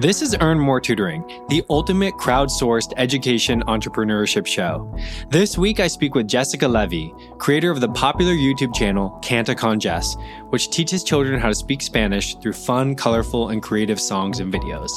This 0.00 0.22
is 0.22 0.36
Earn 0.40 0.60
More 0.60 0.80
Tutoring, 0.80 1.24
the 1.48 1.64
ultimate 1.68 2.14
crowdsourced 2.14 2.92
education 2.98 3.64
entrepreneurship 3.64 4.46
show. 4.46 4.96
This 5.28 5.58
week, 5.58 5.80
I 5.80 5.88
speak 5.88 6.14
with 6.14 6.28
Jessica 6.28 6.68
Levy, 6.68 7.12
creator 7.38 7.72
of 7.72 7.80
the 7.80 7.88
popular 7.88 8.30
YouTube 8.32 8.72
channel 8.72 9.18
Canta 9.22 9.56
con 9.56 9.80
Jess, 9.80 10.16
which 10.50 10.70
teaches 10.70 11.02
children 11.02 11.40
how 11.40 11.48
to 11.48 11.54
speak 11.54 11.82
Spanish 11.82 12.36
through 12.36 12.52
fun, 12.52 12.94
colorful, 12.94 13.48
and 13.48 13.60
creative 13.60 14.00
songs 14.00 14.38
and 14.38 14.54
videos. 14.54 14.88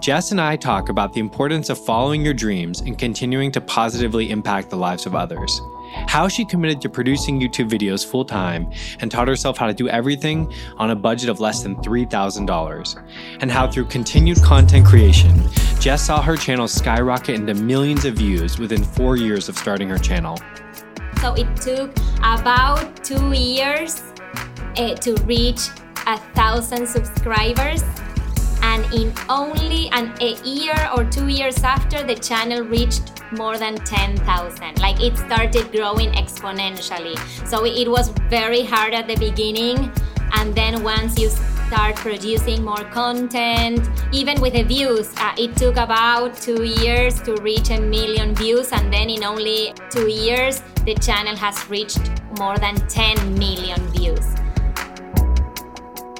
Jess 0.00 0.30
and 0.30 0.40
I 0.40 0.56
talk 0.56 0.88
about 0.88 1.12
the 1.12 1.20
importance 1.20 1.68
of 1.68 1.78
following 1.84 2.24
your 2.24 2.32
dreams 2.32 2.80
and 2.80 2.96
continuing 2.96 3.52
to 3.52 3.60
positively 3.60 4.30
impact 4.30 4.70
the 4.70 4.76
lives 4.76 5.04
of 5.04 5.14
others 5.14 5.60
how 6.06 6.28
she 6.28 6.44
committed 6.44 6.80
to 6.82 6.88
producing 6.88 7.40
YouTube 7.40 7.68
videos 7.68 8.06
full 8.06 8.24
time 8.24 8.70
and 9.00 9.10
taught 9.10 9.28
herself 9.28 9.56
how 9.58 9.66
to 9.66 9.74
do 9.74 9.88
everything 9.88 10.52
on 10.76 10.90
a 10.90 10.96
budget 10.96 11.28
of 11.28 11.40
less 11.40 11.62
than 11.62 11.76
$3,000, 11.76 13.08
and 13.40 13.50
how 13.50 13.70
through 13.70 13.86
continued 13.86 14.42
content 14.42 14.86
creation, 14.86 15.48
Jess 15.78 16.02
saw 16.02 16.20
her 16.22 16.36
channel 16.36 16.68
skyrocket 16.68 17.34
into 17.36 17.54
millions 17.54 18.04
of 18.04 18.14
views 18.14 18.58
within 18.58 18.84
four 18.84 19.16
years 19.16 19.48
of 19.48 19.56
starting 19.56 19.88
her 19.88 19.98
channel. 19.98 20.38
So 21.20 21.34
it 21.34 21.54
took 21.56 21.94
about 22.22 23.04
two 23.04 23.32
years 23.32 24.02
uh, 24.76 24.94
to 24.94 25.14
reach 25.24 25.68
a 26.06 26.16
thousand 26.34 26.86
subscribers 26.86 27.82
and 28.62 28.84
in 28.92 29.12
only 29.28 29.88
an, 29.92 30.14
a 30.20 30.34
year 30.42 30.76
or 30.96 31.04
two 31.04 31.28
years 31.28 31.62
after 31.62 32.02
the 32.02 32.14
channel 32.14 32.62
reached 32.62 33.22
more 33.32 33.58
than 33.58 33.76
10,000 33.76 34.80
like 34.80 35.00
it 35.00 35.16
started 35.16 35.70
growing 35.72 36.10
exponentially. 36.12 37.16
So 37.46 37.64
it 37.64 37.88
was 37.88 38.08
very 38.28 38.62
hard 38.62 38.94
at 38.94 39.06
the 39.06 39.16
beginning. 39.16 39.92
And 40.32 40.54
then 40.54 40.82
once 40.82 41.18
you 41.18 41.28
start 41.28 41.96
producing 41.96 42.64
more 42.64 42.84
content 42.90 43.88
even 44.12 44.40
with 44.40 44.54
the 44.54 44.64
views 44.64 45.12
uh, 45.18 45.32
it 45.38 45.56
took 45.56 45.76
about 45.76 46.36
two 46.36 46.64
years 46.64 47.20
to 47.22 47.36
reach 47.42 47.70
a 47.70 47.80
million 47.80 48.34
views. 48.34 48.72
And 48.72 48.92
then 48.92 49.10
in 49.10 49.24
only 49.24 49.74
two 49.90 50.08
years 50.08 50.62
the 50.84 50.94
channel 50.94 51.36
has 51.36 51.68
reached 51.68 52.00
more 52.38 52.58
than 52.58 52.76
10 52.88 53.38
million 53.38 53.80
views 53.88 54.34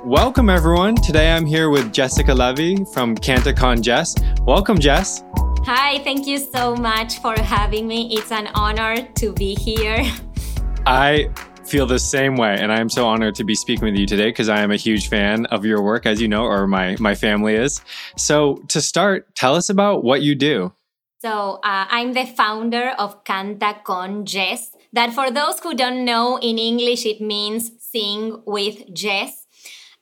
Welcome, 0.05 0.49
everyone. 0.49 0.95
Today 0.95 1.31
I'm 1.31 1.45
here 1.45 1.69
with 1.69 1.93
Jessica 1.93 2.33
Levy 2.33 2.87
from 2.95 3.15
Canta 3.15 3.55
con 3.55 3.83
Jess. 3.83 4.15
Welcome, 4.47 4.79
Jess. 4.79 5.23
Hi, 5.67 6.03
thank 6.05 6.27
you 6.27 6.39
so 6.39 6.75
much 6.75 7.19
for 7.19 7.39
having 7.39 7.87
me. 7.87 8.09
It's 8.17 8.33
an 8.33 8.47
honor 8.55 9.07
to 9.17 9.35
be 9.35 9.55
here. 9.57 10.11
I 10.87 11.29
feel 11.67 11.85
the 11.85 11.99
same 11.99 12.37
way, 12.37 12.57
and 12.59 12.73
I 12.73 12.81
am 12.81 12.89
so 12.89 13.07
honored 13.07 13.35
to 13.35 13.45
be 13.45 13.55
speaking 13.55 13.85
with 13.85 13.95
you 13.95 14.07
today 14.07 14.31
because 14.31 14.49
I 14.49 14.63
am 14.63 14.71
a 14.71 14.77
huge 14.77 15.11
fan 15.11 15.45
of 15.47 15.67
your 15.67 15.83
work, 15.83 16.07
as 16.07 16.19
you 16.19 16.29
know, 16.29 16.45
or 16.45 16.67
my, 16.67 16.97
my 16.99 17.15
family 17.15 17.57
is. 17.57 17.83
So, 18.17 18.63
to 18.69 18.81
start, 18.81 19.35
tell 19.35 19.55
us 19.55 19.69
about 19.69 20.03
what 20.03 20.23
you 20.23 20.35
do. 20.35 20.73
So, 21.21 21.61
uh, 21.63 21.85
I'm 21.91 22.15
the 22.15 22.25
founder 22.25 22.95
of 22.99 23.23
Canta 23.25 23.85
con 23.85 24.25
Jess. 24.25 24.75
That, 24.95 25.13
for 25.13 25.31
those 25.31 25.61
who 25.61 25.75
don't 25.75 26.07
know, 26.07 26.39
in 26.39 26.59
English 26.59 27.05
it 27.05 27.21
means 27.21 27.71
sing 27.79 28.43
with 28.47 28.95
Jess 28.95 29.40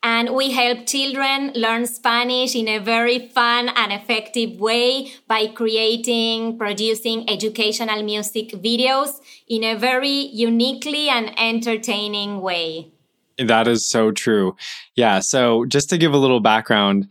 and 0.03 0.35
we 0.35 0.53
help 0.53 0.87
children 0.87 1.53
learn 1.55 1.87
Spanish 1.87 2.55
in 2.55 2.69
a 2.69 2.79
very 2.79 3.29
fun 3.29 3.69
and 3.71 3.93
effective 3.93 4.61
way 4.61 5.13
by 5.27 5.49
creating, 5.49 6.57
producing 6.57 7.29
educational 7.29 8.03
music 8.03 8.51
videos 8.51 9.21
in 9.49 9.65
a 9.65 9.75
very 9.75 10.09
uniquely 10.09 11.09
and 11.09 11.33
entertaining 11.39 12.41
way. 12.41 12.93
That 13.39 13.69
is 13.69 13.87
so 13.87 14.11
true. 14.11 14.57
Yeah. 14.95 15.21
So, 15.21 15.65
just 15.65 15.91
to 15.91 15.99
give 15.99 16.12
a 16.12 16.19
little 16.19 16.41
background, 16.41 17.09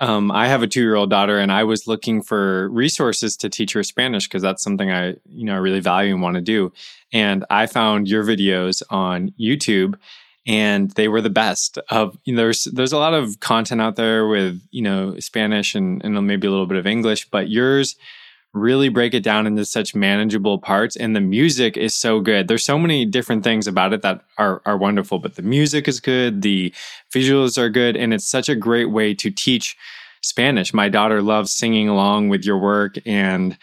um, 0.00 0.30
I 0.30 0.48
have 0.48 0.62
a 0.62 0.66
two-year-old 0.66 1.10
daughter, 1.10 1.38
and 1.38 1.50
I 1.50 1.64
was 1.64 1.86
looking 1.86 2.22
for 2.22 2.68
resources 2.70 3.36
to 3.38 3.48
teach 3.48 3.72
her 3.72 3.82
Spanish 3.82 4.26
because 4.26 4.42
that's 4.42 4.62
something 4.62 4.90
I, 4.90 5.14
you 5.28 5.44
know, 5.44 5.54
I 5.54 5.58
really 5.58 5.80
value 5.80 6.12
and 6.12 6.22
want 6.22 6.36
to 6.36 6.42
do. 6.42 6.72
And 7.12 7.44
I 7.48 7.66
found 7.66 8.08
your 8.08 8.22
videos 8.22 8.82
on 8.90 9.32
YouTube, 9.40 9.94
and 10.46 10.90
they 10.92 11.08
were 11.08 11.20
the 11.20 11.30
best 11.30 11.78
of 11.90 12.16
you 12.24 12.34
know, 12.34 12.42
there's 12.42 12.64
there's 12.64 12.92
a 12.92 12.98
lot 12.98 13.14
of 13.14 13.40
content 13.40 13.80
out 13.80 13.96
there 13.96 14.26
with 14.28 14.60
you 14.70 14.82
know 14.82 15.18
Spanish 15.18 15.74
and, 15.74 16.02
and 16.04 16.26
maybe 16.26 16.46
a 16.46 16.50
little 16.50 16.66
bit 16.66 16.78
of 16.78 16.86
English, 16.86 17.28
but 17.30 17.48
yours 17.48 17.96
really 18.52 18.88
break 18.88 19.12
it 19.12 19.22
down 19.22 19.46
into 19.46 19.66
such 19.66 19.94
manageable 19.94 20.58
parts 20.58 20.96
and 20.96 21.14
the 21.14 21.20
music 21.20 21.76
is 21.76 21.94
so 21.94 22.20
good. 22.20 22.48
There's 22.48 22.64
so 22.64 22.78
many 22.78 23.04
different 23.04 23.44
things 23.44 23.66
about 23.66 23.92
it 23.92 24.00
that 24.00 24.22
are, 24.38 24.62
are 24.64 24.78
wonderful 24.78 25.18
but 25.18 25.34
the 25.34 25.42
music 25.42 25.86
is 25.86 26.00
good 26.00 26.40
the 26.40 26.72
visuals 27.14 27.58
are 27.58 27.68
good 27.68 27.96
and 27.96 28.14
it's 28.14 28.26
such 28.26 28.48
a 28.48 28.54
great 28.54 28.90
way 28.90 29.12
to 29.14 29.30
teach 29.30 29.76
spanish. 30.22 30.72
My 30.72 30.88
daughter 30.88 31.20
loves 31.22 31.52
singing 31.52 31.88
along 31.88 32.30
with 32.30 32.44
your 32.44 32.58
work 32.58 32.96
and 33.04 33.58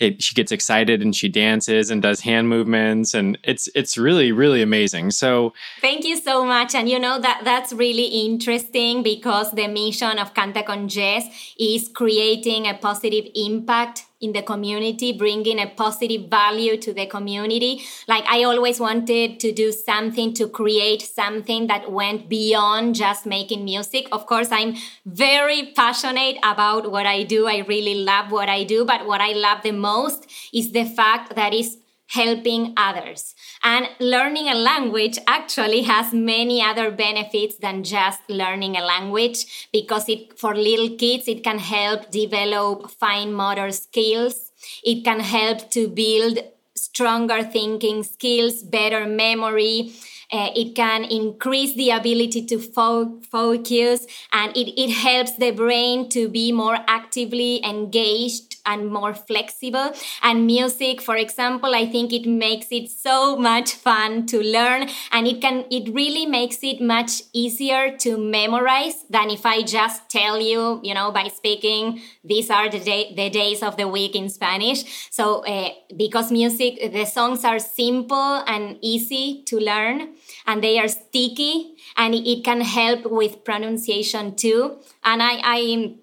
it, 0.00 0.22
she 0.22 0.34
gets 0.34 0.50
excited 0.50 1.02
and 1.02 1.14
she 1.14 1.28
dances 1.28 1.90
and 1.90 2.02
does 2.02 2.20
hand 2.20 2.48
movements 2.48 3.14
and 3.14 3.38
it's 3.44 3.68
it's 3.74 3.96
really 3.96 4.32
really 4.32 4.62
amazing. 4.62 5.10
So 5.10 5.52
thank 5.80 6.04
you 6.04 6.16
so 6.16 6.44
much. 6.44 6.74
And 6.74 6.88
you 6.88 6.98
know 6.98 7.20
that 7.20 7.42
that's 7.44 7.72
really 7.72 8.06
interesting 8.06 9.02
because 9.02 9.52
the 9.52 9.68
mission 9.68 10.18
of 10.18 10.34
canta 10.34 10.64
con 10.64 10.88
jess 10.88 11.24
is 11.58 11.88
creating 11.88 12.66
a 12.66 12.74
positive 12.74 13.26
impact 13.34 14.06
in 14.20 14.32
the 14.32 14.42
community, 14.42 15.12
bringing 15.12 15.58
a 15.58 15.66
positive 15.66 16.28
value 16.28 16.76
to 16.76 16.92
the 16.92 17.06
community. 17.06 17.82
Like 18.06 18.24
I 18.28 18.44
always 18.44 18.78
wanted 18.78 19.40
to 19.40 19.52
do 19.52 19.72
something 19.72 20.34
to 20.34 20.48
create 20.48 21.02
something 21.02 21.66
that 21.68 21.90
went 21.90 22.28
beyond 22.28 22.94
just 22.94 23.26
making 23.26 23.64
music. 23.64 24.08
Of 24.12 24.26
course, 24.26 24.52
I'm 24.52 24.76
very 25.06 25.72
passionate 25.74 26.38
about 26.42 26.90
what 26.90 27.06
I 27.06 27.22
do. 27.22 27.46
I 27.46 27.58
really 27.58 27.94
love 27.94 28.30
what 28.30 28.48
I 28.48 28.64
do, 28.64 28.84
but 28.84 29.06
what 29.06 29.20
I 29.20 29.32
love 29.32 29.62
the 29.62 29.72
most 29.72 30.30
is 30.52 30.72
the 30.72 30.84
fact 30.84 31.34
that 31.34 31.54
it's 31.54 31.76
helping 32.08 32.74
others. 32.76 33.34
And 33.62 33.88
learning 33.98 34.48
a 34.48 34.54
language 34.54 35.18
actually 35.26 35.82
has 35.82 36.14
many 36.14 36.62
other 36.62 36.90
benefits 36.90 37.56
than 37.56 37.84
just 37.84 38.20
learning 38.28 38.76
a 38.76 38.82
language 38.82 39.68
because 39.70 40.08
it, 40.08 40.38
for 40.38 40.54
little 40.54 40.96
kids, 40.96 41.28
it 41.28 41.44
can 41.44 41.58
help 41.58 42.10
develop 42.10 42.90
fine 42.90 43.34
motor 43.34 43.70
skills. 43.70 44.50
It 44.82 45.04
can 45.04 45.20
help 45.20 45.70
to 45.72 45.88
build 45.88 46.38
stronger 46.74 47.42
thinking 47.42 48.02
skills, 48.02 48.62
better 48.62 49.06
memory. 49.06 49.92
Uh, 50.32 50.48
it 50.54 50.74
can 50.74 51.04
increase 51.04 51.74
the 51.74 51.90
ability 51.90 52.46
to 52.46 52.58
fo- 52.58 53.20
focus 53.30 54.06
and 54.32 54.56
it, 54.56 54.80
it 54.80 54.90
helps 54.90 55.36
the 55.36 55.50
brain 55.50 56.08
to 56.08 56.28
be 56.28 56.52
more 56.52 56.78
actively 56.86 57.62
engaged 57.64 58.49
and 58.70 58.90
more 58.90 59.14
flexible. 59.14 59.92
And 60.22 60.46
music, 60.46 61.00
for 61.00 61.16
example, 61.16 61.74
I 61.74 61.86
think 61.86 62.12
it 62.12 62.26
makes 62.26 62.68
it 62.70 62.88
so 62.90 63.36
much 63.36 63.74
fun 63.74 64.26
to 64.26 64.40
learn 64.40 64.88
and 65.12 65.26
it 65.26 65.40
can, 65.40 65.64
it 65.70 65.92
really 65.92 66.26
makes 66.26 66.58
it 66.62 66.80
much 66.80 67.22
easier 67.32 67.96
to 67.98 68.16
memorize 68.16 69.04
than 69.10 69.30
if 69.30 69.44
I 69.44 69.62
just 69.62 70.08
tell 70.08 70.40
you, 70.40 70.80
you 70.82 70.94
know, 70.94 71.10
by 71.10 71.28
speaking, 71.28 72.00
these 72.24 72.50
are 72.50 72.68
the, 72.70 72.80
day, 72.80 73.12
the 73.14 73.30
days 73.30 73.62
of 73.62 73.76
the 73.76 73.88
week 73.88 74.14
in 74.14 74.28
Spanish. 74.28 75.08
So, 75.10 75.44
uh, 75.44 75.70
because 75.96 76.30
music, 76.30 76.92
the 76.92 77.04
songs 77.04 77.44
are 77.44 77.58
simple 77.58 78.42
and 78.46 78.78
easy 78.80 79.42
to 79.46 79.58
learn 79.58 80.14
and 80.46 80.62
they 80.62 80.78
are 80.78 80.88
sticky 80.88 81.74
and 81.96 82.14
it 82.14 82.44
can 82.44 82.60
help 82.60 83.10
with 83.10 83.44
pronunciation 83.44 84.36
too. 84.36 84.78
And 85.04 85.22
I, 85.22 85.40
I 85.42 85.94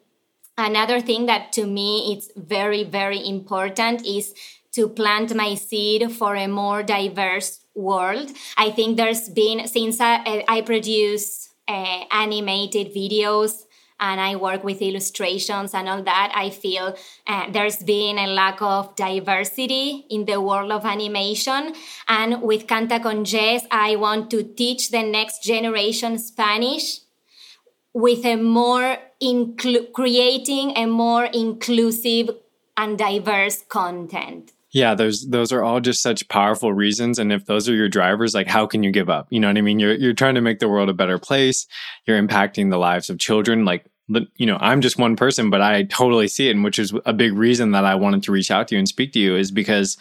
Another 0.58 1.00
thing 1.00 1.28
that 1.28 1.52
to 1.54 1.66
me 1.66 2.14
it's 2.14 2.32
very, 2.36 2.84
very 2.84 3.26
important 3.28 4.06
is 4.06 4.34
to 4.74 4.90
plant 4.90 5.36
my 5.36 5.56
seed 5.56 6.12
for 6.12 6.36
a 6.36 6.48
more 6.48 6.84
diverse 6.84 7.60
world. 7.76 8.32
I 8.58 8.72
think 8.72 8.98
there's 8.98 9.30
been, 9.30 9.68
since 9.68 10.02
I, 10.02 10.44
I 10.48 10.62
produce 10.62 11.50
uh, 11.68 12.06
animated 12.12 12.94
videos 12.94 13.64
and 14.00 14.22
I 14.22 14.36
work 14.36 14.64
with 14.64 14.82
illustrations 14.82 15.74
and 15.74 15.90
all 15.90 16.04
that, 16.04 16.32
I 16.36 16.50
feel 16.52 16.96
uh, 17.26 17.52
there's 17.52 17.78
been 17.78 18.18
a 18.20 18.28
lack 18.28 18.62
of 18.62 18.96
diversity 18.96 20.06
in 20.10 20.26
the 20.26 20.40
world 20.40 20.72
of 20.72 20.86
animation. 20.86 21.74
And 22.08 22.42
with 22.42 22.68
Canta 22.68 23.02
con 23.02 23.26
Jess, 23.26 23.66
I 23.72 23.96
want 23.96 24.30
to 24.32 24.44
teach 24.44 24.90
the 24.90 25.04
next 25.04 25.44
generation 25.44 26.20
Spanish 26.20 27.00
with 27.94 28.24
a 28.26 28.36
more 28.36 28.98
inclu- 29.22 29.92
creating 29.94 30.78
a 30.78 30.86
more 30.86 31.26
inclusive 31.26 32.30
and 32.76 32.98
diverse 32.98 33.64
content. 33.70 34.54
Yeah, 34.72 34.96
those 34.96 35.28
those 35.30 35.52
are 35.52 35.64
all 35.64 35.80
just 35.80 36.02
such 36.02 36.28
powerful 36.28 36.74
reasons 36.74 37.18
and 37.18 37.32
if 37.32 37.46
those 37.46 37.68
are 37.70 37.74
your 37.74 37.90
drivers 37.90 38.36
like 38.36 38.48
how 38.48 38.68
can 38.68 38.84
you 38.84 38.92
give 38.92 39.10
up? 39.10 39.28
You 39.30 39.40
know 39.40 39.48
what 39.48 39.58
I 39.58 39.62
mean? 39.62 39.80
You're 39.80 39.96
you're 39.96 40.14
trying 40.14 40.36
to 40.36 40.42
make 40.42 40.60
the 40.60 40.70
world 40.70 40.90
a 40.90 40.94
better 40.94 41.18
place. 41.18 41.66
You're 42.06 42.22
impacting 42.22 42.70
the 42.70 42.78
lives 42.78 43.10
of 43.10 43.18
children 43.18 43.66
like 43.66 43.86
you 44.36 44.46
know, 44.46 44.58
I'm 44.62 44.82
just 44.82 44.98
one 44.98 45.16
person, 45.16 45.50
but 45.50 45.62
I 45.62 45.84
totally 45.84 46.28
see 46.28 46.48
it 46.48 46.52
and 46.52 46.64
which 46.64 46.80
is 46.80 46.94
a 47.06 47.14
big 47.14 47.34
reason 47.34 47.72
that 47.72 47.84
I 47.84 47.96
wanted 47.96 48.24
to 48.24 48.32
reach 48.32 48.52
out 48.52 48.68
to 48.70 48.76
you 48.76 48.80
and 48.80 48.88
speak 48.88 49.12
to 49.14 49.20
you 49.20 49.36
is 49.36 49.52
because 49.52 49.98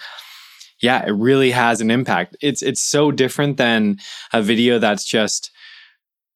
yeah, 0.80 1.04
it 1.06 1.12
really 1.12 1.52
has 1.52 1.80
an 1.80 1.90
impact. 1.90 2.36
It's 2.42 2.62
it's 2.62 2.82
so 2.82 3.10
different 3.10 3.56
than 3.56 3.98
a 4.32 4.42
video 4.42 4.78
that's 4.78 5.04
just 5.04 5.50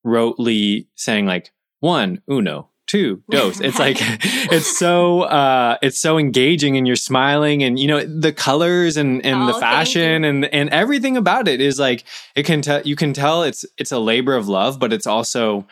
rotely 0.05 0.87
saying 0.95 1.27
like 1.27 1.53
one, 1.81 2.23
uno, 2.31 2.70
two 2.91 3.23
dos. 3.31 3.61
It's 3.61 3.79
like 3.79 3.99
it's 4.01 4.77
so 4.77 5.23
uh 5.23 5.79
it's 5.81 6.01
so 6.01 6.19
engaging 6.19 6.77
and 6.77 6.87
you're 6.87 6.97
smiling 6.97 7.63
and 7.63 7.79
you 7.79 7.87
know 7.87 8.05
the 8.05 8.33
colors 8.33 8.97
and 8.97 9.25
and 9.25 9.43
oh, 9.43 9.47
the 9.47 9.55
fashion 9.55 10.25
and 10.25 10.45
and 10.47 10.69
everything 10.71 11.17
about 11.17 11.47
it 11.47 11.61
is 11.61 11.79
like 11.79 12.05
it 12.35 12.45
can 12.45 12.63
tell 12.63 12.83
you 12.83 12.97
can 12.97 13.13
tell 13.13 13.45
it's 13.45 13.65
it's 13.79 13.93
a 13.93 13.99
labor 13.99 14.35
of 14.35 14.49
love, 14.49 14.81
but 14.81 14.93
it's 14.93 15.07
also 15.07 15.67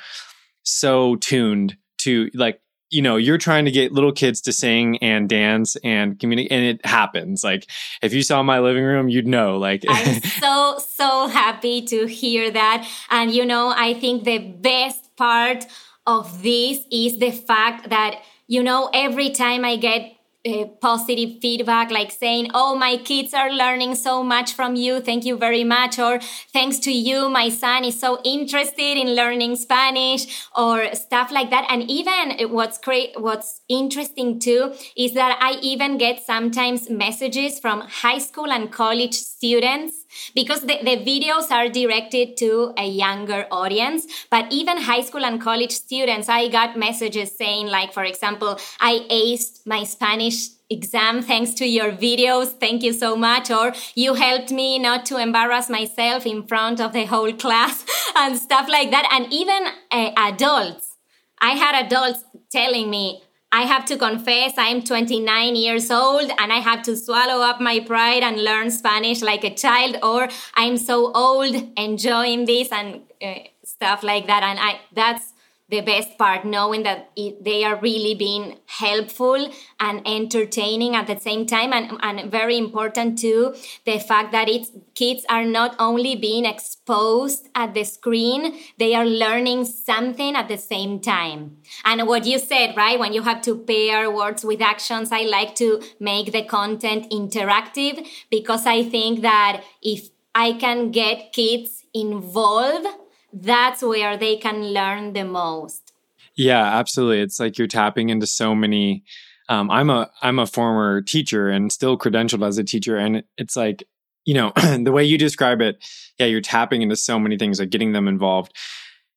so 0.62 1.16
tuned 1.16 1.76
to 2.02 2.30
like 2.34 2.60
you 2.90 3.02
know 3.02 3.16
you're 3.16 3.36
trying 3.36 3.64
to 3.64 3.72
get 3.72 3.90
little 3.90 4.12
kids 4.12 4.40
to 4.42 4.52
sing 4.52 4.96
and 4.98 5.28
dance 5.28 5.76
and 5.82 6.20
communicate 6.20 6.52
and 6.52 6.64
it 6.64 6.86
happens. 6.86 7.42
Like 7.42 7.68
if 8.00 8.14
you 8.14 8.22
saw 8.22 8.44
my 8.44 8.60
living 8.60 8.84
room 8.84 9.08
you'd 9.08 9.26
know 9.26 9.58
like 9.58 9.84
i'm 9.88 10.22
so 10.40 10.78
so 10.88 11.26
happy 11.26 11.82
to 11.82 12.06
hear 12.06 12.48
that. 12.52 12.88
And 13.10 13.32
you 13.32 13.44
know 13.44 13.74
i 13.76 13.94
think 13.94 14.22
the 14.22 14.38
best 14.38 15.16
part 15.16 15.66
of 16.08 16.42
this 16.42 16.84
is 16.90 17.18
the 17.18 17.30
fact 17.30 17.90
that 17.90 18.22
you 18.46 18.62
know 18.62 18.90
every 18.94 19.30
time 19.30 19.64
i 19.64 19.76
get 19.76 20.14
uh, 20.46 20.64
positive 20.80 21.40
feedback 21.42 21.90
like 21.90 22.10
saying 22.10 22.50
oh 22.54 22.74
my 22.76 22.96
kids 22.96 23.34
are 23.34 23.50
learning 23.50 23.94
so 23.94 24.22
much 24.22 24.52
from 24.52 24.76
you. 24.76 25.00
Thank 25.00 25.24
you 25.24 25.36
very 25.36 25.64
much 25.64 25.98
or 25.98 26.20
thanks 26.52 26.78
to 26.80 26.92
you 26.92 27.28
my 27.28 27.48
son 27.48 27.84
is 27.84 27.98
so 27.98 28.20
interested 28.24 28.96
in 28.96 29.14
learning 29.16 29.56
spanish 29.56 30.46
or 30.56 30.94
stuff 30.94 31.30
like 31.32 31.50
that. 31.50 31.66
And 31.68 31.90
even 31.90 32.50
what's 32.50 32.78
great 32.78 33.20
what's 33.20 33.62
interesting 33.68 34.38
too 34.38 34.74
is 34.96 35.12
that 35.14 35.36
i 35.40 35.58
even 35.60 35.98
get 35.98 36.24
sometimes 36.24 36.88
messages 36.88 37.58
from 37.58 37.80
high 37.80 38.18
school 38.18 38.50
and 38.50 38.72
college 38.72 39.14
students 39.14 39.97
because 40.34 40.62
the, 40.62 40.78
the 40.82 40.96
videos 41.10 41.50
are 41.50 41.68
directed 41.68 42.36
to 42.36 42.72
a 42.76 42.86
younger 42.86 43.46
audience 43.50 44.06
but 44.30 44.46
even 44.50 44.76
high 44.78 45.02
school 45.02 45.24
and 45.24 45.40
college 45.40 45.72
students 45.72 46.28
i 46.28 46.48
got 46.48 46.76
messages 46.76 47.36
saying 47.36 47.66
like 47.66 47.92
for 47.92 48.04
example 48.04 48.58
i 48.80 49.06
aced 49.10 49.66
my 49.66 49.84
spanish 49.84 50.48
exam 50.70 51.22
thanks 51.22 51.54
to 51.54 51.66
your 51.66 51.92
videos 51.92 52.48
thank 52.60 52.82
you 52.82 52.92
so 52.92 53.16
much 53.16 53.50
or 53.50 53.72
you 53.94 54.14
helped 54.14 54.50
me 54.50 54.78
not 54.78 55.06
to 55.06 55.16
embarrass 55.16 55.70
myself 55.70 56.26
in 56.26 56.46
front 56.46 56.80
of 56.80 56.92
the 56.92 57.06
whole 57.06 57.32
class 57.32 57.84
and 58.16 58.36
stuff 58.36 58.68
like 58.68 58.90
that. 58.90 59.08
And 59.12 59.32
even 59.32 59.66
uh, 59.90 60.10
adults 60.16 60.96
i 61.40 61.52
had 61.52 61.86
adults 61.86 62.24
telling 62.50 62.90
me 62.90 63.22
I 63.50 63.62
have 63.62 63.86
to 63.86 63.96
confess 63.96 64.54
I'm 64.58 64.82
29 64.82 65.56
years 65.56 65.90
old 65.90 66.30
and 66.38 66.52
I 66.52 66.58
have 66.58 66.82
to 66.82 66.96
swallow 66.96 67.42
up 67.42 67.60
my 67.60 67.80
pride 67.80 68.22
and 68.22 68.44
learn 68.44 68.70
Spanish 68.70 69.22
like 69.22 69.42
a 69.42 69.54
child, 69.54 69.96
or 70.02 70.28
I'm 70.54 70.76
so 70.76 71.12
old 71.12 71.54
enjoying 71.78 72.44
this 72.44 72.70
and 72.70 73.00
uh, 73.22 73.34
stuff 73.64 74.02
like 74.02 74.26
that. 74.26 74.42
And 74.42 74.58
I 74.60 74.80
that's 74.92 75.32
the 75.68 75.80
best 75.82 76.16
part 76.16 76.44
knowing 76.44 76.82
that 76.82 77.10
it, 77.16 77.44
they 77.44 77.62
are 77.64 77.76
really 77.76 78.14
being 78.14 78.58
helpful 78.66 79.50
and 79.78 80.00
entertaining 80.06 80.94
at 80.94 81.06
the 81.06 81.18
same 81.18 81.46
time. 81.46 81.72
And, 81.72 81.98
and 82.00 82.30
very 82.30 82.56
important 82.56 83.18
too 83.18 83.54
the 83.84 83.98
fact 83.98 84.32
that 84.32 84.48
it's 84.48 84.70
kids 84.94 85.24
are 85.28 85.44
not 85.44 85.76
only 85.78 86.16
being 86.16 86.44
exposed 86.44 87.48
at 87.54 87.74
the 87.74 87.84
screen 87.84 88.58
they 88.78 88.94
are 88.94 89.06
learning 89.06 89.64
something 89.64 90.34
at 90.34 90.48
the 90.48 90.58
same 90.58 91.00
time. 91.00 91.58
And 91.84 92.06
what 92.06 92.24
you 92.24 92.38
said 92.38 92.76
right 92.76 92.98
when 92.98 93.12
you 93.12 93.22
have 93.22 93.42
to 93.42 93.56
pair 93.56 94.10
words 94.10 94.44
with 94.44 94.60
actions 94.60 95.12
i 95.12 95.22
like 95.22 95.54
to 95.56 95.82
make 96.00 96.32
the 96.32 96.42
content 96.42 97.10
interactive 97.10 98.06
because 98.30 98.66
i 98.66 98.82
think 98.82 99.22
that 99.22 99.62
if 99.82 100.08
i 100.34 100.52
can 100.52 100.90
get 100.90 101.32
kids 101.32 101.84
involved 101.94 102.86
that's 103.32 103.82
where 103.82 104.16
they 104.16 104.36
can 104.36 104.72
learn 104.72 105.12
the 105.12 105.24
most. 105.24 105.92
Yeah, 106.36 106.64
absolutely. 106.78 107.20
It's 107.20 107.40
like 107.40 107.58
you're 107.58 107.66
tapping 107.66 108.10
into 108.10 108.26
so 108.26 108.54
many. 108.54 109.04
Um, 109.48 109.70
I'm 109.70 109.90
a 109.90 110.10
I'm 110.22 110.38
a 110.38 110.46
former 110.46 111.02
teacher 111.02 111.48
and 111.48 111.72
still 111.72 111.98
credentialed 111.98 112.46
as 112.46 112.58
a 112.58 112.64
teacher, 112.64 112.96
and 112.96 113.24
it's 113.36 113.56
like 113.56 113.84
you 114.24 114.34
know 114.34 114.52
the 114.56 114.92
way 114.92 115.04
you 115.04 115.18
describe 115.18 115.60
it. 115.60 115.84
Yeah, 116.18 116.26
you're 116.26 116.40
tapping 116.40 116.82
into 116.82 116.96
so 116.96 117.18
many 117.18 117.36
things, 117.36 117.58
like 117.58 117.70
getting 117.70 117.92
them 117.92 118.08
involved, 118.08 118.54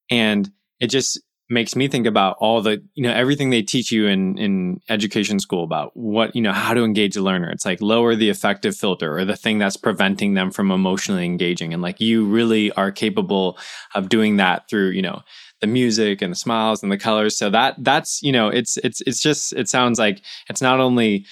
and 0.10 0.50
it 0.80 0.88
just 0.88 1.22
makes 1.52 1.76
me 1.76 1.88
think 1.88 2.08
about 2.08 2.38
all 2.40 2.62
the 2.62 2.82
you 2.94 3.04
know 3.04 3.12
everything 3.12 3.50
they 3.50 3.62
teach 3.62 3.92
you 3.92 4.08
in 4.08 4.38
in 4.38 4.80
education 4.90 5.40
school 5.40 5.64
about 5.64 5.96
what 5.96 6.36
you 6.36 6.42
know 6.42 6.54
how 6.54 6.74
to 6.74 6.84
engage 6.84 7.16
a 7.16 7.22
learner. 7.22 7.50
It's 7.52 7.66
like 7.66 7.82
lower 7.82 8.16
the 8.16 8.30
affective 8.30 8.76
filter 8.76 9.18
or 9.18 9.26
the 9.26 9.36
thing 9.36 9.60
that's 9.60 9.78
preventing 9.78 10.34
them 10.34 10.50
from 10.50 10.72
emotionally 10.72 11.26
engaging. 11.26 11.74
And 11.74 11.82
like 11.82 12.00
you 12.00 12.26
really 12.26 12.72
are 12.74 12.92
capable 12.92 13.58
of 13.94 14.10
doing 14.10 14.38
that 14.38 14.70
through 14.70 14.90
you 14.92 15.02
know 15.02 15.22
the 15.60 15.68
music 15.68 16.22
and 16.22 16.32
the 16.32 16.38
smiles 16.38 16.82
and 16.82 16.92
the 16.92 16.98
colors. 16.98 17.38
So 17.38 17.50
that 17.50 17.76
that's 17.80 18.24
you 18.24 18.32
know 18.32 18.48
it's 18.48 18.78
it's 18.78 19.02
it's 19.02 19.22
just 19.22 19.54
it 19.54 19.70
sounds 19.70 20.00
like 20.00 20.22
it's 20.50 20.62
not 20.62 20.80
only 20.80 21.26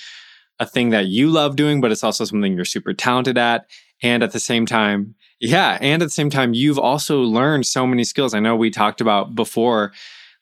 a 0.59 0.65
thing 0.65 0.89
that 0.89 1.07
you 1.07 1.29
love 1.29 1.55
doing 1.55 1.79
but 1.79 1.91
it's 1.91 2.03
also 2.03 2.25
something 2.25 2.53
you're 2.53 2.65
super 2.65 2.93
talented 2.93 3.37
at. 3.37 3.69
And 4.01 4.23
at 4.23 4.31
the 4.31 4.39
same 4.39 4.65
time 4.65 5.15
yeah. 5.39 5.77
And 5.81 6.01
at 6.01 6.05
the 6.05 6.11
same 6.11 6.29
time, 6.29 6.53
you've 6.53 6.79
also 6.79 7.21
learned 7.21 7.65
so 7.65 7.87
many 7.87 8.03
skills. 8.03 8.33
I 8.33 8.39
know 8.39 8.55
we 8.55 8.69
talked 8.69 9.01
about 9.01 9.35
before, 9.35 9.93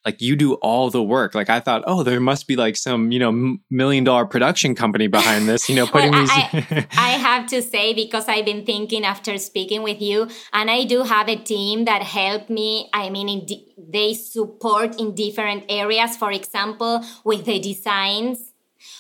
like 0.06 0.22
you 0.22 0.36
do 0.36 0.54
all 0.56 0.90
the 0.90 1.04
work. 1.04 1.36
Like 1.36 1.50
I 1.50 1.60
thought, 1.60 1.84
oh, 1.86 2.02
there 2.02 2.20
must 2.20 2.48
be 2.48 2.56
like 2.56 2.78
some, 2.78 3.12
you 3.12 3.20
know, 3.20 3.58
million 3.70 4.04
dollar 4.04 4.26
production 4.26 4.74
company 4.74 5.08
behind 5.08 5.50
this, 5.50 5.68
you 5.68 5.76
know, 5.76 5.86
putting 5.96 6.12
well, 6.12 6.22
these. 6.22 6.32
I, 6.32 6.88
I 6.98 7.10
have 7.10 7.48
to 7.48 7.62
say, 7.62 7.94
because 7.94 8.28
I've 8.28 8.46
been 8.46 8.66
thinking 8.66 9.04
after 9.04 9.38
speaking 9.38 9.84
with 9.84 10.02
you, 10.02 10.30
and 10.54 10.72
I 10.72 10.86
do 10.86 11.04
have 11.04 11.28
a 11.28 11.36
team 11.36 11.86
that 11.86 12.04
help 12.04 12.50
me. 12.50 12.90
I 12.94 13.10
mean, 13.10 13.46
di- 13.46 13.68
they 13.78 14.14
support 14.14 15.00
in 15.00 15.14
different 15.14 15.66
areas. 15.70 16.16
For 16.16 16.32
example, 16.32 17.04
with 17.24 17.46
the 17.46 17.60
designs, 17.60 18.54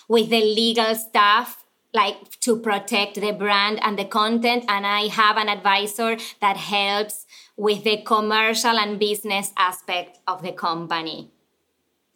with 0.07 0.29
the 0.29 0.41
legal 0.41 0.93
stuff 0.95 1.63
like 1.93 2.39
to 2.41 2.57
protect 2.59 3.15
the 3.15 3.31
brand 3.31 3.79
and 3.81 3.97
the 3.97 4.05
content 4.05 4.65
and 4.67 4.85
i 4.85 5.07
have 5.07 5.37
an 5.37 5.49
advisor 5.49 6.17
that 6.41 6.57
helps 6.57 7.25
with 7.55 7.83
the 7.83 7.97
commercial 8.03 8.77
and 8.77 8.99
business 8.99 9.51
aspect 9.57 10.19
of 10.27 10.41
the 10.41 10.51
company 10.51 11.31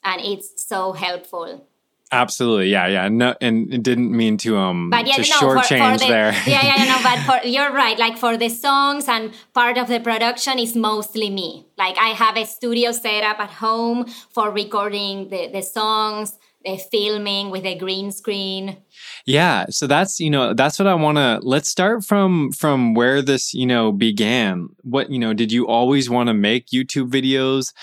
and 0.04 0.22
it's 0.22 0.62
so 0.62 0.92
helpful 0.94 1.68
Absolutely, 2.14 2.70
yeah, 2.70 2.88
yeah. 2.88 3.08
No, 3.08 3.36
and 3.40 3.74
it 3.74 3.84
didn't 3.84 4.12
mean 4.12 4.36
to 4.40 4.58
um 4.58 4.90
but 4.90 5.08
yeah, 5.08 5.16
to 5.16 5.22
no, 5.22 5.38
shortchange 5.38 6.00
the, 6.00 6.08
there. 6.08 6.34
yeah, 6.46 6.66
yeah, 6.66 6.84
no, 6.84 7.00
but 7.02 7.20
for, 7.20 7.48
you're 7.48 7.72
right. 7.72 7.98
Like 7.98 8.18
for 8.18 8.36
the 8.36 8.50
songs 8.50 9.08
and 9.08 9.34
part 9.54 9.78
of 9.78 9.88
the 9.88 10.02
production 10.02 10.60
is 10.60 10.76
mostly 10.76 11.30
me. 11.30 11.68
Like 11.78 11.98
I 11.98 12.10
have 12.10 12.36
a 12.36 12.46
studio 12.46 12.92
set 12.92 13.24
up 13.24 13.40
at 13.40 13.52
home 13.52 14.08
for 14.30 14.52
recording 14.52 15.30
the 15.30 15.48
the 15.48 15.62
songs 15.62 16.38
they're 16.66 16.78
filming 16.78 17.50
with 17.50 17.66
a 17.66 17.78
green 17.78 18.12
screen. 18.12 18.78
Yeah 19.26 19.66
so 19.70 19.88
that's 19.88 20.20
you 20.20 20.30
know 20.30 20.54
that's 20.54 20.80
what 20.80 20.88
i 20.88 20.94
want 20.94 21.18
to 21.18 21.40
let's 21.42 21.70
start 21.70 22.04
from 22.04 22.52
from 22.52 22.94
where 22.94 23.22
this 23.22 23.54
you 23.54 23.66
know 23.66 23.92
began. 23.92 24.70
What 24.82 25.10
you 25.12 25.20
know 25.20 25.34
did 25.34 25.52
you 25.52 25.68
always 25.68 26.10
want 26.10 26.28
to 26.28 26.34
make 26.34 26.68
youtube 26.68 27.10
videos? 27.10 27.74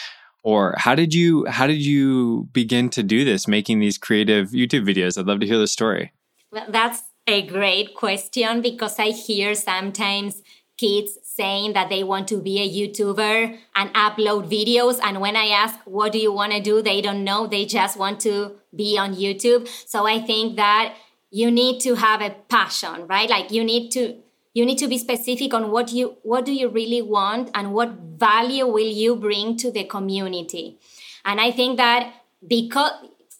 Or 0.44 0.74
how 0.78 0.94
did 0.94 1.12
you 1.12 1.44
how 1.46 1.66
did 1.66 1.82
you 1.82 2.48
begin 2.52 2.88
to 2.90 3.02
do 3.02 3.24
this 3.24 3.48
making 3.48 3.80
these 3.80 3.98
creative 3.98 4.50
youtube 4.50 4.86
videos? 4.86 5.18
I'd 5.18 5.26
love 5.26 5.40
to 5.40 5.46
hear 5.46 5.58
the 5.58 5.66
story. 5.66 6.12
Well, 6.50 6.66
that's 6.68 7.02
a 7.26 7.42
great 7.42 7.94
question 7.94 8.62
because 8.62 8.98
i 8.98 9.10
hear 9.10 9.54
sometimes 9.54 10.40
kids 10.78 11.18
saying 11.38 11.72
that 11.74 11.88
they 11.88 12.02
want 12.02 12.26
to 12.28 12.40
be 12.42 12.54
a 12.58 12.68
YouTuber 12.78 13.56
and 13.76 13.94
upload 13.94 14.50
videos. 14.50 14.98
And 15.02 15.20
when 15.20 15.36
I 15.36 15.46
ask, 15.62 15.78
what 15.84 16.10
do 16.12 16.18
you 16.18 16.32
want 16.32 16.52
to 16.52 16.60
do? 16.60 16.82
They 16.82 17.00
don't 17.00 17.22
know. 17.22 17.46
They 17.46 17.64
just 17.64 17.96
want 17.96 18.20
to 18.28 18.56
be 18.74 18.98
on 18.98 19.14
YouTube. 19.14 19.68
So 19.86 20.06
I 20.06 20.20
think 20.20 20.56
that 20.56 20.96
you 21.30 21.50
need 21.50 21.80
to 21.82 21.94
have 21.94 22.20
a 22.20 22.30
passion, 22.56 23.06
right? 23.06 23.30
Like 23.30 23.52
you 23.52 23.62
need 23.62 23.90
to 23.92 24.16
you 24.54 24.66
need 24.66 24.78
to 24.78 24.88
be 24.88 24.98
specific 24.98 25.54
on 25.54 25.70
what 25.70 25.92
you 25.92 26.16
what 26.22 26.44
do 26.44 26.52
you 26.52 26.68
really 26.68 27.02
want 27.02 27.50
and 27.54 27.72
what 27.72 27.90
value 28.26 28.66
will 28.66 28.92
you 29.02 29.14
bring 29.14 29.56
to 29.58 29.70
the 29.70 29.84
community. 29.84 30.78
And 31.24 31.40
I 31.40 31.52
think 31.52 31.76
that 31.76 32.12
because 32.46 32.92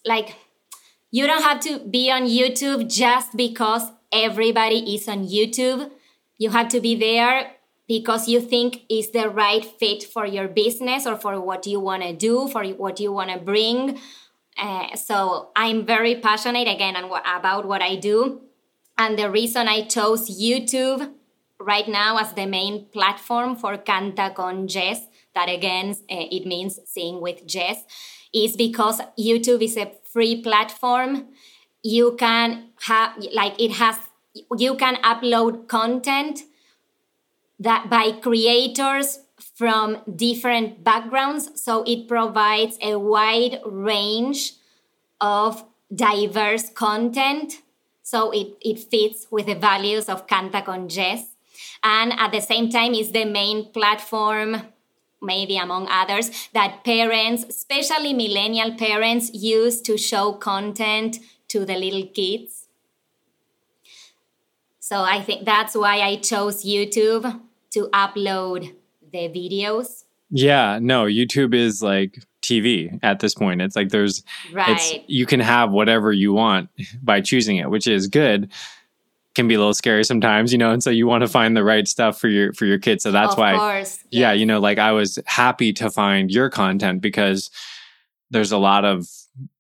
like 0.07 0.37
you 1.11 1.27
don't 1.27 1.43
have 1.43 1.61
to 1.61 1.79
be 1.81 2.11
on 2.11 2.27
YouTube 2.39 2.89
just 2.89 3.37
because 3.37 3.91
everybody 4.13 4.95
is 4.95 5.09
on 5.09 5.27
YouTube 5.27 5.91
you 6.39 6.51
have 6.51 6.69
to 6.69 6.81
be 6.81 6.95
there 6.95 7.51
because 7.89 8.29
you 8.29 8.41
think 8.41 8.83
is 8.91 9.11
the 9.11 9.29
right 9.31 9.65
fit 9.65 10.05
for 10.05 10.27
your 10.27 10.47
business 10.47 11.07
or 11.07 11.17
for 11.17 11.41
what 11.41 11.67
you 11.67 11.81
want 11.81 12.03
to 12.03 12.13
do, 12.13 12.47
for 12.49 12.65
what 12.65 13.01
you 13.01 13.11
want 13.11 13.31
to 13.31 13.39
bring. 13.39 13.99
Uh, 14.59 14.95
so 14.95 15.51
I'm 15.57 15.87
very 15.87 16.17
passionate 16.17 16.69
again 16.69 16.97
about 16.97 17.67
what 17.67 17.81
I 17.81 17.97
do. 17.97 18.43
And 18.99 19.19
the 19.19 19.31
reason 19.31 19.69
I 19.69 19.85
chose 19.87 20.29
YouTube 20.29 21.13
right 21.59 21.89
now 21.89 22.19
as 22.19 22.33
the 22.35 22.47
main 22.47 22.87
platform 22.87 23.57
for 23.57 23.79
Canta 23.79 24.35
con 24.35 24.69
Jess, 24.69 25.07
that 25.35 25.49
again, 25.49 25.91
uh, 25.91 26.27
it 26.31 26.47
means 26.47 26.79
sing 26.85 27.21
with 27.21 27.47
Jess, 27.47 27.85
is 28.35 28.57
because 28.57 29.01
YouTube 29.19 29.63
is 29.63 29.77
a 29.77 29.93
free 30.13 30.43
platform. 30.43 31.29
You 31.83 32.17
can 32.19 32.71
have, 32.83 33.17
like, 33.33 33.59
it 33.61 33.73
has 33.73 33.97
you 34.57 34.77
can 34.77 34.97
upload 34.97 35.69
content 35.69 36.43
that 37.59 37.91
by 37.91 38.13
creators 38.13 39.21
from 39.55 39.99
different 40.15 40.85
backgrounds. 40.85 41.51
So 41.61 41.83
it 41.87 42.09
provides 42.09 42.79
a 42.83 42.99
wide 42.99 43.61
range 43.67 44.55
of 45.21 45.65
diverse 45.95 46.71
content. 46.71 47.63
So 48.03 48.31
it, 48.31 48.57
it 48.61 48.79
fits 48.79 49.27
with 49.31 49.47
the 49.47 49.55
values 49.55 50.09
of 50.09 50.27
Canta 50.27 50.65
con 50.65 50.89
Jess. 50.89 51.35
And 51.83 52.13
at 52.13 52.33
the 52.33 52.41
same 52.41 52.71
time, 52.71 52.95
is 52.95 53.13
the 53.13 53.25
main 53.25 53.73
platform, 53.73 54.63
maybe 55.21 55.57
among 55.57 55.89
others, 55.91 56.49
that 56.53 56.85
parents, 56.85 57.45
especially 57.49 58.13
millennial 58.13 58.75
parents, 58.75 59.31
use 59.33 59.81
to 59.83 59.97
show 59.97 60.33
content 60.33 61.19
to 61.49 61.65
the 61.65 61.77
little 61.77 62.07
kids. 62.07 62.67
So 64.81 65.03
I 65.03 65.21
think 65.23 65.45
that's 65.45 65.75
why 65.75 66.01
I 66.01 66.17
chose 66.17 66.65
YouTube 66.65 67.41
to 67.73 67.89
upload 67.93 68.75
the 69.13 69.29
videos. 69.29 70.05
Yeah, 70.31 70.79
no, 70.81 71.05
YouTube 71.05 71.55
is 71.55 71.83
like 71.83 72.19
TV 72.43 72.99
at 73.03 73.21
this 73.21 73.35
point. 73.35 73.63
It's 73.63 73.77
like 73.77 73.91
there's 73.91 74.23
right. 74.53 75.05
you 75.07 75.27
can 75.27 75.41
have 75.41 75.71
whatever 75.71 76.13
you 76.13 76.33
want 76.33 76.71
by 77.03 77.21
choosing 77.21 77.57
it, 77.57 77.71
which 77.71 77.87
is 77.87 78.09
good. 78.09 78.53
Can 79.35 79.47
be 79.47 79.55
a 79.55 79.59
little 79.59 79.75
scary 79.75 80.03
sometimes, 80.03 80.51
you 80.51 80.59
know, 80.59 80.73
and 80.73 80.83
so 80.83 80.91
you 80.91 81.07
want 81.07 81.23
to 81.23 81.29
find 81.29 81.57
the 81.57 81.63
right 81.63 81.87
stuff 81.87 82.19
for 82.19 82.29
your 82.29 82.53
for 82.55 82.67
your 82.67 82.79
kids. 82.79 83.05
So 83.05 83.13
that's 83.13 83.35
of 83.35 83.39
why 83.39 83.57
course, 83.57 84.05
yeah, 84.11 84.33
yes. 84.33 84.41
you 84.41 84.47
know, 84.47 84.59
like 84.59 84.79
I 84.79 84.91
was 84.93 85.19
happy 85.27 85.73
to 85.75 85.91
find 85.91 86.31
your 86.31 86.51
content 86.51 87.01
because 87.01 87.51
there's 88.31 88.51
a 88.51 88.59
lot 88.59 88.85
of 88.85 89.07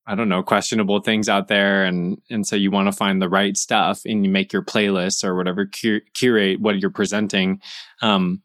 I 0.09 0.15
don't 0.15 0.29
know, 0.29 0.43
questionable 0.43 1.01
things 1.01 1.29
out 1.29 1.49
there 1.49 1.85
and 1.85 2.21
and 2.31 2.47
so 2.47 2.57
you 2.57 2.71
want 2.71 2.89
to 2.89 2.93
find 2.97 3.21
the 3.21 3.29
right 3.29 3.57
stuff 3.57 4.03
and 4.05 4.25
you 4.25 4.31
make 4.31 4.53
your 4.53 4.63
playlists 4.63 5.23
or 5.23 5.37
whatever 5.37 5.67
cur- 5.67 6.01
curate 6.15 6.61
what 6.61 6.81
you're 6.81 6.91
presenting. 6.91 7.61
Um 8.03 8.43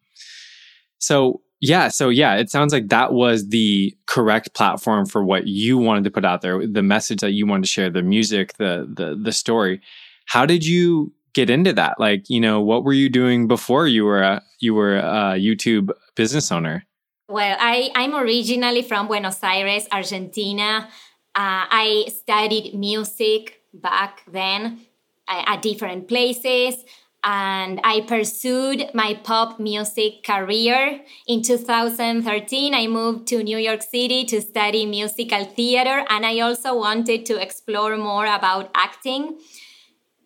so 1.00 1.41
yeah, 1.62 1.88
so 1.88 2.10
yeah, 2.10 2.36
it 2.36 2.50
sounds 2.50 2.74
like 2.74 2.89
that 2.89 3.13
was 3.13 3.48
the 3.48 3.96
correct 4.05 4.53
platform 4.53 5.05
for 5.05 5.24
what 5.24 5.48
you 5.48 5.77
wanted 5.77 6.03
to 6.03 6.12
put 6.12 6.25
out 6.25 6.41
there, 6.41 6.67
the 6.67 6.84
message 6.84 7.22
that 7.22 7.32
you 7.32 7.48
wanted 7.48 7.63
to 7.63 7.70
share, 7.70 7.89
the 7.89 8.03
music, 8.03 8.58
the 8.58 8.86
the 8.93 9.15
the 9.15 9.32
story. 9.32 9.82
How 10.25 10.46
did 10.46 10.65
you 10.65 11.13
get 11.34 11.50
into 11.50 11.74
that? 11.74 12.00
Like, 12.00 12.29
you 12.29 12.39
know, 12.39 12.62
what 12.62 12.84
were 12.84 12.93
you 12.93 13.10
doing 13.10 13.48
before 13.48 13.88
you 13.88 14.03
were 14.03 14.22
a 14.22 14.41
you 14.60 14.74
were 14.74 14.98
a 14.98 15.38
YouTube 15.39 15.89
business 16.15 16.51
owner? 16.51 16.86
Well, 17.29 17.58
I, 17.60 17.89
I'm 17.96 18.13
originally 18.13 18.82
from 18.82 19.08
Buenos 19.08 19.41
Aires, 19.41 19.88
Argentina. 19.91 20.89
Uh, 21.35 21.65
I 21.69 22.05
studied 22.09 22.75
music 22.75 23.61
back 23.73 24.23
then 24.31 24.81
uh, 25.27 25.43
at 25.47 25.61
different 25.61 26.07
places 26.07 26.83
and 27.23 27.79
I 27.83 28.01
pursued 28.01 28.89
my 28.93 29.13
pop 29.23 29.59
music 29.59 30.23
career. 30.23 31.01
In 31.25 31.41
2013, 31.41 32.73
I 32.73 32.87
moved 32.87 33.27
to 33.27 33.41
New 33.41 33.57
York 33.57 33.81
City 33.81 34.25
to 34.25 34.41
study 34.41 34.85
musical 34.85 35.45
theater, 35.45 36.05
and 36.09 36.25
I 36.25 36.41
also 36.41 36.75
wanted 36.77 37.25
to 37.27 37.41
explore 37.41 37.95
more 37.97 38.25
about 38.25 38.71
acting. 38.75 39.39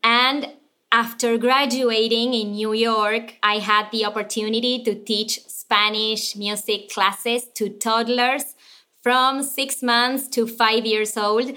And 0.03 0.53
after 0.91 1.37
graduating 1.37 2.33
in 2.33 2.53
New 2.53 2.73
York, 2.73 3.35
I 3.43 3.59
had 3.59 3.91
the 3.91 4.05
opportunity 4.05 4.83
to 4.83 4.95
teach 4.95 5.41
Spanish 5.47 6.35
music 6.35 6.89
classes 6.89 7.45
to 7.55 7.69
toddlers 7.69 8.55
from 9.07 9.41
six 9.41 9.81
months 9.81 10.27
to 10.27 10.45
five 10.45 10.85
years 10.85 11.15
old. 11.15 11.49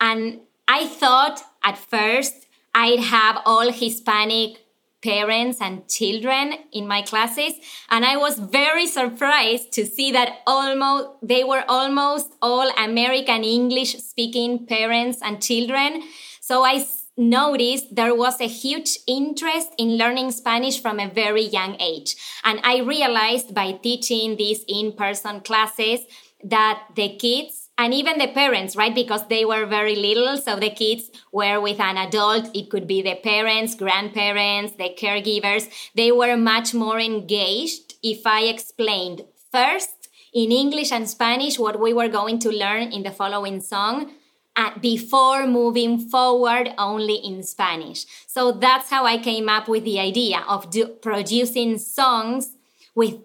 And 0.00 0.40
I 0.66 0.84
thought 0.84 1.40
at 1.62 1.78
first 1.78 2.48
I'd 2.74 2.98
have 2.98 3.36
all 3.44 3.70
Hispanic 3.70 4.58
parents 5.00 5.58
and 5.60 5.88
children 5.88 6.54
in 6.72 6.88
my 6.88 7.02
classes. 7.02 7.52
And 7.88 8.04
i 8.04 8.16
was 8.16 8.40
very 8.40 8.88
surprised 8.88 9.70
to 9.76 9.86
see 9.86 10.10
that 10.10 10.38
almost 10.44 11.06
they 11.22 11.44
were 11.44 11.64
almost 11.68 12.28
all 12.42 12.68
american 12.88 13.44
english 13.44 13.92
speaking 14.10 14.66
parents 14.66 15.18
and 15.22 15.40
children. 15.40 16.02
So 16.40 16.64
i 16.64 16.84
noticed 17.16 17.94
there 17.94 18.16
was 18.24 18.40
a 18.40 18.54
huge 18.62 18.98
interest 19.06 19.70
in 19.78 19.98
learning 20.02 20.32
spanish 20.32 20.82
from 20.82 20.98
a 20.98 21.12
very 21.22 21.46
young 21.58 21.76
age. 21.80 22.16
And 22.42 22.58
i 22.64 22.78
realized 22.80 23.54
by 23.54 23.68
teaching 23.86 24.36
these 24.36 24.64
in-person 24.66 25.42
classes 25.42 26.00
that 26.44 26.82
the 26.94 27.16
kids 27.16 27.68
and 27.78 27.94
even 27.94 28.18
the 28.18 28.28
parents, 28.28 28.74
right? 28.74 28.94
Because 28.94 29.26
they 29.28 29.44
were 29.44 29.64
very 29.64 29.94
little. 29.94 30.36
So 30.36 30.56
the 30.56 30.70
kids 30.70 31.10
were 31.32 31.60
with 31.60 31.80
an 31.80 31.96
adult. 31.96 32.50
It 32.54 32.70
could 32.70 32.88
be 32.88 33.02
the 33.02 33.14
parents, 33.14 33.76
grandparents, 33.76 34.74
the 34.74 34.90
caregivers. 34.98 35.68
They 35.94 36.10
were 36.10 36.36
much 36.36 36.74
more 36.74 36.98
engaged 36.98 37.94
if 38.02 38.26
I 38.26 38.42
explained 38.42 39.22
first 39.52 40.08
in 40.32 40.50
English 40.52 40.92
and 40.92 41.08
Spanish 41.08 41.58
what 41.58 41.80
we 41.80 41.92
were 41.92 42.08
going 42.08 42.38
to 42.40 42.50
learn 42.50 42.92
in 42.92 43.04
the 43.04 43.10
following 43.12 43.60
song 43.60 44.12
uh, 44.56 44.76
before 44.80 45.46
moving 45.46 46.00
forward 46.00 46.74
only 46.78 47.14
in 47.14 47.44
Spanish. 47.44 48.04
So 48.26 48.52
that's 48.52 48.90
how 48.90 49.06
I 49.06 49.18
came 49.18 49.48
up 49.48 49.68
with 49.68 49.84
the 49.84 50.00
idea 50.00 50.44
of 50.48 50.66
producing 51.00 51.78
songs 51.78 52.56
with 52.94 53.18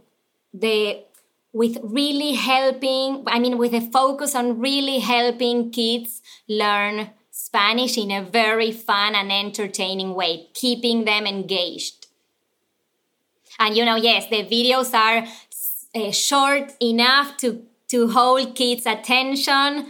the 0.53 1.03
with 1.53 1.77
really 1.83 2.33
helping, 2.33 3.23
I 3.27 3.39
mean, 3.39 3.57
with 3.59 3.73
a 3.73 3.81
focus 3.81 4.33
on 4.33 4.59
really 4.59 4.99
helping 4.99 5.69
kids 5.69 6.21
learn 6.49 7.11
Spanish 7.29 7.97
in 7.97 8.09
a 8.09 8.23
very 8.23 8.71
fun 8.71 9.13
and 9.13 9.31
entertaining 9.31 10.15
way, 10.15 10.47
keeping 10.55 11.05
them 11.05 11.27
engaged. 11.27 12.07
And 13.59 13.77
you 13.77 13.85
know, 13.85 13.95
yes, 13.95 14.27
the 14.29 14.43
videos 14.43 14.93
are 14.95 15.27
uh, 15.95 16.11
short 16.11 16.73
enough 16.81 17.37
to, 17.37 17.61
to 17.89 18.09
hold 18.09 18.55
kids' 18.55 18.87
attention 18.87 19.87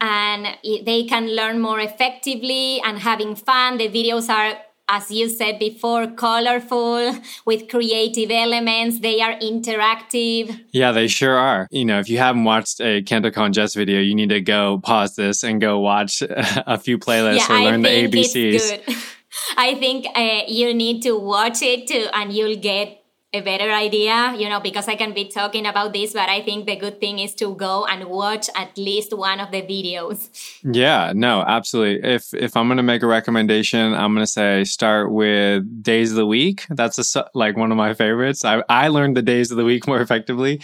and 0.00 0.56
they 0.62 1.04
can 1.08 1.34
learn 1.34 1.60
more 1.60 1.80
effectively 1.80 2.80
and 2.82 3.00
having 3.00 3.34
fun. 3.34 3.78
The 3.78 3.88
videos 3.88 4.28
are 4.28 4.58
as 4.88 5.10
you 5.10 5.28
said 5.28 5.58
before, 5.58 6.06
colorful 6.06 7.14
with 7.44 7.68
creative 7.68 8.30
elements. 8.30 9.00
They 9.00 9.20
are 9.20 9.34
interactive. 9.38 10.60
Yeah, 10.72 10.92
they 10.92 11.08
sure 11.08 11.36
are. 11.36 11.68
You 11.70 11.84
know, 11.84 11.98
if 11.98 12.08
you 12.08 12.18
haven't 12.18 12.44
watched 12.44 12.80
a 12.80 13.02
Canta 13.02 13.32
con 13.32 13.52
Jess 13.52 13.74
video, 13.74 14.00
you 14.00 14.14
need 14.14 14.30
to 14.30 14.40
go 14.40 14.78
pause 14.78 15.16
this 15.16 15.42
and 15.42 15.60
go 15.60 15.78
watch 15.78 16.22
a 16.30 16.78
few 16.78 16.98
playlists 16.98 17.48
yeah, 17.48 17.60
or 17.60 17.64
learn 17.64 17.82
the 17.82 17.88
ABCs. 17.88 19.14
I 19.56 19.74
think 19.74 20.06
uh, 20.14 20.42
you 20.48 20.74
need 20.74 21.02
to 21.02 21.16
watch 21.16 21.62
it 21.62 21.86
too, 21.86 22.06
and 22.12 22.32
you'll 22.32 22.56
get 22.56 22.97
a 23.32 23.42
better 23.42 23.70
idea, 23.70 24.34
you 24.38 24.48
know, 24.48 24.58
because 24.58 24.88
I 24.88 24.96
can 24.96 25.12
be 25.12 25.26
talking 25.28 25.66
about 25.66 25.92
this, 25.92 26.14
but 26.14 26.30
I 26.30 26.40
think 26.40 26.64
the 26.64 26.76
good 26.76 26.98
thing 26.98 27.18
is 27.18 27.34
to 27.34 27.54
go 27.54 27.84
and 27.84 28.08
watch 28.08 28.48
at 28.56 28.76
least 28.78 29.14
one 29.16 29.38
of 29.38 29.50
the 29.50 29.60
videos. 29.60 30.30
Yeah, 30.64 31.12
no, 31.14 31.42
absolutely. 31.42 32.08
If 32.08 32.32
if 32.32 32.56
I'm 32.56 32.68
going 32.68 32.78
to 32.78 32.82
make 32.82 33.02
a 33.02 33.06
recommendation, 33.06 33.92
I'm 33.92 34.14
going 34.14 34.24
to 34.24 34.32
say 34.32 34.64
start 34.64 35.12
with 35.12 35.82
days 35.82 36.10
of 36.10 36.16
the 36.16 36.26
week. 36.26 36.64
That's 36.70 37.14
a, 37.16 37.26
like 37.34 37.56
one 37.56 37.70
of 37.70 37.76
my 37.76 37.92
favorites. 37.92 38.46
I 38.46 38.62
I 38.68 38.88
learned 38.88 39.16
the 39.16 39.22
days 39.22 39.50
of 39.50 39.58
the 39.58 39.64
week 39.64 39.86
more 39.86 40.00
effectively. 40.00 40.62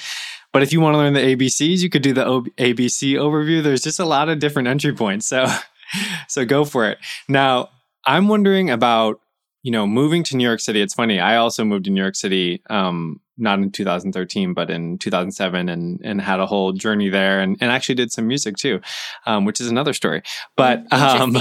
But 0.52 0.62
if 0.62 0.72
you 0.72 0.80
want 0.80 0.94
to 0.94 0.98
learn 0.98 1.14
the 1.14 1.36
ABCs, 1.36 1.80
you 1.80 1.90
could 1.90 2.02
do 2.02 2.14
the 2.14 2.24
o- 2.24 2.42
ABC 2.58 3.14
overview. 3.14 3.62
There's 3.62 3.82
just 3.82 3.98
a 3.98 4.04
lot 4.04 4.28
of 4.28 4.38
different 4.38 4.68
entry 4.68 4.94
points. 4.94 5.26
So 5.26 5.46
so 6.28 6.46
go 6.46 6.64
for 6.64 6.88
it. 6.88 6.98
Now, 7.28 7.68
I'm 8.06 8.28
wondering 8.28 8.70
about 8.70 9.20
you 9.64 9.70
know, 9.70 9.86
moving 9.86 10.22
to 10.22 10.36
New 10.36 10.44
York 10.44 10.60
City, 10.60 10.82
it's 10.82 10.92
funny. 10.92 11.18
I 11.18 11.36
also 11.36 11.64
moved 11.64 11.86
to 11.86 11.90
New 11.90 12.00
York 12.00 12.16
City, 12.16 12.62
um, 12.68 13.18
not 13.38 13.58
in 13.60 13.72
2013, 13.72 14.52
but 14.52 14.70
in 14.70 14.98
2007 14.98 15.70
and, 15.70 16.00
and 16.04 16.20
had 16.20 16.38
a 16.38 16.44
whole 16.44 16.72
journey 16.72 17.08
there 17.08 17.40
and, 17.40 17.56
and 17.62 17.70
actually 17.70 17.94
did 17.94 18.12
some 18.12 18.28
music 18.28 18.58
too, 18.58 18.82
um, 19.24 19.46
which 19.46 19.62
is 19.62 19.68
another 19.68 19.94
story. 19.94 20.20
But, 20.54 20.84
um, 20.92 21.32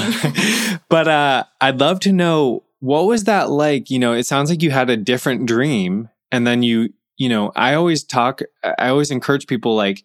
but, 0.90 1.08
uh, 1.10 1.44
I'd 1.60 1.82
love 1.82 2.00
to 2.02 2.14
know 2.14 2.64
what 2.80 3.08
was 3.08 3.26
that 3.26 3.50
like? 3.50 3.90
You 3.90 4.00
know, 4.00 4.14
it 4.14 4.26
sounds 4.26 4.50
like 4.50 4.64
you 4.64 4.72
had 4.72 4.90
a 4.90 4.96
different 4.96 5.46
dream 5.46 6.08
and 6.32 6.48
then 6.48 6.64
you, 6.64 6.94
you 7.18 7.28
know, 7.28 7.52
I 7.58 7.74
always 7.74 8.06
talk, 8.06 8.40
I 8.64 8.88
always 8.88 9.12
encourage 9.12 9.48
people 9.48 9.76
like, 9.76 10.02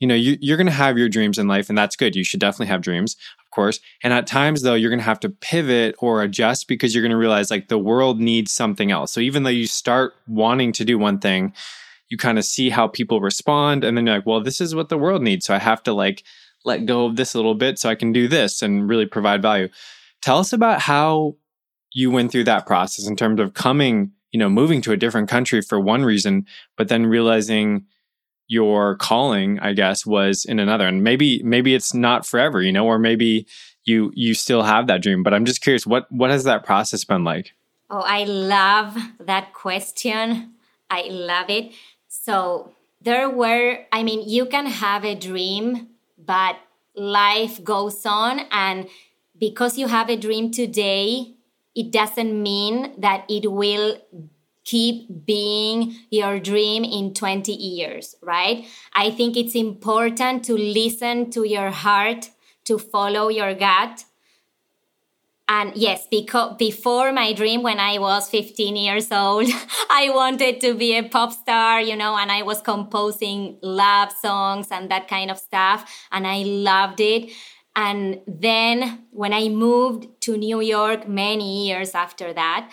you 0.00 0.08
know, 0.08 0.14
you, 0.16 0.36
you're 0.40 0.56
going 0.56 0.66
to 0.66 0.72
have 0.72 0.98
your 0.98 1.08
dreams 1.08 1.38
in 1.38 1.46
life 1.46 1.68
and 1.68 1.78
that's 1.78 1.94
good. 1.94 2.16
You 2.16 2.24
should 2.24 2.40
definitely 2.40 2.66
have 2.66 2.80
dreams 2.80 3.16
course. 3.60 3.80
And 4.02 4.12
at 4.12 4.26
times, 4.26 4.62
though, 4.62 4.74
you're 4.74 4.90
going 4.90 5.00
to 5.00 5.04
have 5.04 5.20
to 5.20 5.28
pivot 5.28 5.94
or 5.98 6.22
adjust 6.22 6.66
because 6.66 6.94
you're 6.94 7.02
going 7.02 7.10
to 7.10 7.16
realize 7.16 7.50
like 7.50 7.68
the 7.68 7.78
world 7.78 8.18
needs 8.18 8.52
something 8.52 8.90
else. 8.90 9.12
So 9.12 9.20
even 9.20 9.42
though 9.42 9.50
you 9.50 9.66
start 9.66 10.14
wanting 10.26 10.72
to 10.72 10.84
do 10.84 10.98
one 10.98 11.18
thing, 11.18 11.52
you 12.08 12.16
kind 12.16 12.38
of 12.38 12.44
see 12.44 12.70
how 12.70 12.88
people 12.88 13.20
respond. 13.20 13.84
And 13.84 13.96
then 13.96 14.06
you're 14.06 14.16
like, 14.16 14.26
well, 14.26 14.42
this 14.42 14.60
is 14.60 14.74
what 14.74 14.88
the 14.88 14.98
world 14.98 15.22
needs. 15.22 15.44
So 15.44 15.54
I 15.54 15.58
have 15.58 15.82
to 15.82 15.92
like 15.92 16.24
let 16.64 16.86
go 16.86 17.04
of 17.04 17.16
this 17.16 17.34
a 17.34 17.38
little 17.38 17.54
bit 17.54 17.78
so 17.78 17.88
I 17.90 17.94
can 17.94 18.12
do 18.12 18.28
this 18.28 18.62
and 18.62 18.88
really 18.88 19.06
provide 19.06 19.42
value. 19.42 19.68
Tell 20.22 20.38
us 20.38 20.52
about 20.52 20.80
how 20.80 21.36
you 21.92 22.10
went 22.10 22.32
through 22.32 22.44
that 22.44 22.66
process 22.66 23.06
in 23.06 23.16
terms 23.16 23.40
of 23.40 23.52
coming, 23.52 24.12
you 24.32 24.38
know, 24.38 24.48
moving 24.48 24.80
to 24.82 24.92
a 24.92 24.96
different 24.96 25.28
country 25.28 25.60
for 25.60 25.78
one 25.78 26.04
reason, 26.04 26.46
but 26.76 26.88
then 26.88 27.06
realizing 27.06 27.84
your 28.50 28.96
calling 28.96 29.60
i 29.60 29.72
guess 29.72 30.04
was 30.04 30.44
in 30.44 30.58
another. 30.58 30.86
And 30.86 31.04
maybe 31.04 31.40
maybe 31.44 31.74
it's 31.74 31.94
not 31.94 32.26
forever 32.26 32.60
you 32.60 32.72
know 32.72 32.86
or 32.86 32.98
maybe 32.98 33.46
you 33.84 34.10
you 34.14 34.34
still 34.34 34.62
have 34.62 34.88
that 34.88 35.02
dream. 35.02 35.22
But 35.22 35.32
i'm 35.32 35.44
just 35.44 35.62
curious 35.62 35.86
what 35.86 36.10
what 36.10 36.30
has 36.30 36.44
that 36.44 36.64
process 36.64 37.04
been 37.04 37.24
like? 37.24 37.52
Oh 37.88 38.04
i 38.04 38.24
love 38.24 38.96
that 39.20 39.52
question. 39.54 40.54
I 40.90 41.02
love 41.08 41.48
it. 41.48 41.72
So 42.08 42.74
there 43.00 43.30
were, 43.30 43.86
I 43.92 44.02
mean, 44.02 44.28
you 44.28 44.46
can 44.46 44.66
have 44.66 45.04
a 45.04 45.14
dream, 45.14 45.88
but 46.18 46.56
life 46.94 47.62
goes 47.62 48.04
on. 48.04 48.40
And 48.50 48.88
because 49.38 49.78
you 49.78 49.86
have 49.86 50.10
a 50.10 50.16
dream 50.16 50.50
today, 50.50 51.34
it 51.74 51.92
doesn't 51.92 52.42
mean 52.42 53.00
that 53.00 53.24
it 53.28 53.50
will 53.50 53.96
keep 54.70 55.26
being 55.26 55.96
your 56.10 56.38
dream 56.38 56.84
in 56.84 57.12
20 57.12 57.52
years, 57.52 58.14
right? 58.22 58.66
I 58.94 59.10
think 59.10 59.36
it's 59.36 59.56
important 59.56 60.44
to 60.44 60.54
listen 60.54 61.30
to 61.32 61.42
your 61.42 61.70
heart, 61.70 62.30
to 62.66 62.78
follow 62.78 63.28
your 63.28 63.52
gut. 63.54 64.04
And 65.48 65.72
yes, 65.74 66.06
because 66.08 66.56
before 66.56 67.12
my 67.12 67.32
dream, 67.32 67.64
when 67.64 67.80
I 67.80 67.98
was 67.98 68.28
15 68.28 68.76
years 68.76 69.10
old, 69.10 69.48
I 69.90 70.08
wanted 70.14 70.60
to 70.60 70.74
be 70.74 70.96
a 70.96 71.02
pop 71.02 71.32
star, 71.32 71.80
you 71.80 71.96
know, 71.96 72.16
and 72.16 72.30
I 72.30 72.42
was 72.42 72.60
composing 72.60 73.58
love 73.62 74.12
songs 74.12 74.68
and 74.70 74.88
that 74.92 75.08
kind 75.08 75.32
of 75.32 75.38
stuff. 75.38 76.06
And 76.12 76.28
I 76.28 76.44
loved 76.44 77.00
it. 77.00 77.32
And 77.74 78.20
then 78.28 79.06
when 79.10 79.32
I 79.32 79.48
moved 79.48 80.06
to 80.22 80.36
New 80.36 80.60
York 80.60 81.08
many 81.08 81.66
years 81.66 81.96
after 81.96 82.32
that, 82.32 82.70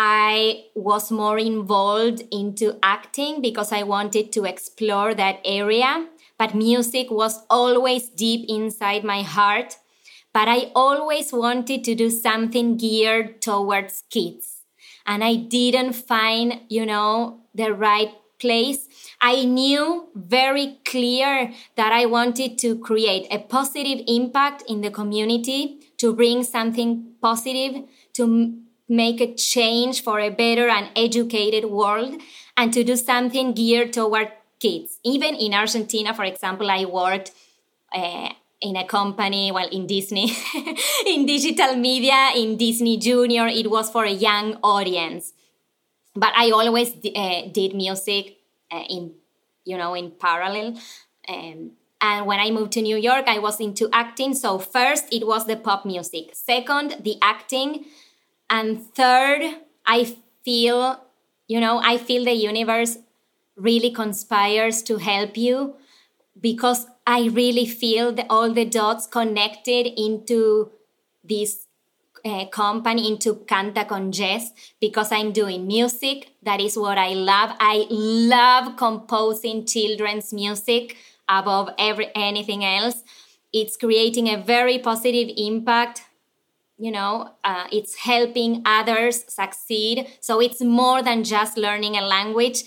I 0.00 0.66
was 0.76 1.10
more 1.10 1.40
involved 1.40 2.22
into 2.30 2.78
acting 2.84 3.42
because 3.42 3.72
I 3.72 3.82
wanted 3.82 4.30
to 4.34 4.44
explore 4.44 5.12
that 5.14 5.40
area. 5.44 6.06
But 6.38 6.54
music 6.54 7.10
was 7.10 7.44
always 7.50 8.08
deep 8.08 8.48
inside 8.48 9.02
my 9.02 9.22
heart. 9.22 9.76
But 10.32 10.46
I 10.46 10.70
always 10.76 11.32
wanted 11.32 11.82
to 11.82 11.96
do 11.96 12.10
something 12.10 12.76
geared 12.76 13.42
towards 13.42 14.04
kids. 14.08 14.62
And 15.04 15.24
I 15.24 15.34
didn't 15.34 15.94
find, 15.94 16.60
you 16.68 16.86
know, 16.86 17.40
the 17.52 17.74
right 17.74 18.12
place. 18.38 18.86
I 19.20 19.46
knew 19.46 20.10
very 20.14 20.78
clear 20.84 21.52
that 21.74 21.90
I 21.90 22.06
wanted 22.06 22.56
to 22.58 22.78
create 22.78 23.26
a 23.32 23.40
positive 23.40 24.04
impact 24.06 24.62
in 24.68 24.80
the 24.80 24.92
community, 24.92 25.80
to 25.96 26.14
bring 26.14 26.44
something 26.44 27.14
positive, 27.20 27.82
to 28.12 28.62
make 28.88 29.20
a 29.20 29.34
change 29.34 30.02
for 30.02 30.18
a 30.18 30.30
better 30.30 30.68
and 30.68 30.88
educated 30.96 31.66
world 31.66 32.20
and 32.56 32.72
to 32.72 32.82
do 32.82 32.96
something 32.96 33.52
geared 33.52 33.92
toward 33.92 34.32
kids. 34.58 34.98
Even 35.04 35.34
in 35.34 35.54
Argentina, 35.54 36.14
for 36.14 36.24
example, 36.24 36.70
I 36.70 36.84
worked 36.84 37.32
uh, 37.94 38.30
in 38.60 38.76
a 38.76 38.84
company, 38.84 39.52
well, 39.52 39.68
in 39.68 39.86
Disney, 39.86 40.32
in 41.06 41.26
digital 41.26 41.76
media, 41.76 42.30
in 42.34 42.56
Disney 42.56 42.96
Junior. 42.96 43.46
It 43.46 43.70
was 43.70 43.90
for 43.90 44.04
a 44.04 44.10
young 44.10 44.58
audience. 44.62 45.32
But 46.14 46.32
I 46.34 46.50
always 46.50 46.94
uh, 47.14 47.42
did 47.52 47.74
music 47.74 48.38
uh, 48.72 48.82
in, 48.88 49.12
you 49.64 49.76
know, 49.76 49.94
in 49.94 50.10
parallel. 50.10 50.78
Um, 51.28 51.72
and 52.00 52.26
when 52.26 52.40
I 52.40 52.50
moved 52.50 52.72
to 52.72 52.82
New 52.82 52.96
York, 52.96 53.24
I 53.28 53.38
was 53.38 53.60
into 53.60 53.88
acting. 53.92 54.34
So 54.34 54.58
first, 54.58 55.12
it 55.12 55.26
was 55.26 55.46
the 55.46 55.56
pop 55.56 55.84
music. 55.84 56.30
Second, 56.32 56.96
the 57.02 57.16
acting 57.22 57.84
and 58.50 58.82
third, 58.94 59.42
I 59.86 60.16
feel, 60.44 61.02
you 61.46 61.60
know, 61.60 61.80
I 61.82 61.98
feel 61.98 62.24
the 62.24 62.32
universe 62.32 62.98
really 63.56 63.90
conspires 63.90 64.82
to 64.84 64.98
help 64.98 65.36
you 65.36 65.74
because 66.40 66.86
I 67.06 67.28
really 67.28 67.66
feel 67.66 68.12
that 68.12 68.26
all 68.30 68.52
the 68.52 68.64
dots 68.64 69.06
connected 69.06 69.86
into 70.00 70.70
this 71.24 71.66
uh, 72.24 72.46
company, 72.46 73.10
into 73.10 73.34
Canta 73.46 73.86
con 73.86 74.12
Jess, 74.12 74.52
because 74.80 75.12
I'm 75.12 75.32
doing 75.32 75.66
music. 75.66 76.34
That 76.42 76.60
is 76.60 76.76
what 76.76 76.98
I 76.98 77.14
love. 77.14 77.50
I 77.60 77.86
love 77.90 78.76
composing 78.76 79.66
children's 79.66 80.32
music 80.32 80.96
above 81.28 81.70
every 81.78 82.10
anything 82.14 82.64
else. 82.64 83.02
It's 83.52 83.76
creating 83.76 84.28
a 84.28 84.36
very 84.42 84.78
positive 84.78 85.30
impact 85.36 86.02
you 86.78 86.90
know 86.90 87.32
uh, 87.44 87.66
it's 87.72 87.96
helping 87.96 88.62
others 88.64 89.24
succeed. 89.28 90.06
So 90.20 90.40
it's 90.40 90.62
more 90.62 91.02
than 91.02 91.24
just 91.24 91.56
learning 91.56 91.96
a 91.96 92.02
language. 92.02 92.64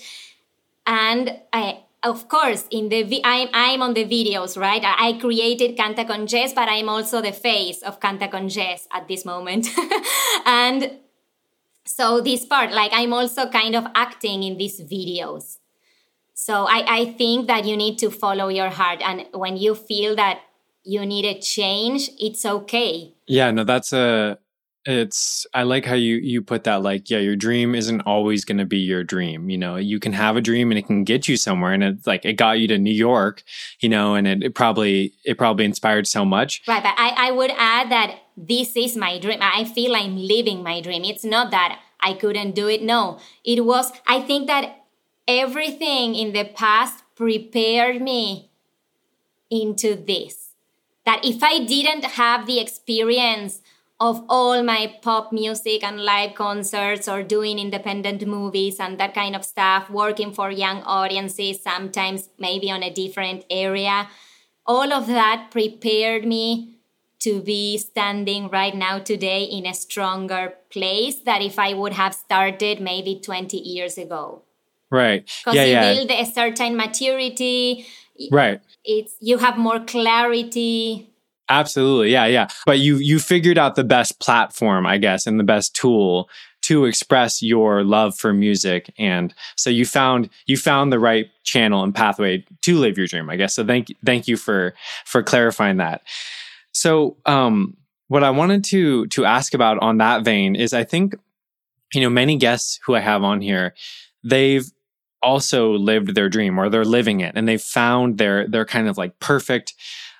And 0.86 1.40
I, 1.52 1.84
of 2.02 2.28
course 2.28 2.66
in 2.70 2.88
the 2.88 3.20
I'm, 3.24 3.48
I'm 3.54 3.82
on 3.82 3.94
the 3.94 4.04
videos 4.04 4.60
right? 4.60 4.82
I 4.84 5.18
created 5.18 5.76
canta 5.76 6.06
con 6.06 6.26
jess 6.26 6.52
but 6.52 6.68
i'm 6.68 6.88
also 6.88 7.22
the 7.22 7.32
face 7.32 7.82
of 7.82 8.00
canta 8.00 8.30
con 8.30 8.48
jess 8.48 8.86
at 8.92 9.08
this 9.08 9.24
moment. 9.24 9.68
And 10.46 10.98
so 11.84 12.20
this 12.20 12.44
part 12.44 12.72
like 12.72 12.92
i'm 12.92 13.12
also 13.12 13.48
kind 13.48 13.76
of 13.76 13.86
acting 13.94 14.42
in 14.42 14.58
these 14.58 14.80
videos. 14.80 15.58
So 16.34 16.66
I, 16.66 16.84
I 16.88 17.04
think 17.12 17.46
that 17.46 17.66
you 17.66 17.76
need 17.76 17.98
to 17.98 18.10
follow 18.10 18.48
your 18.48 18.70
heart. 18.70 19.00
And 19.00 19.26
when 19.32 19.56
you 19.56 19.76
feel 19.76 20.16
that 20.16 20.40
you 20.84 21.04
need 21.06 21.24
a 21.24 21.40
change, 21.40 22.10
it's 22.18 22.44
okay. 22.44 23.14
Yeah, 23.26 23.50
no, 23.50 23.64
that's 23.64 23.92
a 23.92 24.38
it's 24.84 25.46
I 25.54 25.62
like 25.62 25.84
how 25.84 25.94
you 25.94 26.16
you 26.16 26.42
put 26.42 26.64
that 26.64 26.82
like 26.82 27.08
yeah 27.08 27.18
your 27.18 27.36
dream 27.36 27.74
isn't 27.74 28.00
always 28.00 28.44
going 28.44 28.58
to 28.58 28.64
be 28.64 28.78
your 28.78 29.04
dream 29.04 29.48
you 29.48 29.56
know? 29.56 29.76
You 29.76 30.00
can 30.00 30.12
have 30.12 30.36
a 30.36 30.40
dream 30.40 30.70
and 30.70 30.78
it 30.78 30.86
can 30.86 31.04
get 31.04 31.28
you 31.28 31.36
somewhere 31.36 31.72
and 31.72 31.84
it's 31.84 32.06
like 32.06 32.24
it 32.24 32.32
got 32.34 32.58
you 32.58 32.66
to 32.68 32.78
New 32.78 32.92
York 32.92 33.44
you 33.80 33.88
know 33.88 34.14
and 34.14 34.26
it, 34.26 34.42
it 34.42 34.54
probably 34.54 35.12
it 35.24 35.38
probably 35.38 35.64
inspired 35.64 36.06
so 36.06 36.24
much. 36.24 36.62
Right 36.66 36.82
but 36.82 36.94
I, 36.96 37.28
I 37.28 37.30
would 37.30 37.52
add 37.56 37.90
that 37.90 38.18
this 38.36 38.76
is 38.76 38.96
my 38.96 39.18
dream. 39.18 39.38
I 39.40 39.64
feel 39.64 39.94
I'm 39.94 40.16
living 40.16 40.62
my 40.62 40.80
dream. 40.80 41.04
It's 41.04 41.24
not 41.24 41.50
that 41.52 41.78
I 42.00 42.14
couldn't 42.14 42.56
do 42.56 42.68
it 42.68 42.82
no. 42.82 43.20
It 43.44 43.64
was 43.64 43.92
I 44.06 44.20
think 44.20 44.48
that 44.48 44.84
everything 45.28 46.16
in 46.16 46.32
the 46.32 46.44
past 46.44 47.04
prepared 47.14 48.02
me 48.02 48.50
into 49.48 49.94
this 49.94 50.41
that 51.04 51.24
if 51.24 51.42
I 51.42 51.64
didn't 51.64 52.04
have 52.04 52.46
the 52.46 52.60
experience 52.60 53.60
of 54.00 54.24
all 54.28 54.62
my 54.64 54.94
pop 55.00 55.32
music 55.32 55.84
and 55.84 56.00
live 56.00 56.34
concerts 56.34 57.06
or 57.08 57.22
doing 57.22 57.58
independent 57.58 58.26
movies 58.26 58.80
and 58.80 58.98
that 58.98 59.14
kind 59.14 59.36
of 59.36 59.44
stuff, 59.44 59.88
working 59.90 60.32
for 60.32 60.50
young 60.50 60.82
audiences, 60.82 61.62
sometimes 61.62 62.28
maybe 62.38 62.70
on 62.70 62.82
a 62.82 62.92
different 62.92 63.44
area, 63.48 64.08
all 64.66 64.92
of 64.92 65.06
that 65.06 65.50
prepared 65.50 66.24
me 66.24 66.72
to 67.20 67.40
be 67.40 67.78
standing 67.78 68.48
right 68.48 68.74
now 68.74 68.98
today 68.98 69.44
in 69.44 69.64
a 69.66 69.74
stronger 69.74 70.54
place 70.70 71.20
that 71.24 71.40
if 71.40 71.56
I 71.56 71.72
would 71.72 71.92
have 71.92 72.14
started 72.14 72.80
maybe 72.80 73.20
20 73.22 73.56
years 73.56 73.96
ago. 73.96 74.42
Right. 74.90 75.24
Because 75.24 75.54
yeah, 75.54 75.64
you 75.64 75.72
yeah. 75.72 75.94
build 75.94 76.10
a 76.10 76.24
certain 76.24 76.76
maturity. 76.76 77.86
Right. 78.30 78.60
It's 78.84 79.14
you 79.20 79.38
have 79.38 79.58
more 79.58 79.80
clarity. 79.80 81.08
Absolutely. 81.48 82.10
Yeah 82.10 82.26
yeah. 82.26 82.48
But 82.66 82.78
you 82.78 82.96
you 82.96 83.18
figured 83.18 83.58
out 83.58 83.74
the 83.74 83.84
best 83.84 84.20
platform 84.20 84.86
i 84.86 84.98
guess 84.98 85.26
and 85.26 85.38
the 85.38 85.44
best 85.44 85.74
tool 85.74 86.28
to 86.62 86.84
express 86.84 87.42
your 87.42 87.82
love 87.82 88.16
for 88.16 88.32
music. 88.32 88.94
And 88.96 89.34
so 89.56 89.68
you 89.68 89.84
found 89.84 90.30
you 90.46 90.56
found 90.56 90.92
the 90.92 91.00
right 91.00 91.26
channel 91.42 91.82
and 91.82 91.92
pathway 91.92 92.44
to 92.62 92.78
live 92.78 92.96
your 92.96 93.08
dream 93.08 93.28
i 93.28 93.36
guess. 93.36 93.54
So 93.54 93.66
thank 93.66 93.88
thank 94.04 94.28
you 94.28 94.36
for 94.36 94.74
for 95.04 95.22
clarifying 95.22 95.78
that. 95.78 96.02
So 96.72 97.16
um 97.26 97.76
what 98.12 98.22
i 98.22 98.30
wanted 98.30 98.62
to 98.62 99.06
to 99.06 99.24
ask 99.24 99.54
about 99.54 99.78
on 99.78 99.96
that 99.96 100.22
vein 100.22 100.54
is 100.54 100.74
i 100.74 100.84
think 100.84 101.14
you 101.94 102.00
know 102.02 102.10
many 102.10 102.36
guests 102.36 102.78
who 102.84 102.94
i 102.94 103.00
have 103.00 103.22
on 103.22 103.40
here 103.40 103.74
they've 104.22 104.70
also 105.22 105.72
lived 105.72 106.14
their 106.14 106.28
dream 106.28 106.58
or 106.58 106.68
they're 106.68 106.84
living 106.84 107.20
it 107.20 107.32
and 107.36 107.48
they 107.48 107.56
found 107.56 108.18
their 108.18 108.46
their 108.48 108.64
kind 108.64 108.88
of 108.88 108.96
like 108.98 109.18
perfect 109.20 109.74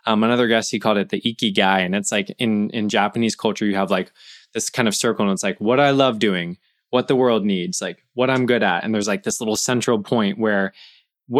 um, 0.06 0.24
another 0.24 0.48
guest 0.48 0.70
he 0.70 0.80
called 0.80 0.98
it 0.98 1.10
the 1.10 1.20
ikigai 1.20 1.84
and 1.84 1.94
it's 1.94 2.12
like 2.12 2.34
in 2.38 2.70
in 2.70 2.88
japanese 2.88 3.36
culture 3.36 3.66
you 3.66 3.76
have 3.76 3.90
like 3.90 4.12
this 4.54 4.70
kind 4.70 4.88
of 4.88 4.94
circle 4.94 5.24
and 5.24 5.32
it's 5.32 5.42
like 5.42 5.60
what 5.60 5.80
i 5.80 5.90
love 5.90 6.18
doing 6.18 6.56
what 6.90 7.08
the 7.08 7.16
world 7.16 7.44
needs 7.44 7.80
like 7.80 8.04
what 8.14 8.30
i'm 8.30 8.46
good 8.46 8.62
at 8.62 8.84
and 8.84 8.94
there's 8.94 9.08
like 9.08 9.22
this 9.22 9.40
little 9.40 9.56
central 9.56 10.02
point 10.02 10.38
where 10.38 10.72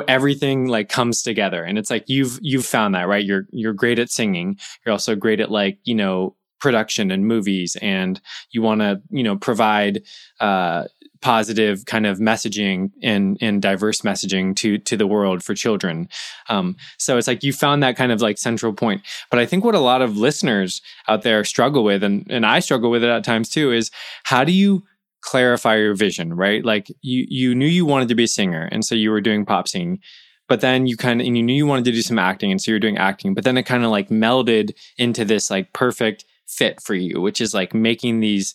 everything 0.09 0.66
like 0.66 0.88
comes 0.88 1.22
together 1.22 1.64
and 1.64 1.79
it's 1.79 1.90
like 1.90 2.09
you've 2.09 2.38
you've 2.40 2.64
found 2.64 2.94
that 2.94 3.09
right? 3.09 3.25
You're 3.25 3.46
you're 3.51 3.72
great 3.72 3.98
at 3.98 4.11
singing 4.11 4.59
you're 4.85 4.92
also 4.92 5.14
great 5.14 5.40
at 5.40 5.51
like 5.51 5.79
you 5.85 5.94
know 5.94 6.37
production 6.61 7.11
and 7.11 7.27
movies 7.27 7.77
and 7.83 8.20
you 8.53 8.62
want 8.62 8.81
to 8.81 9.03
you 9.11 9.22
know 9.22 9.37
provide 9.37 10.03
uh, 10.40 10.85
positive 11.22 11.87
kind 11.87 12.06
of 12.06 12.18
messaging 12.18 12.90
and 13.02 13.38
and 13.40 13.62
diverse 13.62 14.02
messaging 14.02 14.54
to 14.56 14.76
to 14.78 14.96
the 14.96 15.06
world 15.06 15.42
for 15.42 15.54
children. 15.54 16.08
Um, 16.48 16.76
so 16.98 17.16
it's 17.16 17.28
like 17.28 17.42
you 17.42 17.52
found 17.52 17.82
that 17.82 17.96
kind 17.96 18.12
of 18.12 18.20
like 18.20 18.37
central 18.37 18.72
point. 18.72 19.02
But 19.30 19.38
I 19.38 19.46
think 19.46 19.64
what 19.64 19.74
a 19.74 19.80
lot 19.80 20.02
of 20.02 20.16
listeners 20.16 20.82
out 21.08 21.22
there 21.22 21.44
struggle 21.44 21.85
with, 21.85 22.02
and 22.02 22.26
and 22.28 22.44
I 22.44 22.61
struggle 22.61 22.90
with 22.90 23.02
it 23.02 23.11
at 23.11 23.24
times 23.24 23.48
too, 23.48 23.72
is 23.72 23.90
how 24.24 24.44
do 24.44 24.52
you 24.52 24.82
clarify 25.22 25.76
your 25.76 25.94
vision, 25.94 26.35
right? 26.35 26.64
Like 26.64 26.88
you 27.00 27.24
you 27.28 27.54
knew 27.54 27.66
you 27.66 27.87
wanted 27.87 28.08
to 28.08 28.14
be 28.14 28.24
a 28.24 28.28
singer, 28.28 28.68
and 28.70 28.85
so 28.85 28.94
you 28.94 29.11
were 29.11 29.22
doing 29.22 29.46
pop 29.46 29.68
singing. 29.68 30.00
But 30.48 30.61
then 30.61 30.87
you 30.87 30.96
kind 30.96 31.20
of 31.20 31.26
and 31.26 31.37
you 31.37 31.42
knew 31.42 31.54
you 31.54 31.66
wanted 31.66 31.87
to 31.87 31.92
do 31.92 32.02
some 32.02 32.18
acting, 32.18 32.50
and 32.50 32.61
so 32.61 32.70
you're 32.70 32.80
doing 32.80 32.98
acting. 32.98 33.32
But 33.32 33.44
then 33.44 33.56
it 33.56 33.62
kind 33.62 33.85
of 33.85 33.90
like 33.90 34.08
melded 34.11 34.74
into 34.98 35.24
this 35.24 35.50
like 35.50 35.72
perfect 35.72 36.24
fit 36.48 36.82
for 36.82 36.94
you, 36.94 37.20
which 37.20 37.40
is 37.40 37.54
like 37.54 37.72
making 37.72 38.20
these 38.20 38.54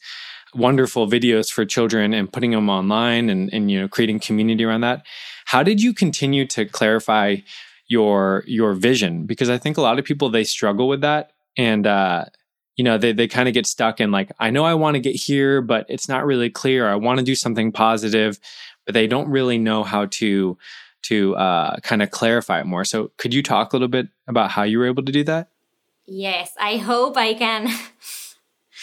wonderful 0.58 1.08
videos 1.08 1.52
for 1.52 1.66
children 1.66 2.14
and 2.14 2.32
putting 2.32 2.52
them 2.52 2.70
online 2.70 3.30
and, 3.30 3.50
and 3.54 3.72
you 3.72 3.80
know 3.80 3.88
creating 3.88 4.20
community 4.20 4.64
around 4.64 4.82
that. 4.82 5.06
How 5.46 5.64
did 5.64 5.82
you 5.82 5.94
continue 5.94 6.46
to 6.48 6.66
clarify 6.66 7.38
your 7.88 8.44
your 8.48 8.74
vision? 8.74 9.26
Because 9.26 9.50
i 9.50 9.58
think 9.58 9.78
a 9.78 9.82
lot 9.82 10.00
of 10.00 10.06
people 10.06 10.30
they 10.30 10.44
struggle 10.44 10.88
with 10.88 11.02
that 11.02 11.32
and 11.58 11.88
uh 11.88 12.26
you 12.76 12.84
know 12.84 12.98
they 12.98 13.12
they 13.12 13.28
kind 13.28 13.48
of 13.48 13.54
get 13.54 13.66
stuck 13.66 14.00
in 14.00 14.12
like 14.12 14.32
i 14.40 14.50
know 14.50 14.64
i 14.64 14.74
want 14.74 14.96
to 14.96 15.00
get 15.00 15.16
here 15.16 15.62
but 15.62 15.86
it's 15.90 16.08
not 16.08 16.26
really 16.26 16.50
clear. 16.50 16.88
I 16.88 16.96
want 16.96 17.20
to 17.20 17.26
do 17.26 17.36
something 17.36 17.72
positive 17.72 18.40
but 18.86 18.94
they 18.94 19.08
don't 19.08 19.30
really 19.30 19.58
know 19.58 19.84
how 19.84 20.06
to 20.06 20.58
to 21.04 21.36
uh 21.36 21.78
kind 21.82 22.02
of 22.02 22.12
clarify 22.12 22.60
it 22.60 22.66
more. 22.66 22.84
So 22.84 23.12
could 23.18 23.34
you 23.34 23.44
talk 23.44 23.74
a 23.74 23.76
little 23.76 23.88
bit 23.88 24.08
about 24.28 24.52
how 24.52 24.64
you 24.64 24.80
were 24.80 24.88
able 24.88 25.04
to 25.04 25.12
do 25.12 25.24
that? 25.26 25.50
Yes 26.06 26.52
i 26.60 26.78
hope 26.78 27.18
i 27.18 27.34
can 27.34 27.70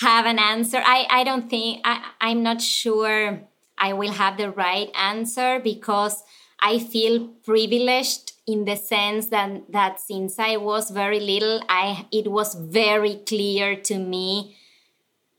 have 0.00 0.26
an 0.26 0.38
answer. 0.38 0.80
I 0.84 1.06
i 1.10 1.24
don't 1.24 1.48
think 1.48 1.80
i 1.84 2.02
i'm 2.20 2.42
not 2.42 2.60
sure 2.60 3.40
i 3.78 3.92
will 3.92 4.12
have 4.12 4.36
the 4.36 4.50
right 4.50 4.90
answer 4.94 5.60
because 5.60 6.22
i 6.60 6.78
feel 6.78 7.28
privileged 7.44 8.32
in 8.46 8.64
the 8.64 8.76
sense 8.76 9.28
that 9.28 9.72
that 9.72 10.00
since 10.00 10.38
I 10.38 10.56
was 10.56 10.90
very 10.90 11.20
little, 11.20 11.62
I 11.68 12.06
it 12.12 12.30
was 12.30 12.54
very 12.54 13.16
clear 13.26 13.76
to 13.76 13.98
me 13.98 14.56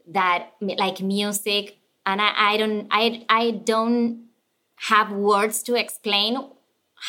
that 0.08 0.54
like 0.60 1.02
music, 1.02 1.78
and 2.06 2.22
I, 2.22 2.54
I 2.54 2.58
don't 2.58 2.88
I 2.89 3.26
I 3.30 3.52
don't 3.52 4.26
have 4.89 5.12
words 5.12 5.62
to 5.63 5.76
explain 5.76 6.38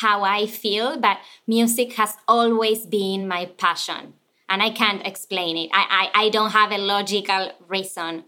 how 0.01 0.23
I 0.23 0.45
feel, 0.45 0.99
but 0.99 1.17
music 1.47 1.93
has 1.93 2.15
always 2.27 2.85
been 2.85 3.27
my 3.27 3.45
passion, 3.45 4.13
and 4.49 4.61
I 4.61 4.69
can't 4.71 5.05
explain 5.05 5.57
it. 5.57 5.69
I 5.73 6.09
I, 6.13 6.25
I 6.25 6.29
don't 6.29 6.51
have 6.51 6.71
a 6.71 6.77
logical 6.77 7.51
reason, 7.67 8.23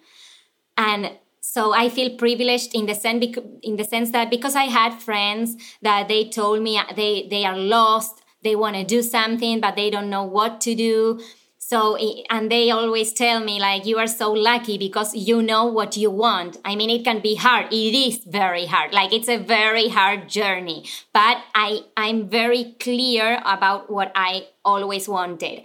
and 0.77 1.11
so 1.41 1.73
i 1.73 1.87
feel 1.89 2.15
privileged 2.17 2.75
in 2.75 2.85
the 2.85 2.93
sense 2.93 3.37
in 3.63 3.77
the 3.77 3.83
sense 3.83 4.11
that 4.11 4.29
because 4.29 4.55
i 4.55 4.63
had 4.65 4.93
friends 5.01 5.55
that 5.81 6.07
they 6.07 6.27
told 6.29 6.61
me 6.61 6.77
uh, 6.77 6.83
they 6.95 7.27
they 7.29 7.45
are 7.45 7.57
lost 7.57 8.21
they 8.43 8.55
want 8.55 8.75
to 8.75 8.83
do 8.83 9.01
something 9.01 9.59
but 9.59 9.75
they 9.75 9.89
don't 9.89 10.09
know 10.09 10.23
what 10.23 10.61
to 10.61 10.75
do. 10.75 11.19
So 11.57 11.97
and 12.31 12.49
they 12.49 12.71
always 12.71 13.13
tell 13.13 13.41
me 13.41 13.59
like 13.59 13.85
you 13.85 13.99
are 13.99 14.07
so 14.07 14.31
lucky 14.31 14.77
because 14.77 15.13
you 15.13 15.43
know 15.43 15.65
what 15.65 15.97
you 15.97 16.09
want. 16.09 16.57
I 16.65 16.75
mean 16.75 16.89
it 16.89 17.03
can 17.03 17.19
be 17.19 17.35
hard. 17.35 17.67
It 17.71 17.93
is 17.93 18.23
very 18.25 18.65
hard. 18.65 18.91
Like 18.91 19.13
it's 19.13 19.29
a 19.29 19.37
very 19.37 19.89
hard 19.89 20.29
journey. 20.29 20.85
But 21.13 21.37
i 21.53 21.81
i'm 21.97 22.27
very 22.29 22.75
clear 22.79 23.41
about 23.45 23.89
what 23.91 24.11
i 24.15 24.47
always 24.65 25.07
wanted 25.07 25.63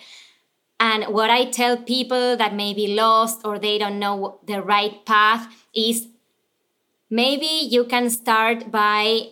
and 0.84 1.04
what 1.04 1.30
I 1.30 1.46
tell 1.46 1.78
people 1.78 2.36
that 2.36 2.54
may 2.54 2.74
be 2.74 2.88
lost 2.94 3.40
or 3.42 3.58
they 3.58 3.78
don't 3.78 3.98
know 3.98 4.38
the 4.46 4.60
right 4.60 5.04
path 5.06 5.48
is 5.74 6.08
maybe 7.08 7.46
you 7.46 7.84
can 7.84 8.10
start 8.10 8.70
by 8.70 9.30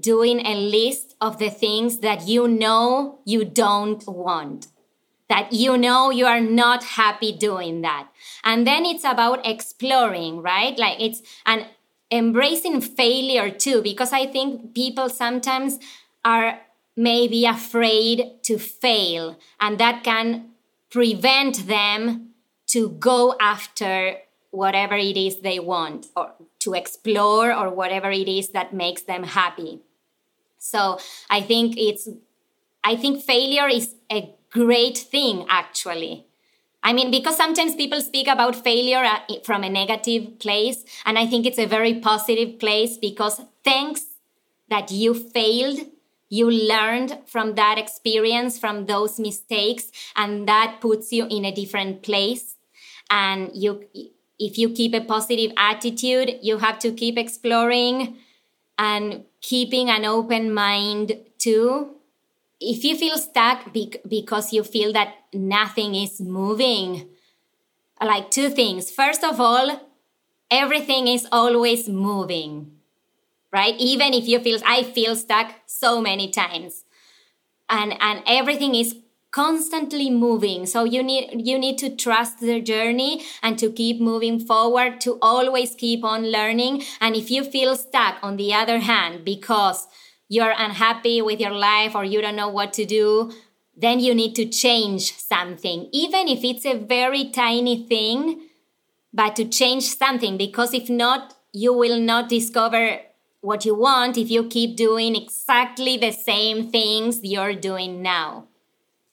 doing 0.00 0.40
a 0.46 0.54
list 0.54 1.16
of 1.20 1.38
the 1.38 1.50
things 1.50 1.98
that 1.98 2.26
you 2.26 2.48
know 2.48 3.18
you 3.26 3.44
don't 3.44 4.06
want 4.06 4.68
that 5.28 5.52
you 5.52 5.76
know 5.76 6.10
you 6.10 6.26
are 6.26 6.40
not 6.40 6.82
happy 6.82 7.30
doing 7.30 7.82
that. 7.82 8.08
And 8.42 8.66
then 8.66 8.84
it's 8.86 9.04
about 9.04 9.46
exploring 9.46 10.40
right? 10.40 10.76
Like 10.78 10.98
it's 10.98 11.22
and 11.44 11.66
embracing 12.10 12.80
failure 12.80 13.50
too 13.50 13.80
because 13.82 14.12
i 14.12 14.26
think 14.26 14.74
people 14.74 15.08
sometimes 15.08 15.78
are 16.24 16.58
maybe 16.96 17.46
afraid 17.46 18.42
to 18.42 18.58
fail 18.58 19.38
and 19.60 19.78
that 19.78 20.02
can 20.02 20.49
prevent 20.90 21.66
them 21.66 22.30
to 22.68 22.90
go 22.90 23.34
after 23.40 24.16
whatever 24.50 24.94
it 24.94 25.16
is 25.16 25.40
they 25.40 25.58
want 25.58 26.06
or 26.16 26.32
to 26.58 26.74
explore 26.74 27.52
or 27.54 27.70
whatever 27.70 28.10
it 28.10 28.28
is 28.28 28.50
that 28.50 28.74
makes 28.74 29.02
them 29.02 29.22
happy. 29.22 29.80
So 30.58 30.98
I 31.28 31.40
think 31.40 31.76
it's, 31.76 32.08
I 32.84 32.96
think 32.96 33.22
failure 33.22 33.68
is 33.68 33.94
a 34.10 34.34
great 34.50 34.98
thing 34.98 35.46
actually. 35.48 36.26
I 36.82 36.92
mean, 36.92 37.10
because 37.10 37.36
sometimes 37.36 37.74
people 37.74 38.00
speak 38.00 38.26
about 38.26 38.56
failure 38.56 39.04
uh, 39.04 39.20
from 39.44 39.64
a 39.64 39.68
negative 39.68 40.38
place, 40.38 40.82
and 41.04 41.18
I 41.18 41.26
think 41.26 41.44
it's 41.44 41.58
a 41.58 41.66
very 41.66 42.00
positive 42.00 42.58
place 42.58 42.96
because 42.96 43.42
thanks 43.62 44.06
that 44.70 44.90
you 44.90 45.12
failed, 45.12 45.78
you 46.30 46.50
learned 46.50 47.18
from 47.26 47.56
that 47.56 47.76
experience, 47.76 48.58
from 48.58 48.86
those 48.86 49.20
mistakes, 49.20 49.90
and 50.16 50.48
that 50.48 50.78
puts 50.80 51.12
you 51.12 51.26
in 51.28 51.44
a 51.44 51.52
different 51.52 52.02
place. 52.02 52.54
And 53.10 53.50
you, 53.52 53.84
if 54.38 54.56
you 54.56 54.70
keep 54.70 54.94
a 54.94 55.00
positive 55.00 55.52
attitude, 55.56 56.38
you 56.40 56.58
have 56.58 56.78
to 56.78 56.92
keep 56.92 57.18
exploring 57.18 58.16
and 58.78 59.24
keeping 59.42 59.90
an 59.90 60.04
open 60.04 60.54
mind 60.54 61.18
too. 61.38 61.96
If 62.60 62.84
you 62.84 62.96
feel 62.96 63.18
stuck 63.18 63.72
because 64.08 64.52
you 64.52 64.62
feel 64.62 64.92
that 64.92 65.14
nothing 65.34 65.94
is 65.94 66.20
moving, 66.20 67.08
like 68.00 68.30
two 68.30 68.50
things. 68.50 68.90
First 68.90 69.24
of 69.24 69.40
all, 69.40 69.80
everything 70.50 71.08
is 71.08 71.26
always 71.32 71.88
moving, 71.88 72.72
right? 73.52 73.74
Even 73.78 74.14
if 74.14 74.26
you 74.28 74.40
feel, 74.40 74.60
I 74.66 74.82
feel 74.82 75.16
stuck 75.16 75.54
so 75.66 76.00
many 76.00 76.30
times. 76.30 76.84
And, 77.68 77.94
and 78.00 78.22
everything 78.26 78.74
is 78.74 78.96
constantly 79.30 80.10
moving 80.10 80.66
so 80.66 80.82
you 80.82 81.02
need 81.02 81.46
you 81.46 81.56
need 81.56 81.78
to 81.78 81.94
trust 81.94 82.40
the 82.40 82.60
journey 82.60 83.22
and 83.42 83.56
to 83.58 83.70
keep 83.70 84.00
moving 84.00 84.40
forward 84.40 85.00
to 85.00 85.18
always 85.22 85.74
keep 85.76 86.02
on 86.02 86.32
learning 86.32 86.82
and 87.00 87.14
if 87.14 87.30
you 87.30 87.44
feel 87.44 87.76
stuck 87.76 88.16
on 88.22 88.36
the 88.36 88.52
other 88.52 88.80
hand 88.80 89.24
because 89.24 89.86
you're 90.28 90.54
unhappy 90.56 91.22
with 91.22 91.38
your 91.38 91.52
life 91.52 91.94
or 91.94 92.04
you 92.04 92.20
don't 92.20 92.34
know 92.34 92.48
what 92.48 92.72
to 92.72 92.84
do 92.84 93.30
then 93.76 94.00
you 94.00 94.12
need 94.12 94.34
to 94.34 94.44
change 94.44 95.14
something 95.16 95.88
even 95.92 96.26
if 96.26 96.42
it's 96.42 96.66
a 96.66 96.76
very 96.76 97.30
tiny 97.30 97.86
thing 97.86 98.40
but 99.12 99.36
to 99.36 99.44
change 99.44 99.84
something 99.84 100.36
because 100.36 100.74
if 100.74 100.90
not 100.90 101.34
you 101.52 101.72
will 101.72 102.00
not 102.00 102.28
discover 102.28 102.98
what 103.40 103.64
you 103.64 103.74
want 103.74 104.18
if 104.18 104.30
you 104.30 104.44
keep 104.44 104.76
doing 104.76 105.16
exactly 105.16 105.96
the 105.96 106.12
same 106.12 106.70
things 106.70 107.20
you're 107.22 107.54
doing 107.54 108.02
now. 108.02 108.46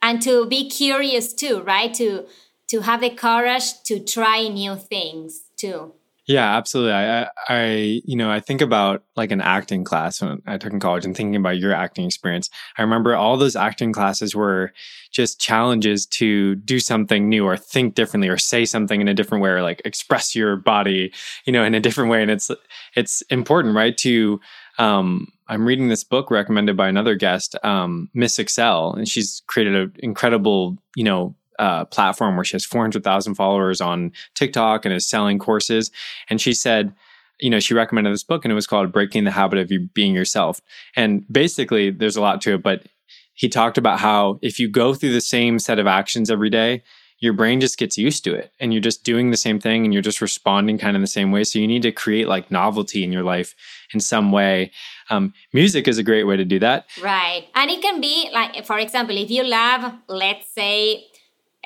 And 0.02 0.22
to 0.22 0.46
be 0.46 0.70
curious 0.70 1.34
too 1.34 1.62
right? 1.62 1.94
To 1.96 2.26
to 2.70 2.82
have 2.82 3.02
the 3.02 3.10
courage 3.10 3.82
to 3.84 4.00
try 4.00 4.48
new 4.48 4.76
things 4.76 5.44
too 5.56 5.94
yeah 6.28 6.58
absolutely. 6.58 6.94
I 6.94 7.30
i 7.48 8.02
you 8.06 8.16
know 8.16 8.30
i 8.30 8.40
think 8.40 8.62
about 8.62 9.04
like 9.16 9.32
an 9.32 9.42
acting 9.42 9.84
class 9.84 10.22
when 10.22 10.42
i 10.46 10.58
took 10.58 10.74
in 10.74 10.80
college 10.80 11.06
and 11.06 11.16
thinking 11.16 11.36
about 11.36 11.58
your 11.58 11.74
acting 11.74 12.06
experience. 12.06 12.50
I 12.78 12.82
remember 12.82 13.16
all 13.16 13.38
those 13.38 13.56
acting 13.56 13.94
classes 13.94 14.36
were 14.36 14.74
just 15.12 15.40
challenges 15.40 16.06
to 16.06 16.56
do 16.56 16.80
something 16.80 17.30
new 17.30 17.46
or 17.46 17.58
think 17.58 17.96
differently 17.96 18.28
or 18.30 18.38
say 18.38 18.66
something 18.66 19.02
in 19.02 19.08
a 19.08 19.14
different 19.14 19.44
way 19.44 19.50
or 19.50 19.62
like 19.64 19.82
express 19.86 20.36
your 20.36 20.58
body 20.58 21.12
you 21.46 21.54
know 21.54 21.64
in 21.64 21.74
a 21.74 21.80
different 21.80 22.12
way. 22.12 22.22
And 22.22 22.32
it's 22.32 22.52
it's 22.96 23.22
important 23.24 23.76
right 23.76 23.98
to 23.98 24.40
um 24.78 25.28
I'm 25.50 25.66
reading 25.66 25.88
this 25.88 26.04
book 26.04 26.30
recommended 26.30 26.76
by 26.76 26.90
another 26.90 27.16
guest, 27.16 27.56
um, 27.64 28.10
Miss 28.14 28.38
Excel, 28.38 28.94
and 28.94 29.08
she's 29.08 29.44
created 29.48 29.76
an 29.76 29.94
incredible, 30.00 30.78
you 30.96 31.06
know, 31.06 31.36
uh, 31.60 31.86
platform 31.86 32.36
where 32.36 32.46
she 32.46 32.56
has 32.56 32.66
400,000 32.66 33.36
followers 33.36 33.82
on 33.82 34.12
TikTok 34.36 34.86
and 34.86 34.94
is 34.94 35.08
selling 35.08 35.40
courses. 35.40 35.92
And 36.30 36.40
she 36.40 36.54
said, 36.54 36.94
you 37.40 37.50
know, 37.50 37.60
she 37.60 37.74
recommended 37.74 38.14
this 38.14 38.24
book 38.24 38.46
and 38.46 38.52
it 38.52 38.56
was 38.56 38.68
called 38.68 38.92
Breaking 38.92 39.24
the 39.24 39.32
Habit 39.32 39.60
of 39.60 39.94
Being 39.94 40.16
Yourself. 40.16 40.60
And 40.96 41.26
basically, 41.32 41.92
there's 41.92 42.18
a 42.18 42.22
lot 42.22 42.42
to 42.42 42.56
it, 42.56 42.64
but 42.64 42.88
he 43.34 43.50
talked 43.50 43.78
about 43.78 44.00
how 44.00 44.40
if 44.42 44.60
you 44.60 44.70
go 44.70 44.96
through 44.96 45.14
the 45.14 45.22
same 45.22 45.60
set 45.60 45.78
of 45.78 45.86
actions 45.86 46.32
every 46.32 46.50
day, 46.50 46.82
your 47.20 47.34
brain 47.34 47.60
just 47.60 47.78
gets 47.78 47.98
used 47.98 48.24
to 48.24 48.34
it 48.34 48.52
and 48.60 48.74
you're 48.74 48.82
just 48.82 49.04
doing 49.04 49.32
the 49.32 49.38
same 49.38 49.60
thing 49.60 49.84
and 49.84 49.94
you're 49.94 50.04
just 50.04 50.22
responding 50.22 50.78
kind 50.78 50.96
of 50.96 51.02
the 51.02 51.08
same 51.08 51.32
way. 51.32 51.44
So 51.44 51.58
you 51.58 51.68
need 51.68 51.82
to 51.82 51.92
create 51.92 52.28
like 52.28 52.52
novelty 52.52 53.04
in 53.04 53.12
your 53.12 53.24
life 53.24 53.56
in 53.94 54.00
some 54.00 54.32
way. 54.32 54.72
Um, 55.10 55.34
music 55.52 55.88
is 55.88 55.98
a 55.98 56.04
great 56.04 56.26
way 56.26 56.38
to 56.38 56.46
do 56.46 56.60
that. 56.60 56.86
Right. 57.02 57.48
And 57.56 57.72
it 57.72 57.82
can 57.82 58.02
be 58.02 58.30
like, 58.32 58.66
for 58.66 58.78
example, 58.78 59.18
if 59.18 59.32
you 59.32 59.44
love, 59.44 59.94
let's 60.08 60.48
say, 60.54 61.06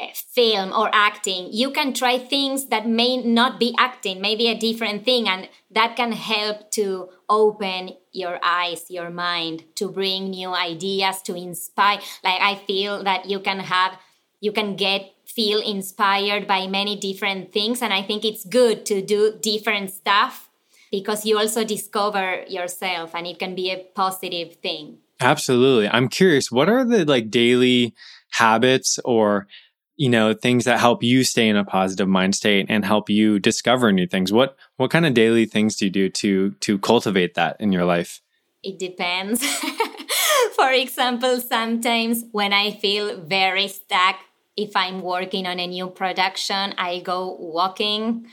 Eh, 0.01 0.13
film 0.15 0.73
or 0.73 0.89
acting, 0.93 1.49
you 1.51 1.69
can 1.69 1.93
try 1.93 2.17
things 2.17 2.67
that 2.67 2.87
may 2.87 3.17
not 3.17 3.59
be 3.59 3.75
acting, 3.77 4.19
maybe 4.19 4.47
a 4.47 4.57
different 4.57 5.05
thing, 5.05 5.27
and 5.29 5.47
that 5.69 5.95
can 5.95 6.11
help 6.11 6.71
to 6.71 7.09
open 7.29 7.91
your 8.11 8.39
eyes, 8.41 8.89
your 8.89 9.11
mind, 9.11 9.63
to 9.75 9.89
bring 9.89 10.31
new 10.31 10.49
ideas, 10.49 11.21
to 11.21 11.35
inspire. 11.35 11.99
Like, 12.23 12.41
I 12.41 12.55
feel 12.55 13.03
that 13.03 13.29
you 13.29 13.39
can 13.41 13.59
have, 13.59 13.99
you 14.39 14.51
can 14.51 14.75
get 14.75 15.13
feel 15.25 15.59
inspired 15.61 16.47
by 16.47 16.65
many 16.65 16.95
different 16.95 17.53
things. 17.53 17.81
And 17.81 17.93
I 17.93 18.01
think 18.01 18.25
it's 18.25 18.43
good 18.43 18.85
to 18.87 19.01
do 19.03 19.37
different 19.39 19.91
stuff 19.91 20.49
because 20.91 21.25
you 21.25 21.37
also 21.37 21.63
discover 21.63 22.43
yourself 22.49 23.13
and 23.13 23.27
it 23.27 23.37
can 23.37 23.53
be 23.55 23.69
a 23.69 23.77
positive 23.95 24.55
thing. 24.55 24.97
Absolutely. 25.21 25.87
I'm 25.87 26.09
curious, 26.09 26.51
what 26.51 26.69
are 26.69 26.83
the 26.83 27.05
like 27.05 27.29
daily 27.29 27.93
habits 28.31 28.99
or 29.05 29.47
you 30.01 30.09
know 30.09 30.33
things 30.33 30.65
that 30.65 30.79
help 30.79 31.03
you 31.03 31.23
stay 31.23 31.47
in 31.47 31.55
a 31.55 31.63
positive 31.63 32.07
mind 32.07 32.33
state 32.35 32.65
and 32.69 32.83
help 32.83 33.09
you 33.09 33.39
discover 33.39 33.91
new 33.91 34.07
things 34.07 34.31
what 34.31 34.57
what 34.77 34.89
kind 34.89 35.05
of 35.05 35.13
daily 35.13 35.45
things 35.45 35.75
do 35.75 35.85
you 35.85 35.91
do 35.91 36.09
to 36.09 36.51
to 36.65 36.79
cultivate 36.79 37.33
that 37.35 37.55
in 37.59 37.71
your 37.71 37.85
life 37.85 38.21
it 38.63 38.77
depends. 38.77 39.43
For 40.55 40.71
example, 40.71 41.39
sometimes 41.41 42.25
when 42.31 42.53
I 42.53 42.71
feel 42.71 43.19
very 43.19 43.67
stuck, 43.67 44.17
if 44.55 44.75
I'm 44.75 45.01
working 45.01 45.47
on 45.47 45.59
a 45.59 45.67
new 45.67 45.87
production, 45.87 46.73
I 46.77 46.99
go 46.99 47.35
walking, 47.39 48.27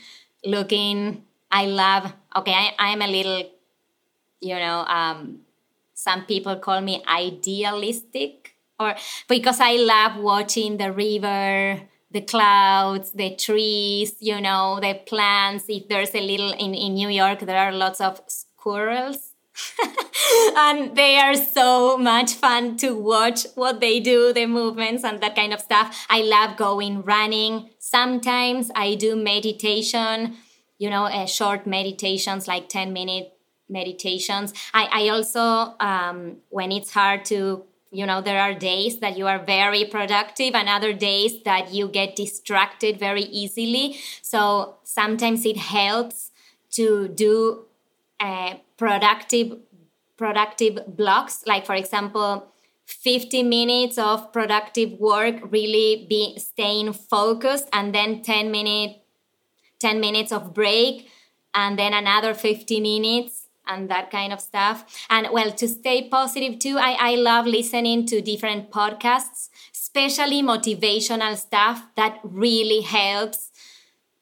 looking. 0.45 1.23
I 1.51 1.65
love, 1.65 2.13
okay, 2.35 2.53
I, 2.53 2.73
I'm 2.77 3.01
a 3.01 3.07
little, 3.07 3.49
you 4.39 4.55
know, 4.55 4.85
um, 4.85 5.39
some 5.95 6.25
people 6.25 6.57
call 6.57 6.81
me 6.81 7.03
idealistic 7.07 8.48
or 8.79 8.95
because 9.27 9.59
I 9.59 9.75
love 9.75 10.21
watching 10.21 10.77
the 10.77 10.91
river, 10.91 11.81
the 12.11 12.21
clouds, 12.21 13.11
the 13.11 13.35
trees, 13.35 14.15
you 14.19 14.39
know, 14.41 14.79
the 14.81 14.99
plants. 15.05 15.65
If 15.67 15.89
there's 15.89 16.15
a 16.15 16.21
little 16.21 16.53
in, 16.53 16.73
in 16.73 16.93
New 16.93 17.09
York, 17.09 17.39
there 17.39 17.59
are 17.59 17.71
lots 17.71 18.01
of 18.01 18.21
squirrels. 18.27 19.33
and 20.55 20.95
they 20.95 21.17
are 21.17 21.35
so 21.35 21.97
much 21.97 22.33
fun 22.33 22.77
to 22.77 22.95
watch 22.95 23.45
what 23.55 23.81
they 23.81 23.99
do, 23.99 24.31
the 24.31 24.45
movements 24.45 25.03
and 25.03 25.19
that 25.21 25.35
kind 25.35 25.53
of 25.53 25.59
stuff. 25.59 26.05
I 26.09 26.21
love 26.21 26.55
going 26.55 27.01
running. 27.01 27.69
Sometimes 27.79 28.71
I 28.75 28.95
do 28.95 29.15
meditation, 29.15 30.37
you 30.77 30.89
know, 30.89 31.05
uh, 31.05 31.25
short 31.25 31.67
meditations, 31.67 32.47
like 32.47 32.69
10 32.69 32.93
minute 32.93 33.33
meditations. 33.67 34.53
I, 34.73 34.87
I 34.91 35.09
also, 35.09 35.75
um, 35.79 36.37
when 36.49 36.71
it's 36.71 36.93
hard 36.93 37.25
to 37.25 37.65
you 37.91 38.05
know 38.05 38.21
there 38.21 38.39
are 38.39 38.53
days 38.53 38.99
that 38.99 39.17
you 39.17 39.27
are 39.27 39.39
very 39.39 39.85
productive 39.85 40.53
and 40.55 40.69
other 40.69 40.93
days 40.93 41.43
that 41.43 41.73
you 41.73 41.87
get 41.87 42.15
distracted 42.15 42.99
very 42.99 43.23
easily. 43.23 43.97
So 44.21 44.75
sometimes 44.83 45.45
it 45.45 45.57
helps 45.57 46.31
to 46.71 47.07
do 47.07 47.65
uh, 48.19 48.55
productive 48.77 49.57
productive 50.17 50.79
blocks. 50.87 51.43
Like 51.45 51.65
for 51.65 51.75
example 51.75 52.51
50 52.85 53.43
minutes 53.43 53.99
of 53.99 54.33
productive 54.33 54.99
work 54.99 55.35
really 55.51 56.07
be 56.09 56.39
staying 56.39 56.93
focused 56.93 57.69
and 57.71 57.93
then 57.93 58.23
10 58.23 58.49
minute 58.49 59.01
10 59.79 59.99
minutes 59.99 60.31
of 60.31 60.53
break 60.53 61.07
and 61.53 61.77
then 61.77 61.93
another 61.93 62.33
50 62.33 62.79
minutes 62.79 63.48
and 63.69 63.89
that 63.89 64.11
kind 64.11 64.33
of 64.33 64.41
stuff. 64.41 65.05
And 65.09 65.27
well, 65.31 65.51
to 65.51 65.67
stay 65.67 66.09
positive 66.09 66.59
too, 66.59 66.77
I, 66.77 66.97
I 66.99 67.15
love 67.15 67.45
listening 67.45 68.05
to 68.07 68.21
different 68.21 68.71
podcasts, 68.71 69.49
especially 69.73 70.41
motivational 70.41 71.37
stuff 71.37 71.83
that 71.95 72.19
really 72.23 72.81
helps. 72.81 73.51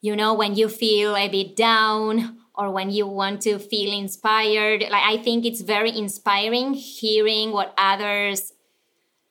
You 0.00 0.14
know, 0.14 0.34
when 0.34 0.54
you 0.54 0.68
feel 0.68 1.16
a 1.16 1.28
bit 1.28 1.56
down 1.56 2.38
or 2.58 2.72
when 2.72 2.90
you 2.90 3.06
want 3.06 3.40
to 3.42 3.58
feel 3.58 3.96
inspired. 3.96 4.82
Like 4.82 5.04
I 5.04 5.16
think 5.16 5.46
it's 5.46 5.60
very 5.60 5.96
inspiring 5.96 6.74
hearing 6.74 7.52
what 7.52 7.72
others 7.78 8.52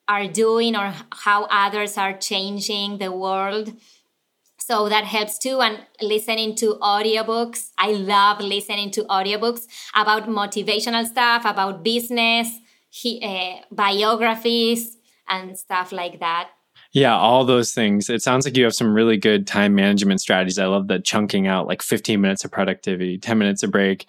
are 0.07 0.27
doing 0.27 0.75
or 0.77 0.93
how 1.11 1.43
others 1.51 1.97
are 1.97 2.17
changing 2.17 2.97
the 2.97 3.11
world 3.11 3.73
so 4.67 4.89
that 4.89 5.05
helps 5.05 5.37
too 5.37 5.61
and 5.61 5.79
listening 6.01 6.53
to 6.55 6.75
audiobooks 6.81 7.69
i 7.77 7.91
love 7.91 8.39
listening 8.41 8.91
to 8.91 9.03
audiobooks 9.05 9.63
about 9.95 10.27
motivational 10.27 11.05
stuff 11.05 11.45
about 11.45 11.83
business 11.83 12.49
he, 12.89 13.11
uh, 13.23 13.63
biographies 13.71 14.97
and 15.29 15.57
stuff 15.57 15.91
like 15.91 16.19
that 16.19 16.49
yeah, 16.93 17.15
all 17.15 17.43
those 17.43 17.73
things. 17.73 18.09
It 18.09 18.21
sounds 18.21 18.45
like 18.45 18.55
you 18.55 18.63
have 18.63 18.73
some 18.73 18.93
really 18.93 19.17
good 19.17 19.45
time 19.45 19.75
management 19.75 20.21
strategies. 20.21 20.57
I 20.57 20.65
love 20.65 20.87
the 20.87 20.99
chunking 20.99 21.45
out 21.45 21.67
like 21.67 21.81
15 21.81 22.19
minutes 22.19 22.45
of 22.45 22.51
productivity, 22.51 23.17
10 23.17 23.37
minutes 23.37 23.61
of 23.61 23.71
break, 23.71 24.07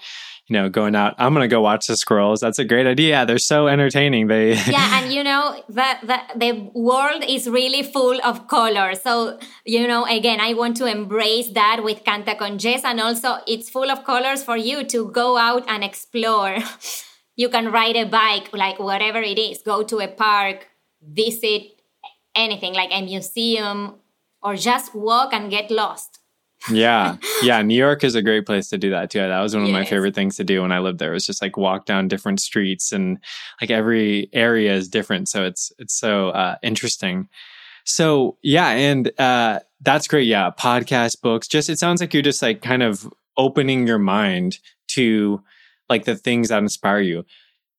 you 0.48 0.54
know, 0.54 0.70
going 0.70 0.96
out, 0.96 1.14
I'm 1.18 1.34
going 1.34 1.44
to 1.44 1.54
go 1.54 1.60
watch 1.60 1.88
the 1.88 1.96
squirrels. 1.96 2.40
That's 2.40 2.58
a 2.58 2.64
great 2.64 2.86
idea. 2.86 3.26
They're 3.26 3.38
so 3.38 3.68
entertaining. 3.68 4.28
They 4.28 4.52
Yeah, 4.66 5.02
and 5.02 5.12
you 5.12 5.22
know, 5.22 5.62
that 5.68 6.00
the, 6.02 6.38
the 6.38 6.70
world 6.74 7.22
is 7.28 7.48
really 7.48 7.82
full 7.82 8.18
of 8.24 8.48
colors. 8.48 9.02
So, 9.02 9.38
you 9.66 9.86
know, 9.86 10.06
again, 10.06 10.40
I 10.40 10.54
want 10.54 10.78
to 10.78 10.86
embrace 10.86 11.50
that 11.50 11.84
with 11.84 12.02
Canta 12.02 12.36
con 12.38 12.58
Jess 12.58 12.82
and 12.82 12.98
also 12.98 13.36
it's 13.46 13.68
full 13.68 13.90
of 13.90 14.04
colors 14.04 14.42
for 14.42 14.56
you 14.56 14.84
to 14.84 15.10
go 15.10 15.36
out 15.36 15.64
and 15.68 15.84
explore. 15.84 16.56
you 17.36 17.50
can 17.50 17.70
ride 17.70 17.96
a 17.96 18.04
bike, 18.04 18.50
like 18.54 18.78
whatever 18.78 19.20
it 19.20 19.38
is, 19.38 19.60
go 19.62 19.82
to 19.82 19.98
a 19.98 20.08
park, 20.08 20.66
visit 21.02 21.82
anything 22.34 22.72
like 22.72 22.90
a 22.90 23.02
museum 23.02 23.96
or 24.42 24.56
just 24.56 24.94
walk 24.94 25.34
and 25.34 25.50
get 25.50 25.70
lost 25.70 26.17
yeah. 26.70 27.16
Yeah. 27.40 27.62
New 27.62 27.76
York 27.76 28.02
is 28.02 28.16
a 28.16 28.22
great 28.22 28.46
place 28.46 28.68
to 28.70 28.78
do 28.78 28.90
that 28.90 29.10
too. 29.10 29.20
That 29.20 29.40
was 29.40 29.54
one 29.54 29.62
of 29.62 29.68
yes. 29.68 29.74
my 29.74 29.84
favorite 29.84 30.16
things 30.16 30.34
to 30.36 30.44
do 30.44 30.62
when 30.62 30.72
I 30.72 30.80
lived 30.80 30.98
there. 30.98 31.10
It 31.10 31.14
was 31.14 31.26
just 31.26 31.40
like 31.40 31.56
walk 31.56 31.86
down 31.86 32.08
different 32.08 32.40
streets 32.40 32.90
and 32.90 33.18
like 33.60 33.70
every 33.70 34.28
area 34.32 34.74
is 34.74 34.88
different. 34.88 35.28
So 35.28 35.44
it's, 35.44 35.70
it's 35.78 35.94
so 35.94 36.30
uh, 36.30 36.56
interesting. 36.64 37.28
So 37.84 38.38
yeah. 38.42 38.70
And 38.70 39.12
uh, 39.20 39.60
that's 39.82 40.08
great. 40.08 40.26
Yeah. 40.26 40.50
Podcast, 40.50 41.20
books, 41.20 41.46
just, 41.46 41.70
it 41.70 41.78
sounds 41.78 42.00
like 42.00 42.12
you're 42.12 42.24
just 42.24 42.42
like 42.42 42.60
kind 42.60 42.82
of 42.82 43.08
opening 43.36 43.86
your 43.86 44.00
mind 44.00 44.58
to 44.88 45.40
like 45.88 46.06
the 46.06 46.16
things 46.16 46.48
that 46.48 46.58
inspire 46.58 47.00
you. 47.00 47.24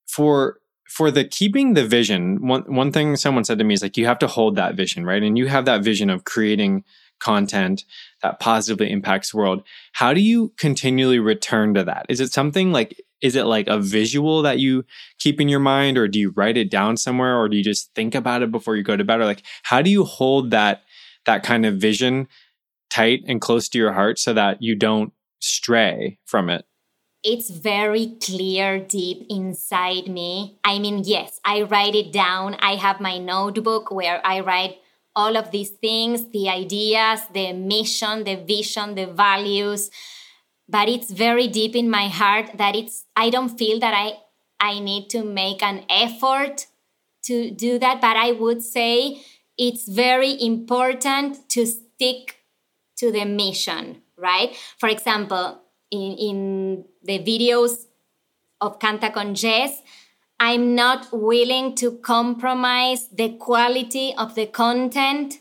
For, 0.08 0.62
for 0.88 1.12
the 1.12 1.26
keeping 1.26 1.74
the 1.74 1.86
vision, 1.86 2.48
one, 2.48 2.64
one 2.74 2.94
thing 2.94 3.18
someone 3.18 3.44
said 3.44 3.58
to 3.58 3.66
me 3.66 3.74
is 3.74 3.82
like, 3.82 3.98
you 3.98 4.06
have 4.06 4.20
to 4.20 4.28
hold 4.28 4.56
that 4.56 4.76
vision, 4.76 5.06
right? 5.06 5.22
And 5.22 5.38
you 5.38 5.48
have 5.48 5.66
that 5.66 5.84
vision 5.84 6.10
of 6.10 6.24
creating 6.24 6.86
content 7.20 7.84
that 8.22 8.40
positively 8.40 8.92
impacts 8.92 9.32
the 9.32 9.38
world. 9.38 9.64
How 9.94 10.14
do 10.14 10.22
you 10.22 10.54
continually 10.58 11.20
return 11.20 11.74
to 11.74 11.84
that? 11.86 12.06
Is 12.10 12.20
it 12.20 12.32
something 12.32 12.72
like, 12.72 13.02
is 13.22 13.36
it 13.36 13.46
like 13.46 13.68
a 13.68 13.80
visual 13.80 14.42
that 14.44 14.60
you 14.60 14.86
keep 15.20 15.42
in 15.42 15.50
your 15.50 15.60
mind, 15.60 15.98
or 15.98 16.08
do 16.08 16.20
you 16.20 16.32
write 16.36 16.58
it 16.58 16.72
down 16.72 16.98
somewhere, 16.98 17.38
or 17.38 17.50
do 17.50 17.58
you 17.58 17.64
just 17.64 17.94
think 17.94 18.16
about 18.16 18.42
it 18.42 18.52
before 18.52 18.76
you 18.76 18.84
go 18.84 18.98
to 18.98 19.04
bed? 19.04 19.20
Or 19.20 19.26
like, 19.26 19.44
how 19.64 19.82
do 19.82 19.90
you 19.90 20.06
hold 20.06 20.52
that, 20.52 20.84
that 21.26 21.44
kind 21.44 21.66
of 21.66 21.76
vision 21.76 22.28
tight 22.90 23.24
and 23.28 23.42
close 23.42 23.70
to 23.70 23.78
your 23.78 23.94
heart 23.94 24.20
so 24.20 24.34
that 24.34 24.62
you 24.62 24.76
don't 24.76 25.14
stray 25.40 26.18
from 26.26 26.50
it? 26.50 26.66
it's 27.24 27.50
very 27.50 28.16
clear 28.24 28.80
deep 28.80 29.26
inside 29.30 30.08
me. 30.08 30.58
I 30.64 30.80
mean, 30.80 31.04
yes, 31.04 31.40
I 31.44 31.64
write 31.64 31.96
it 31.96 32.14
down. 32.14 32.56
I 32.60 32.76
have 32.76 33.02
my 33.02 33.18
notebook 33.18 33.92
where 33.92 34.26
I 34.26 34.40
write 34.40 34.78
all 35.16 35.38
of 35.38 35.52
these 35.52 35.70
things 35.70 36.30
the 36.32 36.50
ideas, 36.50 37.22
the 37.34 37.54
mission, 37.54 38.24
the 38.24 38.36
vision, 38.36 38.96
the 38.96 39.08
values. 39.08 39.90
But 40.68 40.88
it's 40.88 41.12
very 41.12 41.48
deep 41.48 41.76
in 41.76 41.90
my 41.90 42.08
heart 42.08 42.52
that 42.58 42.76
it's, 42.76 43.06
I 43.16 43.30
don't 43.30 43.58
feel 43.58 43.80
that 43.80 43.94
I, 43.94 44.18
I 44.60 44.80
need 44.80 45.10
to 45.12 45.24
make 45.24 45.64
an 45.64 45.84
effort 45.90 46.68
to 47.24 47.50
do 47.52 47.80
that. 47.80 48.02
But 48.02 48.18
I 48.18 48.34
would 48.34 48.62
say 48.62 49.22
it's 49.58 49.88
very 49.88 50.42
important 50.42 51.50
to 51.50 51.66
stick 51.66 52.38
to 52.98 53.12
the 53.12 53.26
mission, 53.26 54.02
right? 54.18 54.56
For 54.78 54.90
example, 54.90 55.60
in, 55.92 56.14
in 56.14 56.86
the 57.04 57.20
videos 57.20 57.86
of 58.62 58.80
Canta 58.80 59.12
con 59.12 59.34
Jess, 59.34 59.82
I'm 60.40 60.74
not 60.74 61.08
willing 61.12 61.76
to 61.76 61.98
compromise 61.98 63.10
the 63.10 63.30
quality 63.34 64.14
of 64.18 64.36
the 64.36 64.46
content. 64.46 65.40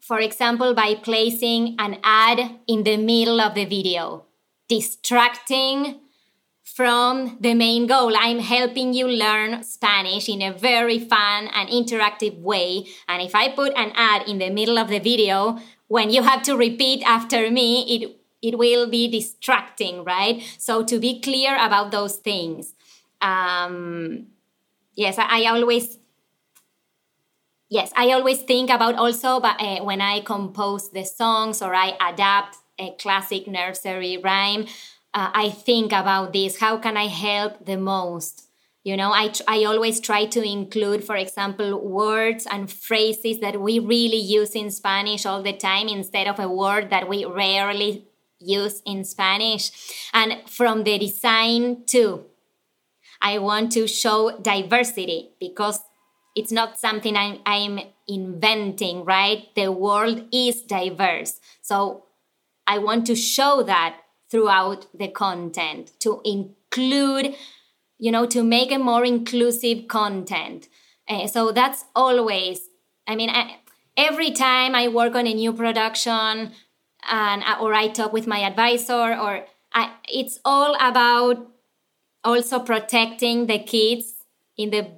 For 0.00 0.20
example, 0.20 0.74
by 0.74 0.94
placing 0.94 1.76
an 1.78 1.98
ad 2.02 2.58
in 2.66 2.84
the 2.84 2.96
middle 2.96 3.40
of 3.40 3.54
the 3.54 3.64
video, 3.64 4.24
distracting 4.68 6.00
from 6.78 7.36
the 7.40 7.54
main 7.54 7.86
goal. 7.86 8.14
I'm 8.16 8.38
helping 8.38 8.92
you 8.92 9.08
learn 9.08 9.64
Spanish 9.64 10.28
in 10.28 10.42
a 10.42 10.52
very 10.52 10.98
fun 10.98 11.48
and 11.52 11.68
interactive 11.68 12.38
way. 12.40 12.86
And 13.08 13.20
if 13.20 13.34
I 13.34 13.50
put 13.50 13.72
an 13.76 13.90
ad 13.96 14.28
in 14.28 14.38
the 14.38 14.50
middle 14.50 14.78
of 14.78 14.88
the 14.88 15.00
video, 15.00 15.58
when 15.88 16.10
you 16.10 16.22
have 16.22 16.42
to 16.44 16.56
repeat 16.56 17.02
after 17.04 17.50
me, 17.50 17.82
it 17.96 18.17
it 18.42 18.58
will 18.58 18.88
be 18.88 19.08
distracting, 19.08 20.04
right? 20.04 20.42
So 20.58 20.84
to 20.84 20.98
be 20.98 21.20
clear 21.20 21.54
about 21.56 21.90
those 21.90 22.16
things. 22.16 22.74
Um, 23.20 24.28
yes, 24.94 25.18
I, 25.18 25.44
I 25.44 25.46
always 25.46 25.98
yes 27.68 27.92
i 27.96 28.12
always 28.12 28.42
think 28.42 28.70
about 28.70 28.94
also 28.94 29.40
but, 29.40 29.60
uh, 29.60 29.82
when 29.84 30.00
i 30.00 30.20
compose 30.20 30.90
the 30.90 31.04
songs 31.04 31.62
or 31.62 31.74
i 31.74 31.94
adapt 32.00 32.56
a 32.78 32.90
classic 32.98 33.46
nursery 33.46 34.16
rhyme 34.18 34.66
uh, 35.14 35.30
i 35.34 35.50
think 35.50 35.92
about 35.92 36.32
this 36.32 36.60
how 36.60 36.76
can 36.78 36.96
i 36.96 37.06
help 37.06 37.64
the 37.66 37.76
most 37.76 38.44
you 38.84 38.96
know 38.96 39.10
I, 39.12 39.32
I 39.46 39.64
always 39.64 40.00
try 40.00 40.24
to 40.26 40.42
include 40.42 41.04
for 41.04 41.16
example 41.16 41.78
words 41.86 42.46
and 42.50 42.70
phrases 42.70 43.40
that 43.40 43.60
we 43.60 43.78
really 43.78 44.20
use 44.20 44.54
in 44.54 44.70
spanish 44.70 45.26
all 45.26 45.42
the 45.42 45.52
time 45.52 45.88
instead 45.88 46.26
of 46.26 46.38
a 46.38 46.48
word 46.48 46.90
that 46.90 47.08
we 47.08 47.24
rarely 47.24 48.07
use 48.40 48.82
in 48.84 49.04
Spanish. 49.04 49.70
And 50.12 50.48
from 50.48 50.84
the 50.84 50.98
design 50.98 51.84
too, 51.86 52.24
I 53.20 53.38
want 53.38 53.72
to 53.72 53.86
show 53.86 54.38
diversity 54.40 55.30
because 55.40 55.80
it's 56.36 56.52
not 56.52 56.78
something 56.78 57.16
I'm, 57.16 57.40
I'm 57.44 57.80
inventing, 58.06 59.04
right? 59.04 59.48
The 59.56 59.72
world 59.72 60.26
is 60.32 60.62
diverse. 60.62 61.40
So 61.62 62.04
I 62.66 62.78
want 62.78 63.06
to 63.06 63.16
show 63.16 63.62
that 63.64 63.96
throughout 64.30 64.86
the 64.96 65.08
content 65.08 65.92
to 66.00 66.20
include, 66.24 67.34
you 67.98 68.12
know, 68.12 68.26
to 68.26 68.44
make 68.44 68.70
a 68.70 68.78
more 68.78 69.04
inclusive 69.04 69.88
content. 69.88 70.68
Uh, 71.08 71.26
so 71.26 71.50
that's 71.50 71.86
always, 71.96 72.60
I 73.06 73.16
mean, 73.16 73.30
I, 73.30 73.56
every 73.96 74.30
time 74.30 74.74
I 74.74 74.88
work 74.88 75.14
on 75.14 75.26
a 75.26 75.34
new 75.34 75.52
production 75.52 76.52
and 77.10 77.42
or 77.60 77.74
I 77.74 77.88
talk 77.88 78.12
with 78.12 78.26
my 78.26 78.40
advisor 78.40 79.16
or 79.16 79.46
I, 79.72 79.92
it's 80.08 80.38
all 80.44 80.74
about 80.80 81.46
also 82.24 82.60
protecting 82.60 83.46
the 83.46 83.58
kids 83.58 84.14
in 84.56 84.70
the 84.70 84.88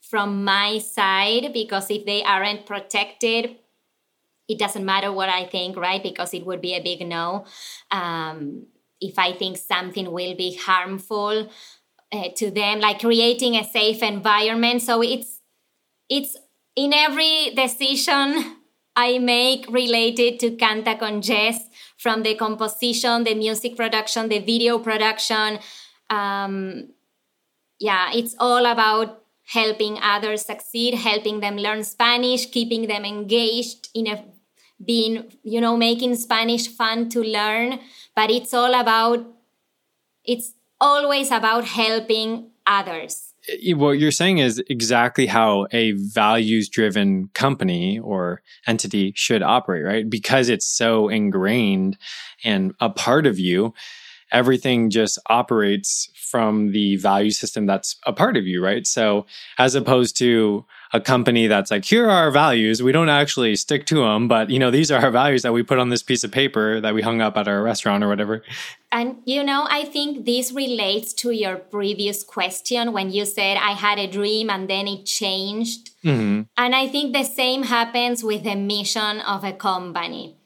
from 0.00 0.44
my 0.44 0.78
side 0.78 1.52
because 1.52 1.90
if 1.90 2.04
they 2.04 2.22
aren't 2.22 2.66
protected 2.66 3.56
it 4.48 4.58
doesn't 4.58 4.84
matter 4.84 5.10
what 5.10 5.28
i 5.28 5.44
think 5.46 5.76
right? 5.76 6.02
Because 6.02 6.34
it 6.34 6.44
would 6.44 6.60
be 6.60 6.74
a 6.74 6.82
big 6.82 7.06
no. 7.06 7.46
Um, 7.90 8.66
if 9.00 9.18
i 9.18 9.32
think 9.32 9.56
something 9.56 10.10
will 10.12 10.34
be 10.36 10.56
harmful 10.56 11.48
uh, 12.12 12.28
to 12.36 12.50
them 12.50 12.80
like 12.80 13.00
creating 13.00 13.56
a 13.56 13.64
safe 13.64 14.02
environment. 14.02 14.82
So 14.82 15.02
it's 15.02 15.40
it's 16.08 16.36
in 16.76 16.92
every 16.92 17.54
decision 17.54 18.56
i 18.96 19.18
make 19.18 19.66
related 19.68 20.38
to 20.38 20.50
canta 20.56 20.98
con 20.98 21.20
jess 21.20 21.68
from 21.98 22.22
the 22.22 22.34
composition 22.34 23.24
the 23.24 23.34
music 23.34 23.76
production 23.76 24.28
the 24.28 24.40
video 24.40 24.78
production 24.78 25.58
um, 26.10 26.88
yeah, 27.78 28.10
it's 28.14 28.34
all 28.38 28.66
about 28.66 29.22
helping 29.46 29.98
others 30.02 30.44
succeed, 30.44 30.94
helping 30.94 31.40
them 31.40 31.56
learn 31.56 31.84
Spanish, 31.84 32.46
keeping 32.50 32.86
them 32.86 33.04
engaged 33.04 33.88
in 33.94 34.06
a 34.06 34.24
being, 34.84 35.32
you 35.42 35.60
know, 35.60 35.76
making 35.76 36.16
Spanish 36.16 36.68
fun 36.68 37.08
to 37.10 37.20
learn. 37.20 37.80
But 38.14 38.30
it's 38.30 38.52
all 38.52 38.74
about, 38.74 39.24
it's 40.24 40.54
always 40.80 41.30
about 41.30 41.64
helping 41.64 42.50
others. 42.66 43.23
What 43.74 43.98
you're 43.98 44.10
saying 44.10 44.38
is 44.38 44.62
exactly 44.68 45.26
how 45.26 45.66
a 45.72 45.92
values 45.92 46.68
driven 46.68 47.28
company 47.34 47.98
or 47.98 48.42
entity 48.66 49.12
should 49.16 49.42
operate, 49.42 49.84
right? 49.84 50.08
Because 50.08 50.48
it's 50.48 50.66
so 50.66 51.08
ingrained 51.08 51.98
and 52.42 52.74
a 52.80 52.90
part 52.90 53.26
of 53.26 53.38
you 53.38 53.74
everything 54.34 54.90
just 54.90 55.18
operates 55.30 56.10
from 56.16 56.72
the 56.72 56.96
value 56.96 57.30
system 57.30 57.64
that's 57.66 57.96
a 58.04 58.12
part 58.12 58.36
of 58.36 58.46
you, 58.46 58.62
right? 58.62 58.86
So, 58.86 59.24
as 59.58 59.76
opposed 59.76 60.18
to 60.18 60.64
a 60.92 61.00
company 61.00 61.46
that's 61.46 61.70
like, 61.70 61.84
here 61.84 62.06
are 62.06 62.24
our 62.24 62.30
values, 62.32 62.82
we 62.82 62.92
don't 62.92 63.08
actually 63.08 63.54
stick 63.56 63.86
to 63.86 63.96
them, 63.96 64.26
but 64.26 64.50
you 64.50 64.58
know, 64.58 64.70
these 64.70 64.90
are 64.90 65.00
our 65.00 65.10
values 65.12 65.42
that 65.42 65.52
we 65.52 65.62
put 65.62 65.78
on 65.78 65.88
this 65.88 66.02
piece 66.02 66.24
of 66.24 66.32
paper 66.32 66.80
that 66.80 66.94
we 66.94 67.02
hung 67.02 67.20
up 67.20 67.36
at 67.36 67.46
our 67.46 67.62
restaurant 67.62 68.02
or 68.02 68.08
whatever. 68.08 68.42
And 68.94 69.22
you 69.24 69.42
know, 69.42 69.66
I 69.68 69.84
think 69.84 70.24
this 70.24 70.52
relates 70.52 71.12
to 71.14 71.32
your 71.32 71.56
previous 71.56 72.22
question 72.22 72.92
when 72.92 73.10
you 73.10 73.24
said 73.26 73.56
I 73.56 73.72
had 73.72 73.98
a 73.98 74.06
dream 74.06 74.48
and 74.48 74.70
then 74.70 74.86
it 74.86 75.04
changed. 75.04 75.90
Mm-hmm. 76.04 76.42
And 76.56 76.74
I 76.76 76.86
think 76.86 77.12
the 77.12 77.24
same 77.24 77.64
happens 77.64 78.22
with 78.22 78.44
the 78.44 78.54
mission 78.54 79.20
of 79.22 79.42
a 79.42 79.52
company. 79.52 80.36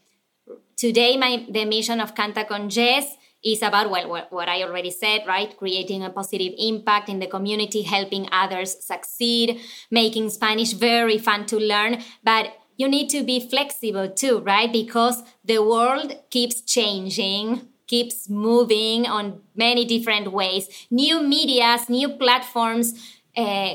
Today, 0.79 1.19
my 1.19 1.45
the 1.51 1.67
mission 1.67 2.01
of 2.01 2.15
Canta 2.15 2.49
con 2.49 2.71
Jess 2.71 3.17
is 3.45 3.63
about 3.63 3.89
well 3.91 4.09
what, 4.09 4.33
what 4.33 4.49
i 4.49 4.65
already 4.65 4.91
said 4.91 5.21
right 5.25 5.57
creating 5.57 6.03
a 6.03 6.11
positive 6.11 6.53
impact 6.59 7.09
in 7.09 7.21
the 7.21 7.27
community 7.29 7.83
helping 7.83 8.29
others 8.33 8.85
succeed 8.85 9.61
making 9.93 10.29
spanish 10.29 10.73
very 10.73 11.19
fun 11.19 11.47
to 11.47 11.57
learn 11.57 12.03
but 12.25 12.51
you 12.77 12.89
need 12.89 13.09
to 13.09 13.23
be 13.23 13.39
flexible 13.49 14.09
too 14.09 14.41
right 14.41 14.73
because 14.73 15.23
the 15.45 15.63
world 15.63 16.17
keeps 16.31 16.63
changing 16.63 17.69
keeps 17.89 18.29
moving 18.29 19.07
on 19.07 19.41
many 19.57 19.85
different 19.85 20.33
ways 20.33 20.87
new 20.91 21.23
medias 21.23 21.89
new 21.89 22.09
platforms 22.09 22.95
uh, 23.37 23.75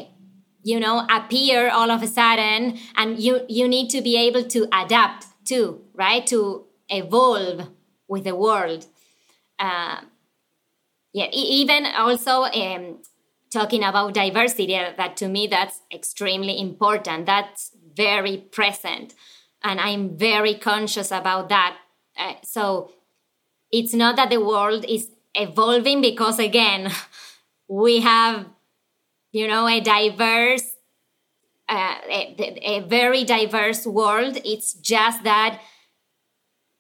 you 0.64 0.80
know 0.80 1.06
appear 1.10 1.70
all 1.70 1.92
of 1.92 2.02
a 2.02 2.08
sudden 2.08 2.78
and 2.96 3.20
you 3.20 3.42
you 3.50 3.68
need 3.68 3.90
to 3.90 4.02
be 4.02 4.16
able 4.18 4.44
to 4.44 4.68
adapt 4.74 5.26
too 5.46 5.82
right 5.94 6.26
to 6.28 6.66
evolve 6.90 7.70
with 8.08 8.24
the 8.24 8.36
world 8.36 8.86
uh, 9.60 10.02
yeah, 11.14 11.28
even 11.32 11.86
also 11.86 12.44
um, 12.44 12.98
talking 13.52 13.84
about 13.84 14.16
diversity, 14.16 14.76
uh, 14.76 14.94
that 14.98 15.16
to 15.18 15.28
me 15.28 15.48
that's 15.48 15.82
extremely 15.94 16.60
important. 16.60 17.28
That's 17.28 17.72
very 17.96 18.38
present, 18.38 19.14
and 19.64 19.80
I'm 19.80 20.18
very 20.18 20.56
conscious 20.56 21.12
about 21.12 21.50
that. 21.50 21.78
Uh, 22.18 22.34
so 22.44 22.92
it's 23.74 23.94
not 23.94 24.16
that 24.16 24.30
the 24.30 24.40
world 24.40 24.86
is 24.88 25.10
evolving 25.36 26.00
because 26.00 26.40
again, 26.40 26.92
we 27.68 28.00
have, 28.02 28.46
you 29.32 29.48
know, 29.48 29.68
a 29.68 29.82
diverse. 29.82 30.70
Uh, 31.70 31.96
a, 32.10 32.60
a 32.62 32.80
very 32.82 33.24
diverse 33.24 33.88
world. 33.88 34.38
It's 34.44 34.74
just 34.74 35.24
that 35.24 35.62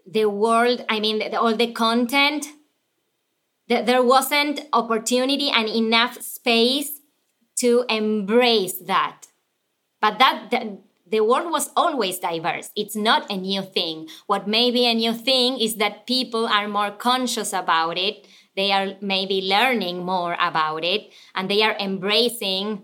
the 0.06 0.26
world, 0.26 0.86
I 0.90 1.00
mean, 1.00 1.24
all 1.36 1.56
the 1.56 1.72
content 1.72 2.48
that 3.70 3.86
there 3.86 4.04
wasn't 4.04 4.68
opportunity 4.74 5.50
and 5.50 5.70
enough 5.70 6.22
space 6.22 7.00
to 7.60 7.86
embrace 7.90 8.78
that. 8.80 9.28
But 10.02 10.20
that, 10.20 10.52
that 10.52 10.68
the 11.14 11.22
world 11.22 11.52
was 11.52 11.70
always 11.76 12.18
diverse. 12.18 12.72
It's 12.76 12.96
not 12.96 13.30
a 13.30 13.38
new 13.38 13.62
thing. 13.62 14.08
What 14.26 14.48
may 14.48 14.72
be 14.72 14.88
a 14.88 14.96
new 14.96 15.14
thing 15.14 15.60
is 15.60 15.76
that 15.76 16.08
people 16.08 16.48
are 16.48 16.68
more 16.68 16.90
conscious 16.90 17.54
about 17.54 18.00
it. 18.00 18.28
They 18.56 18.72
are 18.72 18.96
maybe 19.00 19.40
learning 19.44 20.04
more 20.04 20.36
about 20.40 20.84
it 20.84 21.12
and 21.36 21.52
they 21.52 21.62
are 21.62 21.76
embracing, 21.80 22.82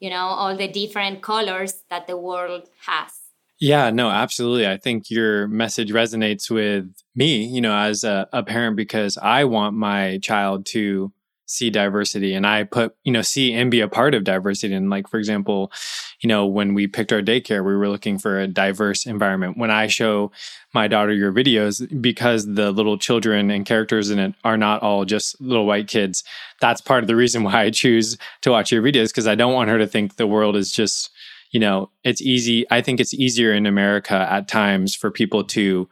you 0.00 0.10
know, 0.10 0.26
all 0.26 0.56
the 0.56 0.66
different 0.66 1.22
colors 1.22 1.84
that 1.88 2.08
the 2.08 2.16
world 2.16 2.68
has. 2.84 3.12
Yeah, 3.60 3.90
no, 3.90 4.10
absolutely. 4.10 4.66
I 4.66 4.76
think 4.76 5.08
your 5.08 5.46
message 5.46 5.92
resonates 5.92 6.50
with 6.50 6.92
me, 7.14 7.44
you 7.44 7.60
know, 7.60 7.76
as 7.76 8.02
a, 8.02 8.28
a, 8.32 8.42
parent, 8.42 8.74
because 8.74 9.16
I 9.18 9.44
want 9.44 9.76
my 9.76 10.18
child 10.18 10.66
to 10.74 11.12
see 11.48 11.70
diversity 11.70 12.34
and 12.34 12.46
I 12.46 12.64
put, 12.64 12.94
you 13.04 13.10
know, 13.10 13.22
see 13.22 13.54
and 13.54 13.70
be 13.70 13.80
a 13.80 13.88
part 13.88 14.14
of 14.14 14.22
diversity. 14.22 14.74
And 14.74 14.90
like, 14.90 15.08
for 15.08 15.18
example, 15.18 15.72
you 16.20 16.28
know, 16.28 16.46
when 16.46 16.74
we 16.74 16.86
picked 16.86 17.10
our 17.10 17.22
daycare, 17.22 17.64
we 17.64 17.74
were 17.74 17.88
looking 17.88 18.18
for 18.18 18.38
a 18.38 18.46
diverse 18.46 19.06
environment. 19.06 19.56
When 19.56 19.70
I 19.70 19.86
show 19.86 20.30
my 20.74 20.88
daughter 20.88 21.14
your 21.14 21.32
videos, 21.32 21.82
because 22.02 22.54
the 22.54 22.70
little 22.70 22.98
children 22.98 23.50
and 23.50 23.64
characters 23.64 24.10
in 24.10 24.18
it 24.18 24.34
are 24.44 24.58
not 24.58 24.82
all 24.82 25.06
just 25.06 25.40
little 25.40 25.64
white 25.66 25.88
kids, 25.88 26.22
that's 26.60 26.82
part 26.82 27.02
of 27.02 27.08
the 27.08 27.16
reason 27.16 27.42
why 27.44 27.62
I 27.62 27.70
choose 27.70 28.18
to 28.42 28.50
watch 28.50 28.70
your 28.70 28.82
videos, 28.82 29.08
because 29.08 29.26
I 29.26 29.34
don't 29.34 29.54
want 29.54 29.70
her 29.70 29.78
to 29.78 29.86
think 29.86 30.16
the 30.16 30.26
world 30.26 30.54
is 30.54 30.70
just, 30.70 31.10
you 31.50 31.60
know, 31.60 31.90
it's 32.04 32.20
easy. 32.20 32.66
I 32.70 32.82
think 32.82 33.00
it's 33.00 33.14
easier 33.14 33.54
in 33.54 33.64
America 33.64 34.14
at 34.30 34.48
times 34.48 34.94
for 34.94 35.10
people 35.10 35.44
to 35.44 35.88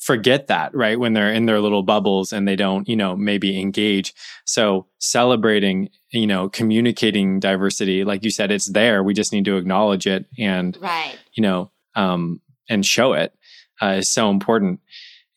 forget 0.00 0.46
that, 0.46 0.74
right? 0.74 0.98
When 0.98 1.12
they're 1.12 1.32
in 1.32 1.46
their 1.46 1.60
little 1.60 1.82
bubbles 1.82 2.32
and 2.32 2.48
they 2.48 2.56
don't, 2.56 2.88
you 2.88 2.96
know, 2.96 3.14
maybe 3.14 3.60
engage. 3.60 4.14
So 4.46 4.86
celebrating, 4.98 5.90
you 6.10 6.26
know, 6.26 6.48
communicating 6.48 7.38
diversity, 7.38 8.02
like 8.02 8.24
you 8.24 8.30
said, 8.30 8.50
it's 8.50 8.70
there. 8.70 9.04
We 9.04 9.12
just 9.12 9.32
need 9.32 9.44
to 9.44 9.58
acknowledge 9.58 10.06
it 10.06 10.24
and, 10.38 10.76
right. 10.80 11.18
you 11.34 11.42
know, 11.42 11.70
um, 11.94 12.40
and 12.68 12.84
show 12.84 13.12
it 13.12 13.34
uh, 13.82 13.96
is 13.98 14.10
so 14.10 14.30
important. 14.30 14.80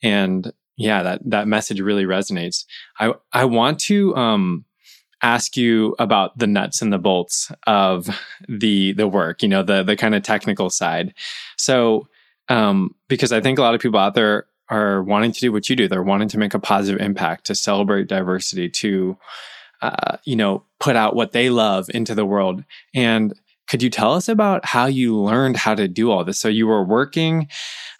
And 0.02 0.50
yeah, 0.76 1.02
that, 1.02 1.20
that 1.30 1.46
message 1.46 1.80
really 1.80 2.04
resonates. 2.04 2.64
I, 2.98 3.12
I 3.32 3.44
want 3.44 3.78
to, 3.80 4.16
um, 4.16 4.64
ask 5.22 5.56
you 5.56 5.94
about 5.98 6.36
the 6.36 6.46
nuts 6.46 6.82
and 6.82 6.92
the 6.92 6.98
bolts 6.98 7.50
of 7.66 8.08
the 8.46 8.92
the 8.92 9.08
work 9.08 9.42
you 9.42 9.48
know 9.48 9.62
the 9.62 9.82
the 9.82 9.96
kind 9.96 10.14
of 10.14 10.22
technical 10.22 10.68
side 10.68 11.14
so 11.56 12.06
um 12.50 12.94
because 13.08 13.32
i 13.32 13.40
think 13.40 13.58
a 13.58 13.62
lot 13.62 13.74
of 13.74 13.80
people 13.80 13.98
out 13.98 14.12
there 14.12 14.46
are 14.68 15.02
wanting 15.02 15.32
to 15.32 15.40
do 15.40 15.52
what 15.52 15.68
you 15.68 15.76
do. 15.76 15.88
They're 15.88 16.02
wanting 16.02 16.28
to 16.28 16.38
make 16.38 16.54
a 16.54 16.58
positive 16.58 17.00
impact 17.00 17.46
to 17.46 17.54
celebrate 17.54 18.08
diversity 18.08 18.68
to 18.70 19.16
uh, 19.82 20.16
you 20.24 20.36
know 20.36 20.64
put 20.80 20.96
out 20.96 21.16
what 21.16 21.32
they 21.32 21.50
love 21.50 21.90
into 21.92 22.14
the 22.14 22.24
world. 22.24 22.64
And 22.94 23.34
could 23.66 23.82
you 23.82 23.90
tell 23.90 24.12
us 24.12 24.28
about 24.28 24.64
how 24.64 24.86
you 24.86 25.18
learned 25.18 25.56
how 25.56 25.74
to 25.74 25.88
do 25.88 26.10
all 26.10 26.24
this? 26.24 26.38
So 26.38 26.48
you 26.48 26.66
were 26.66 26.84
working 26.84 27.48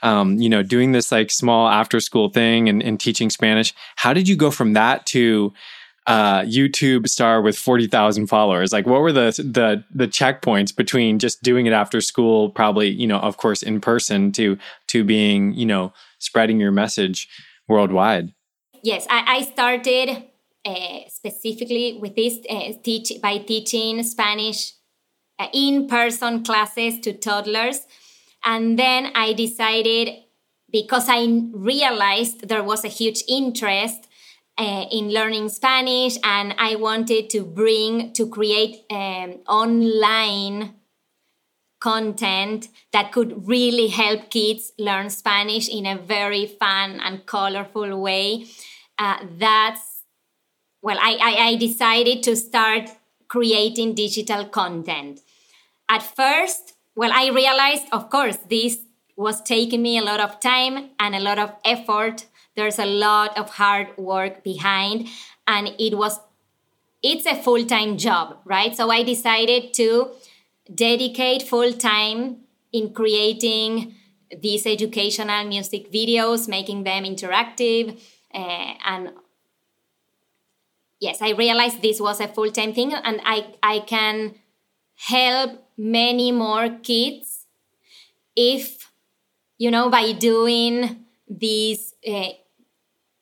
um, 0.03 0.39
you 0.39 0.49
know 0.49 0.63
doing 0.63 0.93
this 0.93 1.13
like 1.13 1.31
small 1.31 1.69
after 1.69 2.01
school 2.01 2.31
thing 2.31 2.69
and, 2.69 2.83
and 2.83 2.99
teaching 2.99 3.31
spanish. 3.31 3.75
How 3.97 4.13
did 4.13 4.29
you 4.29 4.37
go 4.37 4.51
from 4.51 4.73
that 4.75 5.07
to 5.07 5.53
uh, 6.07 6.43
YouTube 6.43 7.09
star 7.09 7.41
with 7.41 7.57
40,000 7.57 8.27
followers? 8.27 8.73
Like 8.73 8.87
what 8.87 9.01
were 9.01 9.13
the, 9.13 9.31
the, 9.39 9.85
the 9.95 10.07
checkpoints 10.07 10.75
between 10.75 11.19
just 11.19 11.43
doing 11.43 11.67
it 11.67 11.73
after 11.73 12.01
school, 12.01 12.51
probably, 12.51 12.91
you 12.91 13.07
know, 13.07 13.19
of 13.19 13.37
course, 13.37 13.63
in 13.63 13.81
person 13.81 14.33
to, 14.33 14.59
to 14.89 15.05
being, 15.05 15.55
you 15.55 15.67
know, 15.67 15.93
spreading 16.25 16.61
your 16.61 16.73
message 16.73 17.29
worldwide? 17.69 18.33
Yes, 18.83 19.07
I, 19.09 19.39
I 19.39 19.43
started 19.43 20.25
uh, 20.65 21.01
specifically 21.09 21.99
with 22.01 22.17
this 22.17 22.39
uh, 22.51 22.73
teach 22.83 23.13
by 23.23 23.39
teaching 23.39 24.03
Spanish 24.03 24.73
uh, 25.39 25.47
in-person 25.53 26.45
classes 26.45 27.01
to 27.01 27.13
toddlers. 27.13 27.87
And 28.45 28.79
then 28.79 29.11
I 29.15 29.33
decided 29.33 30.11
because 30.71 31.07
I 31.09 31.25
realized 31.53 32.49
there 32.49 32.63
was 32.63 32.85
a 32.85 32.89
huge 32.89 33.23
interest 33.29 34.09
uh, 34.59 34.85
in 34.91 35.11
learning 35.11 35.49
Spanish, 35.49 36.17
and 36.23 36.55
I 36.59 36.77
wanted 36.77 37.31
to 37.31 37.45
bring 37.45 38.13
to 38.13 38.29
create 38.29 38.85
um, 38.91 39.41
online 39.49 40.75
content 41.85 42.69
that 42.95 43.13
could 43.13 43.47
really 43.47 43.89
help 43.89 44.31
kids 44.31 44.73
learn 44.79 45.11
Spanish 45.11 45.69
in 45.69 45.85
a 45.87 45.97
very 45.99 46.47
fun 46.47 47.01
and 47.05 47.27
colorful 47.27 48.01
way. 48.01 48.47
Uh, 48.99 49.19
that's 49.39 49.85
well, 50.81 50.99
I, 51.01 51.13
I, 51.29 51.33
I 51.49 51.57
decided 51.57 52.23
to 52.25 52.37
start 52.37 52.91
creating 53.29 53.95
digital 53.95 54.45
content. 54.45 55.21
At 55.89 56.03
first, 56.03 56.75
well, 56.95 57.11
I 57.13 57.31
realized, 57.31 57.87
of 57.91 58.11
course, 58.11 58.37
this 58.51 58.79
was 59.17 59.41
taking 59.43 59.83
me 59.83 59.99
a 59.99 60.03
lot 60.03 60.21
of 60.21 60.41
time 60.41 60.91
and 60.99 61.15
a 61.15 61.21
lot 61.21 61.39
of 61.39 61.53
effort. 61.65 62.27
There's 62.55 62.79
a 62.79 62.87
lot 62.87 63.37
of 63.39 63.51
hard 63.51 63.97
work 63.97 64.45
behind, 64.45 65.09
and 65.47 65.69
it 65.79 65.97
was 65.97 66.21
it's 67.03 67.27
a 67.27 67.37
full-time 67.47 67.99
job, 67.99 68.39
right? 68.45 68.75
So 68.75 68.91
I 68.91 69.03
decided 69.03 69.75
to 69.75 70.11
dedicate 70.73 71.43
full 71.43 71.73
time 71.73 72.39
in 72.73 72.93
creating 72.93 73.95
these 74.41 74.67
educational 74.67 75.45
music 75.45 75.93
videos, 75.93 76.49
making 76.49 76.85
them 76.85 77.05
interactive, 77.05 78.01
uh, 78.35 78.75
and 78.85 79.13
yes, 81.01 81.21
I 81.23 81.31
realized 81.31 81.83
this 81.83 82.01
was 82.01 82.21
a 82.21 82.29
full 82.29 82.51
time 82.51 82.73
thing, 82.73 82.93
and 82.95 83.21
I 83.25 83.47
I 83.63 83.81
can 83.81 84.35
help 84.97 85.63
many 85.77 86.33
more 86.33 86.69
kids 86.83 87.47
if 88.37 88.91
you 89.59 89.71
know 89.71 89.91
by 89.91 90.13
doing 90.13 91.05
these 91.29 91.95
uh, 92.07 92.31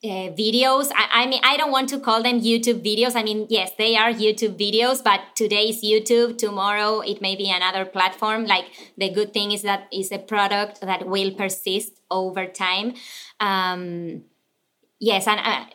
uh, 0.03 0.29
videos. 0.35 0.91
I, 0.93 1.23
I, 1.23 1.25
mean, 1.27 1.41
I 1.43 1.55
don't 1.57 1.71
want 1.71 1.89
to 1.89 1.99
call 1.99 2.21
them 2.21 2.41
YouTube 2.41 2.83
videos. 2.83 3.15
I 3.15 3.23
mean, 3.23 3.47
yes, 3.49 3.71
they 3.77 3.95
are 3.95 4.11
YouTube 4.11 4.57
videos, 4.57 5.03
but 5.03 5.21
today 5.35 5.69
is 5.69 5.81
YouTube. 5.81 6.37
Tomorrow 6.37 7.01
it 7.01 7.21
may 7.21 7.35
be 7.35 7.49
another 7.49 7.85
platform. 7.85 8.45
Like 8.45 8.65
the 8.97 9.09
good 9.09 9.33
thing 9.33 9.51
is 9.51 9.61
that 9.61 9.87
it's 9.91 10.11
a 10.11 10.19
product 10.19 10.81
that 10.81 11.07
will 11.07 11.31
persist 11.31 12.01
over 12.11 12.45
time. 12.45 12.95
Um, 13.39 14.23
yes, 14.99 15.27
and 15.27 15.39
uh, 15.39 15.65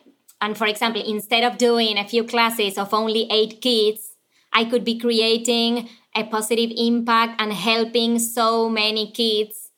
and 0.41 0.57
for 0.57 0.67
example, 0.67 1.01
instead 1.05 1.43
of 1.43 1.57
doing 1.57 1.97
a 1.97 2.07
few 2.07 2.23
classes 2.23 2.77
of 2.77 2.93
only 2.93 3.27
eight 3.31 3.61
kids, 3.61 4.15
I 4.53 4.65
could 4.65 4.85
be 4.85 4.99
creating 4.99 5.89
a 6.15 6.23
positive 6.23 6.71
impact 6.75 7.41
and 7.41 7.53
helping 7.53 8.19
so 8.19 8.69
many 8.69 9.11
kids 9.11 9.71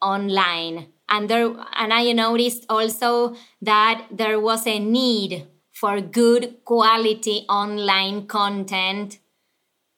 online 0.00 0.88
and 1.08 1.28
there 1.28 1.52
and 1.74 1.92
i 1.92 2.12
noticed 2.12 2.64
also 2.68 3.34
that 3.60 4.06
there 4.10 4.38
was 4.40 4.66
a 4.66 4.78
need 4.78 5.46
for 5.72 6.00
good 6.00 6.64
quality 6.64 7.44
online 7.48 8.26
content 8.26 9.18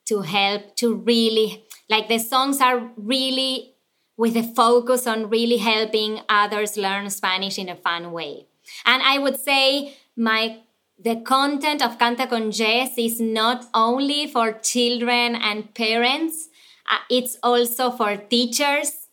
to 0.06 0.20
help 0.22 0.74
to 0.76 0.94
really 0.94 1.64
like 1.88 2.08
the 2.08 2.18
songs 2.18 2.60
are 2.60 2.90
really 2.96 3.74
with 4.16 4.36
a 4.36 4.42
focus 4.42 5.06
on 5.06 5.28
really 5.28 5.56
helping 5.56 6.20
others 6.28 6.76
learn 6.76 7.10
spanish 7.10 7.58
in 7.58 7.68
a 7.68 7.76
fun 7.76 8.12
way. 8.12 8.46
And 8.86 9.02
i 9.02 9.18
would 9.18 9.38
say 9.38 9.96
my 10.16 10.58
the 10.98 11.16
content 11.16 11.82
of 11.82 11.98
canta 11.98 12.28
con 12.28 12.50
jess 12.50 12.96
is 12.96 13.20
not 13.20 13.66
only 13.74 14.26
for 14.26 14.52
children 14.52 15.34
and 15.34 15.74
parents 15.74 16.48
uh, 16.90 16.98
it's 17.10 17.36
also 17.42 17.90
for 17.90 18.16
teachers 18.16 19.03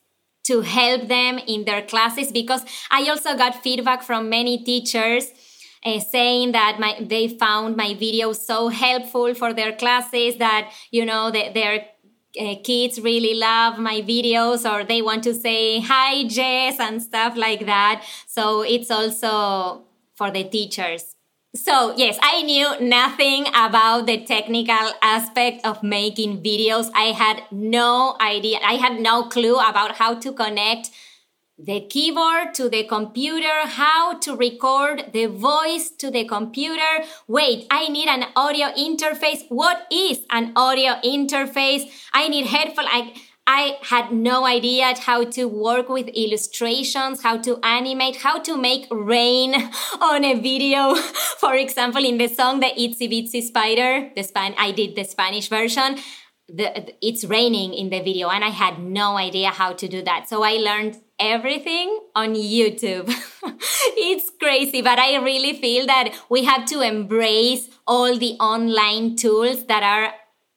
to 0.43 0.61
help 0.61 1.07
them 1.07 1.39
in 1.47 1.65
their 1.65 1.81
classes 1.81 2.31
because 2.31 2.63
I 2.89 3.07
also 3.09 3.35
got 3.37 3.61
feedback 3.61 4.03
from 4.03 4.29
many 4.29 4.63
teachers 4.63 5.31
uh, 5.85 5.99
saying 5.99 6.51
that 6.51 6.77
my, 6.79 6.97
they 6.99 7.27
found 7.27 7.75
my 7.75 7.93
videos 7.93 8.37
so 8.37 8.69
helpful 8.69 9.33
for 9.33 9.53
their 9.53 9.73
classes 9.73 10.37
that 10.37 10.71
you 10.91 11.05
know 11.05 11.31
that 11.31 11.53
their 11.53 11.85
uh, 12.39 12.55
kids 12.63 12.99
really 13.01 13.33
love 13.33 13.77
my 13.77 14.01
videos 14.01 14.69
or 14.69 14.83
they 14.83 15.01
want 15.01 15.23
to 15.23 15.33
say 15.33 15.79
hi 15.79 16.27
Jess 16.27 16.79
and 16.79 17.01
stuff 17.01 17.35
like 17.35 17.65
that. 17.65 18.03
So 18.27 18.61
it's 18.61 18.91
also 18.91 19.83
for 20.15 20.31
the 20.31 20.43
teachers. 20.43 21.15
So, 21.53 21.93
yes, 21.97 22.17
I 22.21 22.43
knew 22.43 22.79
nothing 22.79 23.45
about 23.53 24.05
the 24.05 24.23
technical 24.23 24.93
aspect 25.01 25.65
of 25.65 25.83
making 25.83 26.41
videos. 26.41 26.89
I 26.95 27.11
had 27.11 27.43
no 27.51 28.15
idea. 28.21 28.59
I 28.65 28.75
had 28.75 29.01
no 29.01 29.23
clue 29.23 29.59
about 29.59 29.97
how 29.97 30.15
to 30.15 30.31
connect 30.31 30.91
the 31.57 31.81
keyboard 31.81 32.53
to 32.53 32.69
the 32.69 32.85
computer, 32.85 33.67
how 33.67 34.17
to 34.19 34.35
record 34.37 35.11
the 35.11 35.25
voice 35.25 35.91
to 35.99 36.09
the 36.09 36.23
computer. 36.23 37.03
Wait, 37.27 37.67
I 37.69 37.89
need 37.89 38.07
an 38.07 38.27
audio 38.33 38.67
interface. 38.67 39.43
What 39.49 39.87
is 39.91 40.21
an 40.31 40.53
audio 40.55 40.93
interface? 41.03 41.83
I 42.13 42.29
need 42.29 42.45
headphone. 42.45 42.85
I, 42.87 43.13
I 43.47 43.77
had 43.81 44.11
no 44.11 44.45
idea 44.45 44.93
how 44.99 45.23
to 45.25 45.45
work 45.45 45.89
with 45.89 46.07
illustrations, 46.09 47.23
how 47.23 47.37
to 47.39 47.59
animate, 47.63 48.17
how 48.17 48.39
to 48.39 48.55
make 48.57 48.87
rain 48.91 49.55
on 50.01 50.23
a 50.23 50.39
video. 50.39 50.95
For 51.39 51.55
example, 51.55 52.05
in 52.05 52.17
the 52.17 52.27
song 52.27 52.59
The 52.59 52.67
Itsy 52.67 53.09
Bitsy 53.09 53.41
Spider, 53.41 54.11
the 54.15 54.23
Span- 54.23 54.55
I 54.57 54.71
did 54.71 54.95
the 54.95 55.03
Spanish 55.03 55.49
version. 55.49 55.97
The, 56.47 56.93
it's 57.01 57.23
raining 57.23 57.73
in 57.73 57.89
the 57.89 57.99
video, 57.99 58.29
and 58.29 58.43
I 58.43 58.49
had 58.49 58.79
no 58.79 59.17
idea 59.17 59.49
how 59.49 59.73
to 59.73 59.87
do 59.87 60.01
that. 60.03 60.27
So 60.27 60.43
I 60.43 60.53
learned 60.53 60.97
everything 61.17 61.97
on 62.13 62.35
YouTube. 62.35 63.09
it's 63.97 64.29
crazy, 64.39 64.81
but 64.81 64.99
I 64.99 65.15
really 65.15 65.53
feel 65.53 65.85
that 65.87 66.13
we 66.29 66.43
have 66.43 66.65
to 66.65 66.81
embrace 66.81 67.69
all 67.87 68.17
the 68.17 68.33
online 68.33 69.15
tools 69.15 69.65
that 69.67 69.83
are 69.83 70.13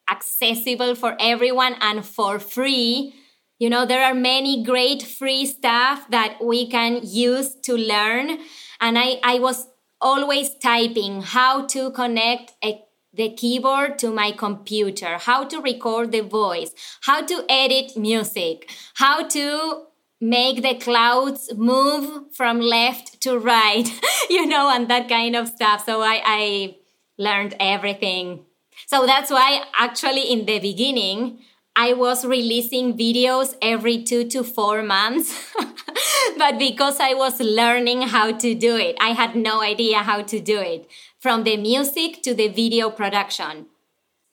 accessible 0.09 0.95
for 0.95 1.15
everyone 1.19 1.75
and 1.81 2.05
for 2.05 2.39
free. 2.39 3.13
You 3.59 3.69
know, 3.69 3.85
there 3.85 4.03
are 4.03 4.13
many 4.13 4.63
great 4.63 5.01
free 5.01 5.45
stuff 5.45 6.09
that 6.09 6.37
we 6.43 6.69
can 6.69 6.99
use 7.03 7.55
to 7.63 7.75
learn. 7.75 8.39
And 8.81 8.97
I, 8.97 9.19
I 9.23 9.39
was 9.39 9.67
always 10.01 10.53
typing 10.55 11.21
how 11.21 11.65
to 11.67 11.91
connect 11.91 12.53
a, 12.63 12.81
the 13.13 13.29
keyboard 13.33 13.97
to 13.99 14.11
my 14.11 14.31
computer, 14.31 15.17
how 15.17 15.45
to 15.45 15.61
record 15.61 16.11
the 16.11 16.21
voice, 16.21 16.71
how 17.01 17.25
to 17.25 17.45
edit 17.49 17.95
music, 17.95 18.69
how 18.95 19.25
to 19.27 19.85
make 20.19 20.61
the 20.61 20.75
clouds 20.75 21.51
move 21.55 22.33
from 22.35 22.59
left 22.59 23.21
to 23.21 23.37
right, 23.37 23.89
you 24.29 24.45
know, 24.45 24.69
and 24.69 24.89
that 24.89 25.07
kind 25.07 25.35
of 25.35 25.47
stuff. 25.47 25.85
So 25.85 26.01
I, 26.01 26.21
I 26.25 26.75
learned 27.17 27.55
everything 27.59 28.44
so 28.87 29.05
that's 29.05 29.31
why 29.31 29.63
actually 29.77 30.31
in 30.31 30.45
the 30.45 30.59
beginning, 30.59 31.39
I 31.75 31.93
was 31.93 32.25
releasing 32.25 32.97
videos 32.97 33.55
every 33.61 34.03
two 34.03 34.27
to 34.29 34.43
four 34.43 34.81
months. 34.81 35.53
but 36.37 36.57
because 36.57 36.99
I 36.99 37.13
was 37.13 37.39
learning 37.39 38.03
how 38.03 38.31
to 38.31 38.55
do 38.55 38.77
it, 38.77 38.95
I 38.99 39.09
had 39.09 39.35
no 39.35 39.61
idea 39.61 39.97
how 39.97 40.21
to 40.21 40.39
do 40.39 40.59
it 40.59 40.89
from 41.19 41.43
the 41.43 41.57
music 41.57 42.21
to 42.23 42.33
the 42.33 42.47
video 42.47 42.89
production, 42.89 43.65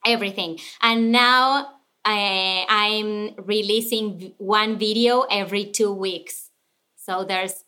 everything. 0.06 0.58
And 0.80 1.10
now 1.10 1.80
I, 2.04 2.64
I'm 2.68 3.44
releasing 3.44 4.34
one 4.38 4.78
video 4.78 5.22
every 5.22 5.64
two 5.64 5.92
weeks. 5.92 6.50
So 6.96 7.24
there's, 7.24 7.64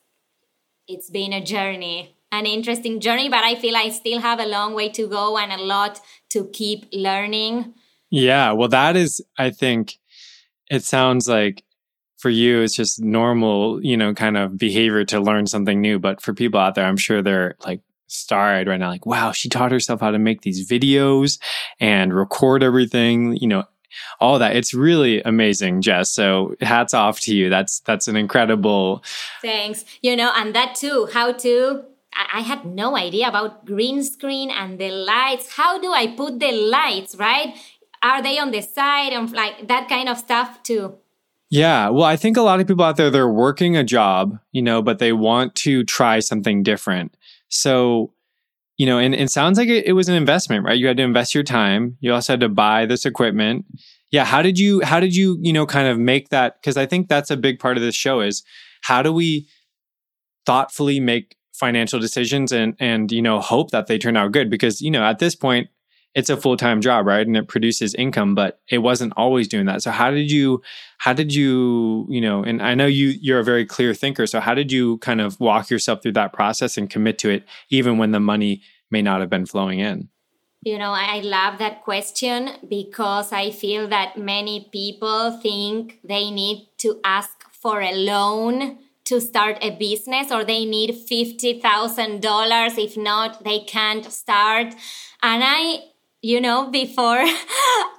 it's 0.86 1.10
been 1.10 1.32
a 1.32 1.44
journey 1.44 2.13
an 2.34 2.46
interesting 2.46 3.00
journey, 3.00 3.28
but 3.28 3.44
I 3.44 3.54
feel 3.54 3.76
I 3.76 3.90
still 3.90 4.20
have 4.20 4.40
a 4.40 4.46
long 4.46 4.74
way 4.74 4.88
to 4.90 5.06
go 5.08 5.38
and 5.38 5.52
a 5.52 5.62
lot 5.62 6.00
to 6.30 6.46
keep 6.52 6.86
learning. 6.92 7.74
Yeah, 8.10 8.52
well, 8.52 8.68
that 8.68 8.96
is, 8.96 9.20
I 9.38 9.50
think, 9.50 9.98
it 10.70 10.84
sounds 10.84 11.28
like 11.28 11.62
for 12.18 12.30
you, 12.30 12.62
it's 12.62 12.74
just 12.74 13.02
normal, 13.02 13.84
you 13.84 13.96
know, 13.96 14.14
kind 14.14 14.36
of 14.36 14.56
behavior 14.56 15.04
to 15.04 15.20
learn 15.20 15.46
something 15.46 15.80
new. 15.80 15.98
But 15.98 16.22
for 16.22 16.32
people 16.32 16.58
out 16.58 16.74
there, 16.74 16.86
I'm 16.86 16.96
sure 16.96 17.22
they're 17.22 17.56
like 17.66 17.80
starred 18.06 18.66
right 18.68 18.80
now, 18.80 18.88
like, 18.88 19.04
wow, 19.04 19.32
she 19.32 19.48
taught 19.48 19.72
herself 19.72 20.00
how 20.00 20.10
to 20.10 20.18
make 20.18 20.42
these 20.42 20.68
videos 20.68 21.38
and 21.80 22.14
record 22.14 22.62
everything, 22.62 23.36
you 23.36 23.48
know, 23.48 23.64
all 24.20 24.38
that. 24.38 24.56
It's 24.56 24.74
really 24.74 25.22
amazing, 25.22 25.82
Jess. 25.82 26.10
So 26.10 26.54
hats 26.60 26.94
off 26.94 27.20
to 27.20 27.34
you. 27.34 27.50
That's 27.50 27.80
that's 27.80 28.08
an 28.08 28.16
incredible 28.16 29.04
Thanks. 29.42 29.84
You 30.02 30.16
know, 30.16 30.32
and 30.34 30.54
that 30.54 30.74
too, 30.74 31.08
how 31.12 31.32
to 31.32 31.84
I 32.32 32.40
had 32.40 32.64
no 32.64 32.96
idea 32.96 33.28
about 33.28 33.64
green 33.64 34.02
screen 34.02 34.50
and 34.50 34.78
the 34.78 34.90
lights. 34.90 35.56
How 35.56 35.80
do 35.80 35.92
I 35.92 36.08
put 36.08 36.38
the 36.40 36.52
lights, 36.52 37.14
right? 37.16 37.56
Are 38.02 38.22
they 38.22 38.38
on 38.38 38.50
the 38.50 38.60
side 38.60 39.12
and 39.12 39.30
like 39.32 39.68
that 39.68 39.88
kind 39.88 40.08
of 40.08 40.18
stuff 40.18 40.62
too? 40.62 40.96
Yeah. 41.50 41.88
Well, 41.88 42.04
I 42.04 42.16
think 42.16 42.36
a 42.36 42.42
lot 42.42 42.60
of 42.60 42.66
people 42.66 42.84
out 42.84 42.96
there, 42.96 43.10
they're 43.10 43.28
working 43.28 43.76
a 43.76 43.84
job, 43.84 44.38
you 44.52 44.62
know, 44.62 44.82
but 44.82 44.98
they 44.98 45.12
want 45.12 45.54
to 45.56 45.84
try 45.84 46.18
something 46.20 46.62
different. 46.62 47.16
So, 47.48 48.12
you 48.76 48.86
know, 48.86 48.98
and 48.98 49.14
it 49.14 49.30
sounds 49.30 49.56
like 49.56 49.68
it, 49.68 49.86
it 49.86 49.92
was 49.92 50.08
an 50.08 50.16
investment, 50.16 50.64
right? 50.64 50.76
You 50.76 50.88
had 50.88 50.96
to 50.96 51.02
invest 51.02 51.34
your 51.34 51.44
time. 51.44 51.96
You 52.00 52.12
also 52.12 52.32
had 52.32 52.40
to 52.40 52.48
buy 52.48 52.86
this 52.86 53.06
equipment. 53.06 53.66
Yeah. 54.10 54.24
How 54.24 54.42
did 54.42 54.58
you, 54.58 54.80
how 54.82 55.00
did 55.00 55.14
you, 55.14 55.38
you 55.40 55.52
know, 55.52 55.64
kind 55.64 55.88
of 55.88 55.98
make 55.98 56.30
that? 56.30 56.62
Cause 56.62 56.76
I 56.76 56.86
think 56.86 57.08
that's 57.08 57.30
a 57.30 57.36
big 57.36 57.58
part 57.58 57.76
of 57.76 57.82
this 57.82 57.94
show 57.94 58.20
is 58.20 58.42
how 58.82 59.02
do 59.02 59.12
we 59.12 59.46
thoughtfully 60.44 61.00
make 61.00 61.36
financial 61.54 62.00
decisions 62.00 62.52
and 62.52 62.74
and 62.80 63.10
you 63.12 63.22
know 63.22 63.40
hope 63.40 63.70
that 63.70 63.86
they 63.86 63.96
turn 63.96 64.16
out 64.16 64.32
good 64.32 64.50
because 64.50 64.82
you 64.82 64.90
know 64.90 65.04
at 65.04 65.20
this 65.20 65.34
point 65.34 65.68
it's 66.14 66.30
a 66.30 66.36
full-time 66.36 66.80
job 66.80 67.06
right? 67.06 67.26
And 67.26 67.36
it 67.36 67.48
produces 67.48 67.94
income 67.94 68.34
but 68.34 68.60
it 68.68 68.78
wasn't 68.78 69.12
always 69.16 69.48
doing 69.48 69.66
that. 69.66 69.82
So 69.82 69.90
how 69.90 70.10
did 70.10 70.30
you 70.30 70.62
how 70.98 71.12
did 71.12 71.32
you 71.32 72.06
you 72.08 72.20
know 72.20 72.42
and 72.42 72.60
i 72.62 72.74
know 72.74 72.86
you 72.86 73.08
you're 73.20 73.38
a 73.38 73.44
very 73.44 73.64
clear 73.64 73.94
thinker. 73.94 74.26
So 74.26 74.40
how 74.40 74.54
did 74.54 74.72
you 74.72 74.98
kind 74.98 75.20
of 75.20 75.38
walk 75.40 75.70
yourself 75.70 76.02
through 76.02 76.12
that 76.12 76.32
process 76.32 76.76
and 76.76 76.90
commit 76.90 77.18
to 77.18 77.30
it 77.30 77.44
even 77.70 77.98
when 77.98 78.10
the 78.10 78.20
money 78.20 78.62
may 78.90 79.02
not 79.02 79.20
have 79.20 79.30
been 79.30 79.46
flowing 79.46 79.78
in? 79.78 80.08
You 80.62 80.78
know 80.78 80.92
i 80.92 81.20
love 81.20 81.58
that 81.58 81.84
question 81.84 82.50
because 82.68 83.32
i 83.32 83.50
feel 83.50 83.86
that 83.88 84.16
many 84.16 84.68
people 84.72 85.38
think 85.38 86.00
they 86.02 86.30
need 86.30 86.68
to 86.78 87.00
ask 87.04 87.30
for 87.52 87.80
a 87.80 87.92
loan 87.92 88.78
to 89.04 89.20
start 89.20 89.58
a 89.60 89.70
business 89.70 90.32
or 90.32 90.44
they 90.44 90.64
need 90.64 90.90
$50,000. 91.08 92.78
If 92.78 92.96
not, 92.96 93.44
they 93.44 93.60
can't 93.60 94.10
start. 94.10 94.74
And 95.22 95.42
I, 95.44 95.78
you 96.22 96.40
know, 96.40 96.70
before 96.70 97.22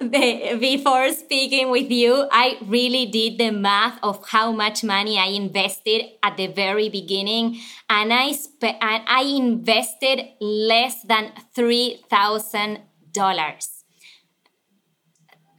before 0.00 1.12
speaking 1.12 1.70
with 1.70 1.90
you, 1.90 2.26
I 2.32 2.58
really 2.66 3.06
did 3.06 3.38
the 3.38 3.50
math 3.50 3.98
of 4.02 4.26
how 4.28 4.50
much 4.52 4.82
money 4.82 5.16
I 5.18 5.26
invested 5.26 6.06
at 6.22 6.36
the 6.36 6.48
very 6.48 6.88
beginning, 6.88 7.60
and 7.88 8.12
I 8.12 8.32
spe- 8.32 8.78
and 8.80 9.04
I 9.06 9.22
invested 9.22 10.22
less 10.40 11.02
than 11.02 11.32
three 11.54 12.02
thousand 12.10 12.80
dollars. 13.12 13.84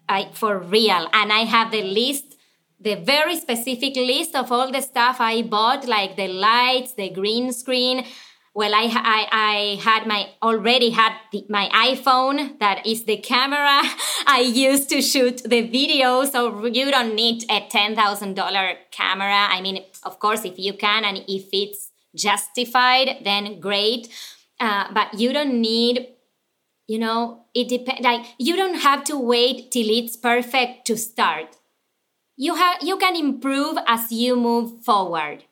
I 0.09 0.29
for 0.33 0.59
real, 0.59 1.07
and 1.13 1.31
I 1.31 1.45
have 1.45 1.71
the 1.71 1.83
list 1.83 2.26
the 2.79 2.95
very 2.95 3.37
specific 3.37 3.95
list 3.95 4.35
of 4.35 4.51
all 4.51 4.71
the 4.71 4.81
stuff 4.81 5.17
I 5.19 5.41
bought, 5.41 5.87
like 5.87 6.15
the 6.15 6.27
lights, 6.27 6.93
the 6.93 7.09
green 7.09 7.51
screen. 7.51 8.05
Well, 8.53 8.73
I, 8.73 8.85
I, 8.85 9.27
I 9.31 9.81
had 9.83 10.07
my 10.07 10.29
already 10.41 10.89
had 10.89 11.13
the, 11.31 11.45
my 11.47 11.69
iPhone 11.69 12.57
that 12.59 12.85
is 12.87 13.03
the 13.03 13.17
camera 13.17 13.81
I 14.27 14.41
used 14.41 14.89
to 14.89 15.01
shoot 15.01 15.43
the 15.43 15.61
video. 15.61 16.25
So 16.25 16.65
you 16.65 16.89
don't 16.89 17.13
need 17.13 17.43
a 17.51 17.67
ten 17.69 17.95
thousand 17.95 18.35
dollar 18.35 18.73
camera. 18.91 19.47
I 19.49 19.61
mean, 19.61 19.83
of 20.03 20.19
course, 20.19 20.43
if 20.45 20.57
you 20.57 20.73
can 20.73 21.05
and 21.05 21.23
if 21.27 21.49
it's 21.53 21.91
justified, 22.15 23.17
then 23.23 23.59
great. 23.59 24.09
Uh, 24.59 24.91
but 24.91 25.13
you 25.13 25.33
don't 25.33 25.61
need 25.61 26.07
you 26.87 26.97
know 26.97 27.43
it 27.53 27.67
depends 27.67 28.01
like 28.01 28.25
you 28.39 28.55
don't 28.55 28.79
have 28.79 29.03
to 29.03 29.19
wait 29.19 29.69
till 29.71 29.87
it's 29.89 30.15
perfect 30.15 30.87
to 30.87 30.97
start 30.97 31.57
you 32.37 32.55
have 32.55 32.77
you 32.81 32.97
can 32.97 33.15
improve 33.15 33.77
as 33.87 34.11
you 34.11 34.35
move 34.35 34.83
forward 34.83 35.43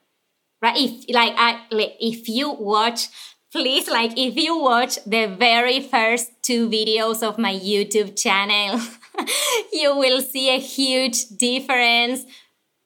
right? 0.61 0.77
If 0.77 1.13
like 1.13 1.33
I, 1.37 1.61
if 1.71 2.29
you 2.29 2.51
watch 2.51 3.07
please 3.51 3.87
like 3.89 4.11
if 4.17 4.35
you 4.35 4.57
watch 4.57 5.03
the 5.05 5.27
very 5.27 5.79
first 5.79 6.31
two 6.41 6.67
videos 6.67 7.23
of 7.23 7.37
my 7.37 7.53
youtube 7.53 8.19
channel 8.21 8.81
you 9.73 9.95
will 9.95 10.21
see 10.21 10.49
a 10.49 10.59
huge 10.59 11.29
difference 11.37 12.25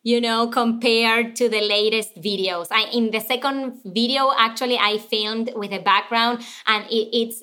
you 0.04 0.22
know 0.22 0.47
compared 0.47 1.36
to 1.36 1.50
the 1.50 1.62
latest 1.62 2.16
videos. 2.22 2.68
I 2.72 2.84
in 2.93 3.10
the 3.12 3.20
second 3.20 3.80
video 3.84 4.32
actually 4.38 4.78
i 4.78 4.97
filmed 4.97 5.52
with 5.56 5.72
a 5.72 5.80
background 5.80 6.43
and 6.68 6.86
it, 6.86 7.10
it's 7.14 7.41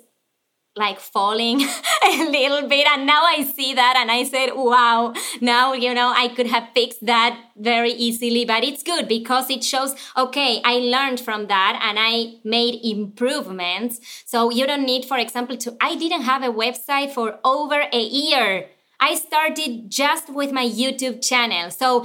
like 0.76 1.00
falling 1.00 1.62
a 2.04 2.30
little 2.30 2.68
bit 2.68 2.86
and 2.86 3.06
now 3.06 3.24
i 3.24 3.42
see 3.42 3.72
that 3.74 3.94
and 3.96 4.10
i 4.10 4.22
said 4.22 4.50
wow 4.54 5.12
now 5.40 5.72
you 5.72 5.92
know 5.94 6.12
i 6.14 6.28
could 6.28 6.46
have 6.46 6.68
fixed 6.74 7.04
that 7.04 7.38
very 7.58 7.92
easily. 7.92 8.44
But 8.44 8.64
it's 8.64 8.82
good 8.82 9.08
because 9.08 9.48
it 9.50 9.64
shows 9.64 9.94
okay 10.16 10.60
i 10.64 10.74
learned 10.74 11.20
from 11.20 11.46
that 11.46 11.80
and 11.82 11.98
i 11.98 12.34
made 12.44 12.80
improvements. 12.84 14.00
So 14.26 14.50
you 14.50 14.66
don't 14.66 14.84
need 14.84 15.04
for 15.06 15.18
example 15.18 15.56
to 15.58 15.76
i 15.80 15.94
didn't 15.96 16.22
have 16.22 16.42
a 16.42 16.52
website 16.52 17.12
for 17.12 17.38
over 17.44 17.82
a 17.92 18.00
year. 18.00 18.68
I 19.00 19.14
started 19.14 19.90
just 19.90 20.32
with 20.32 20.52
my 20.52 20.66
youtube 20.66 21.26
channel. 21.26 21.70
So 21.70 22.04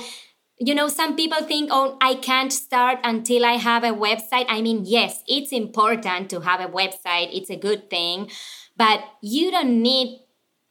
you 0.63 0.75
know, 0.75 0.89
some 0.89 1.15
people 1.15 1.41
think, 1.41 1.69
oh, 1.73 1.97
I 2.01 2.13
can't 2.13 2.53
start 2.53 2.99
until 3.03 3.45
I 3.45 3.53
have 3.53 3.83
a 3.83 3.93
website. 3.93 4.45
I 4.47 4.61
mean, 4.61 4.83
yes, 4.85 5.23
it's 5.27 5.51
important 5.51 6.29
to 6.29 6.41
have 6.41 6.59
a 6.59 6.71
website, 6.71 7.35
it's 7.35 7.49
a 7.49 7.55
good 7.55 7.89
thing 7.89 8.29
but 8.81 9.03
you 9.21 9.51
don't 9.51 9.79
need 9.79 10.21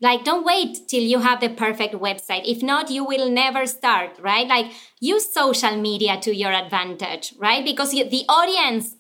like 0.01 0.25
don't 0.25 0.45
wait 0.45 0.89
till 0.89 1.03
you 1.03 1.21
have 1.21 1.39
the 1.41 1.49
perfect 1.49 1.95
website. 1.95 2.43
If 2.45 2.61
not 2.61 2.91
you 2.91 3.05
will 3.05 3.31
never 3.31 3.67
start 3.67 4.19
right? 4.21 4.49
Like 4.49 4.73
use 4.99 5.33
social 5.33 5.77
media 5.77 6.19
to 6.23 6.35
your 6.35 6.53
advantage 6.53 7.35
right? 7.39 7.65
Because 7.65 7.93
the 7.93 8.25
audience 8.29 8.97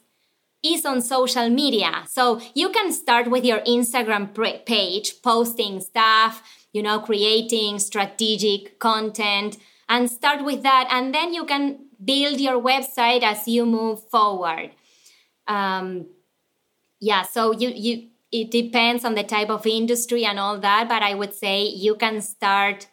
is 0.63 0.87
on 0.87 1.01
social 1.03 1.49
media. 1.49 2.05
So 2.07 2.41
you 2.55 2.69
can 2.69 2.93
start 2.93 3.29
with 3.29 3.45
your 3.45 3.61
instagram 3.75 4.25
page 4.65 5.21
posting 5.23 5.81
stuff 5.81 6.43
you 6.73 6.81
know 6.81 7.01
creating 7.01 7.81
strategic 7.81 8.79
content 8.79 9.57
and 9.89 10.09
start 10.09 10.45
with 10.45 10.63
that. 10.63 10.87
And 10.89 11.13
then 11.13 11.35
you 11.35 11.45
can 11.47 11.87
build 12.05 12.39
your 12.39 12.63
website 12.63 13.25
as 13.25 13.49
you 13.49 13.67
move 13.67 14.09
forward. 14.09 14.71
Um, 15.49 16.07
yeah 17.01 17.23
so 17.23 17.51
you 17.51 17.71
you 17.71 18.11
it 18.33 18.51
depends 18.51 19.05
on 19.05 19.15
the 19.15 19.25
type 19.25 19.51
of 19.51 19.67
industry 19.67 20.25
and 20.25 20.39
all 20.39 20.59
that 20.59 20.89
but 20.89 21.03
i 21.03 21.15
would 21.15 21.35
say 21.35 21.65
you 21.65 21.95
can 21.95 22.21
start 22.21 22.87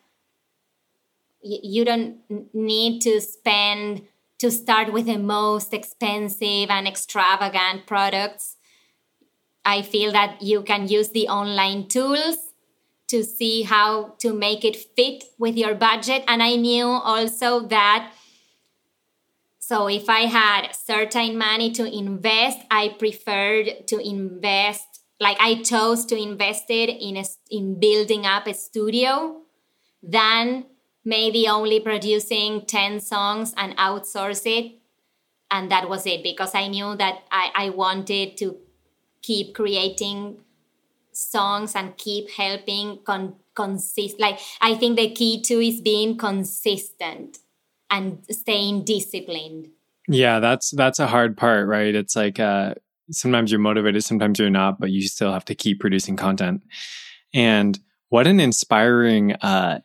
you 1.42 1.86
don't 1.86 2.18
need 2.54 3.02
to 3.02 3.22
spend 3.22 4.02
to 4.40 4.52
start 4.52 4.94
with 4.94 5.06
the 5.06 5.18
most 5.18 5.74
expensive 5.74 6.70
and 6.70 6.88
extravagant 6.88 7.88
products. 7.88 8.58
I 9.66 9.82
feel 9.82 10.12
that 10.12 10.42
you 10.42 10.62
can 10.62 10.88
use 10.88 11.10
the 11.10 11.28
online 11.28 11.88
tools 11.88 12.38
to 13.08 13.24
see 13.24 13.64
how 13.64 14.16
to 14.20 14.34
make 14.34 14.64
it 14.64 14.76
fit 14.76 15.24
with 15.38 15.56
your 15.56 15.74
budget 15.74 16.24
and 16.28 16.44
i 16.44 16.56
knew 16.56 16.86
also 16.86 17.62
that 17.62 18.12
so 19.60 19.88
if 19.88 20.10
i 20.10 20.22
had 20.22 20.70
certain 20.74 21.38
money 21.38 21.72
to 21.72 21.86
invest 21.86 22.60
i 22.70 22.90
preferred 23.00 23.88
to 23.88 23.98
invest 23.98 24.87
like 25.20 25.38
I 25.40 25.62
chose 25.64 26.06
to 26.08 26.16
invest 26.16 26.66
it 26.70 26.90
in 26.90 27.18
a, 27.18 27.24
in 27.50 27.80
building 27.80 28.26
up 28.26 28.48
a 28.48 28.54
studio 28.54 29.42
than 30.04 30.66
maybe 31.04 31.48
only 31.48 31.80
producing 31.80 32.66
10 32.66 33.00
songs 33.00 33.54
and 33.58 33.76
outsource 33.78 34.46
it 34.46 34.74
and 35.50 35.72
that 35.72 35.90
was 35.90 36.06
it 36.06 36.24
because 36.24 36.54
I 36.54 36.68
knew 36.68 36.96
that 36.98 37.24
I, 37.32 37.52
I 37.56 37.70
wanted 37.70 38.38
to 38.38 38.58
keep 39.22 39.56
creating 39.56 40.38
songs 41.14 41.74
and 41.76 41.98
keep 41.98 42.30
helping 42.32 43.00
con- 43.04 43.36
consist 43.56 44.20
like 44.20 44.40
I 44.62 44.76
think 44.76 44.98
the 44.98 45.10
key 45.12 45.42
to 45.44 45.60
is 45.60 45.82
being 45.82 46.18
consistent 46.18 47.40
and 47.90 48.24
staying 48.30 48.84
disciplined. 48.84 49.70
Yeah, 50.08 50.40
that's 50.40 50.72
that's 50.72 51.00
a 51.00 51.08
hard 51.08 51.38
part, 51.38 51.68
right? 51.68 51.94
It's 51.94 52.16
like 52.16 52.40
uh 52.40 52.76
sometimes 53.12 53.52
you're 53.52 53.60
motivated, 53.60 54.04
sometimes 54.04 54.40
you're 54.40 54.50
not, 54.50 54.80
but 54.80 54.92
you 54.92 55.02
still 55.08 55.32
have 55.32 55.46
to 55.46 55.56
keep 55.56 55.80
producing 55.80 56.16
content. 56.16 56.62
And 57.34 57.80
what 58.10 58.28
an 58.28 58.40
inspiring 58.40 59.34
uh, 59.34 59.80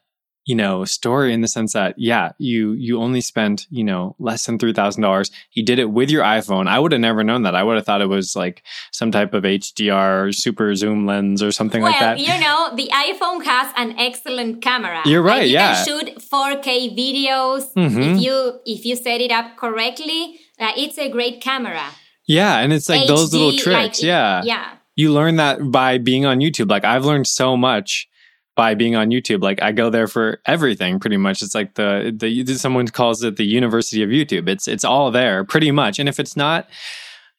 you 0.45 0.55
know 0.57 0.85
story 0.85 1.33
in 1.33 1.41
the 1.41 1.49
sense 1.49 1.73
that 1.73 1.95
yeah 1.97 2.33
you 2.39 2.73
you 2.73 3.01
only 3.01 3.21
spent 3.21 3.67
you 3.71 3.85
know 3.85 4.17
less 4.19 4.45
than 4.47 4.59
$3000 4.59 5.31
you 5.53 5.65
did 5.65 5.79
it 5.79 5.91
with 5.91 6.11
your 6.11 6.25
iphone. 6.25 6.67
I 6.67 6.79
would 6.79 6.93
have 6.93 7.01
never 7.01 7.23
known 7.23 7.43
that. 7.43 7.55
I 7.55 7.63
would 7.63 7.77
have 7.77 7.87
thought 7.87 8.01
it 8.01 8.09
was 8.09 8.35
like 8.35 8.63
some 8.91 9.11
type 9.11 9.35
of 9.35 9.45
hdr 9.45 10.35
super 10.35 10.75
zoom 10.75 11.07
lens 11.07 11.43
or 11.43 11.53
something 11.53 11.83
well, 11.83 11.93
like 11.93 12.01
that. 12.01 12.19
you 12.19 12.41
know 12.41 12.75
the 12.75 12.91
iphone 12.93 13.45
has 13.45 13.73
an 13.77 13.95
excellent 13.99 14.63
camera. 14.63 15.03
You're 15.05 15.23
right 15.23 15.47
you 15.47 15.55
yeah. 15.55 15.85
can 15.85 15.87
shoot 15.87 16.19
4k 16.19 16.97
videos. 16.97 17.73
Mm-hmm. 17.75 18.01
if 18.01 18.21
you 18.21 18.61
if 18.67 18.85
you 18.85 18.97
set 18.97 19.21
it 19.21 19.31
up 19.31 19.57
correctly 19.57 20.41
uh, 20.59 20.73
it's 20.77 20.99
a 20.99 21.09
great 21.09 21.41
camera 21.41 21.85
yeah, 22.27 22.59
and 22.59 22.73
it's 22.73 22.89
like 22.89 23.03
HD, 23.03 23.09
those 23.09 23.33
little 23.33 23.53
tricks. 23.53 23.99
Like, 23.99 24.03
yeah. 24.03 24.43
Yeah. 24.45 24.73
You 24.95 25.13
learn 25.13 25.37
that 25.37 25.71
by 25.71 25.99
being 25.99 26.27
on 26.27 26.39
YouTube. 26.39 26.71
Like 26.71 26.85
I've 26.85 27.05
learned 27.05 27.27
so 27.27 27.57
much 27.57 28.09
by 28.55 28.75
being 28.75 28.95
on 28.95 29.09
YouTube. 29.09 29.43
Like 29.43 29.63
I 29.63 29.73
go 29.73 29.91
there 29.91 30.07
for 30.07 30.41
everything 30.45 31.01
pretty 31.01 31.17
much. 31.17 31.43
It's 31.43 31.55
like 31.55 31.75
the 31.75 32.15
the 32.15 32.45
someone 32.55 32.87
calls 32.89 33.23
it 33.23 33.37
the 33.37 33.45
University 33.45 34.03
of 34.03 34.11
YouTube. 34.11 34.49
It's 34.49 34.69
it's 34.69 34.85
all 34.85 35.11
there 35.11 35.45
pretty 35.45 35.71
much. 35.71 35.99
And 35.99 36.09
if 36.09 36.21
it's 36.21 36.37
not, 36.37 36.69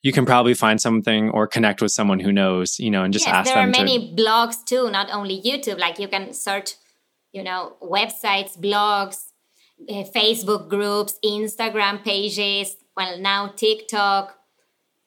you 0.01 0.11
can 0.11 0.25
probably 0.25 0.53
find 0.53 0.81
something 0.81 1.29
or 1.29 1.47
connect 1.47 1.81
with 1.81 1.91
someone 1.91 2.19
who 2.19 2.31
knows, 2.31 2.79
you 2.79 2.89
know, 2.89 3.03
and 3.03 3.13
just 3.13 3.25
yes, 3.25 3.35
ask 3.35 3.53
them. 3.53 3.71
There 3.71 3.81
are 3.81 3.85
many 3.85 4.15
to... 4.15 4.21
blogs 4.21 4.65
too, 4.65 4.89
not 4.89 5.09
only 5.11 5.41
YouTube. 5.41 5.79
Like 5.79 5.99
you 5.99 6.07
can 6.07 6.33
search, 6.33 6.71
you 7.31 7.43
know, 7.43 7.73
websites, 7.81 8.57
blogs, 8.59 9.25
uh, 9.87 10.03
Facebook 10.15 10.69
groups, 10.69 11.19
Instagram 11.23 12.03
pages. 12.03 12.75
Well, 12.97 13.19
now 13.19 13.47
TikTok 13.47 14.37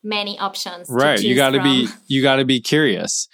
many 0.07 0.39
options 0.39 0.89
right 0.89 1.21
you 1.23 1.35
got 1.35 1.51
to 1.51 1.63
be 1.63 1.89
you 2.07 2.23
got 2.23 2.37
to 2.37 2.45
be 2.45 2.61
curious 2.61 3.29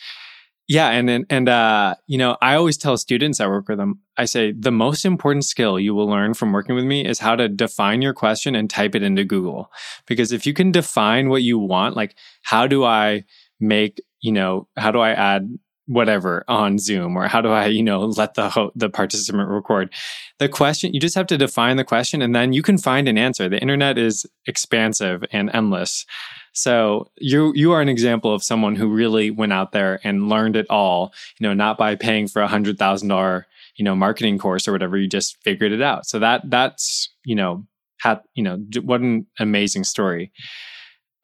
Yeah, 0.69 0.91
and 0.91 1.11
and, 1.11 1.27
and 1.29 1.49
uh, 1.49 1.97
you 2.07 2.17
know, 2.17 2.37
I 2.41 2.55
always 2.55 2.79
tell 2.79 2.97
students 2.97 3.41
I 3.41 3.47
work 3.47 3.69
with 3.69 3.79
them. 3.79 4.01
I 4.17 4.25
say 4.27 4.53
the 4.53 4.71
most 4.71 5.05
important 5.05 5.45
skill 5.45 5.79
you 5.79 5.95
will 5.95 6.07
learn 6.07 6.35
from 6.35 6.53
working 6.53 6.75
with 6.75 6.85
me 6.85 7.05
is 7.05 7.19
how 7.19 7.37
to 7.37 7.49
define 7.49 8.01
your 8.01 8.15
question 8.15 8.55
and 8.55 8.71
type 8.71 8.95
it 8.95 9.03
into 9.03 9.25
Google. 9.25 9.71
Because 10.07 10.33
if 10.33 10.47
you 10.47 10.55
can 10.55 10.71
define 10.71 11.29
what 11.29 11.43
you 11.43 11.59
want, 11.59 11.97
like 11.97 12.17
how 12.43 12.67
do 12.67 12.85
I 12.85 13.25
make, 13.61 14.01
you 14.21 14.33
know, 14.33 14.69
how 14.77 14.91
do 14.93 15.01
I 15.01 15.11
add 15.11 15.59
whatever 15.87 16.45
on 16.47 16.79
Zoom 16.79 17.17
or 17.17 17.27
how 17.27 17.41
do 17.43 17.49
I, 17.49 17.67
you 17.67 17.83
know, 17.83 18.07
let 18.07 18.35
the 18.35 18.49
ho- 18.49 18.73
the 18.77 18.89
participant 18.89 19.49
record? 19.49 19.93
The 20.39 20.49
question 20.49 20.95
you 20.95 21.01
just 21.01 21.17
have 21.17 21.27
to 21.27 21.37
define 21.37 21.77
the 21.77 21.85
question 21.85 22.23
and 22.23 22.35
then 22.35 22.53
you 22.53 22.63
can 22.63 22.79
find 22.79 23.09
an 23.09 23.19
answer. 23.19 23.49
The 23.49 23.61
internet 23.61 23.99
is 23.99 24.25
expansive 24.47 25.25
and 25.33 25.51
endless. 25.53 26.07
So 26.53 27.11
you 27.19 27.53
you 27.55 27.73
are 27.73 27.81
an 27.81 27.89
example 27.89 28.35
of 28.35 28.43
someone 28.43 28.77
who 28.77 28.89
really 28.89 29.31
went 29.31 29.53
out 29.53 29.73
there 29.73 30.01
and 30.05 30.29
learned 30.29 30.57
it 30.57 30.67
all, 30.69 31.13
you 31.39 31.47
know, 31.47 31.55
not 31.55 31.79
by 31.79 31.95
paying 31.95 32.29
for 32.29 32.43
a 32.43 32.49
hundred 32.49 32.79
thousand 32.79 33.09
dollar, 33.09 33.47
you 33.77 33.85
know, 33.85 33.97
marketing 33.97 34.39
course 34.39 34.69
or 34.69 34.73
whatever, 34.73 34.97
you 34.99 35.09
just 35.09 35.43
figured 35.43 35.73
it 35.73 35.83
out. 35.83 36.07
So 36.07 36.19
that 36.19 36.43
that's, 36.51 37.11
you 37.25 37.35
know, 37.35 37.67
had 38.01 38.21
you 38.35 38.43
know, 38.43 38.59
what 38.83 39.01
an 39.01 39.27
amazing 39.39 39.85
story. 39.85 40.33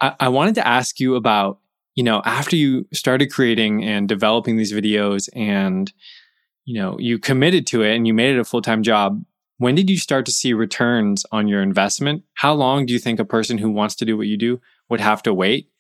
I, 0.01 0.15
I 0.21 0.29
wanted 0.29 0.55
to 0.57 0.67
ask 0.67 0.99
you 0.99 1.15
about 1.15 1.59
you 1.99 2.05
know, 2.05 2.23
after 2.25 2.55
you 2.55 2.87
started 2.93 3.33
creating 3.33 3.83
and 3.83 4.09
developing 4.09 4.57
these 4.57 4.73
videos 4.73 5.29
and, 5.35 5.93
you 6.65 6.81
know, 6.81 6.97
you 7.01 7.19
committed 7.19 7.67
to 7.67 7.83
it 7.83 7.97
and 7.97 8.07
you 8.07 8.15
made 8.15 8.37
it 8.37 8.39
a 8.39 8.45
full 8.45 8.63
time 8.63 8.85
job, 8.85 9.21
when 9.57 9.75
did 9.75 9.91
you 9.91 9.99
start 9.99 10.25
to 10.27 10.31
see 10.31 10.53
returns 10.53 11.27
on 11.33 11.49
your 11.49 11.61
investment? 11.61 12.23
How 12.35 12.55
long 12.55 12.87
do 12.87 12.93
you 12.93 13.01
think 13.01 13.19
a 13.19 13.25
person 13.25 13.59
who 13.59 13.69
wants 13.69 13.97
to 13.97 14.05
do 14.05 14.17
what 14.17 14.29
you 14.29 14.37
do 14.37 14.61
would 14.89 15.01
have 15.01 15.23
to 15.25 15.35
wait? 15.35 15.71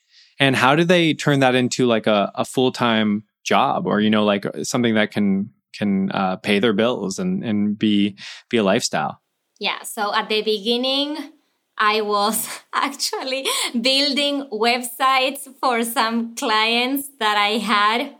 And 0.40 0.54
how 0.54 0.76
do 0.76 0.84
they 0.84 1.14
turn 1.14 1.40
that 1.40 1.54
into 1.54 1.86
like 1.86 2.06
a, 2.06 2.30
a 2.34 2.44
full 2.44 2.72
time 2.72 3.24
job 3.44 3.86
or, 3.86 4.00
you 4.00 4.10
know, 4.10 4.24
like 4.24 4.46
something 4.62 4.94
that 4.94 5.10
can 5.10 5.50
can 5.74 6.10
uh, 6.12 6.36
pay 6.36 6.58
their 6.58 6.72
bills 6.72 7.18
and, 7.18 7.44
and 7.44 7.78
be 7.78 8.16
be 8.50 8.56
a 8.56 8.62
lifestyle? 8.62 9.20
Yeah. 9.58 9.82
So 9.82 10.14
at 10.14 10.28
the 10.28 10.42
beginning, 10.42 11.32
I 11.76 12.00
was 12.00 12.48
actually 12.72 13.46
building 13.80 14.48
websites 14.52 15.48
for 15.60 15.84
some 15.84 16.34
clients 16.34 17.08
that 17.18 17.36
I 17.36 17.58
had. 17.58 18.14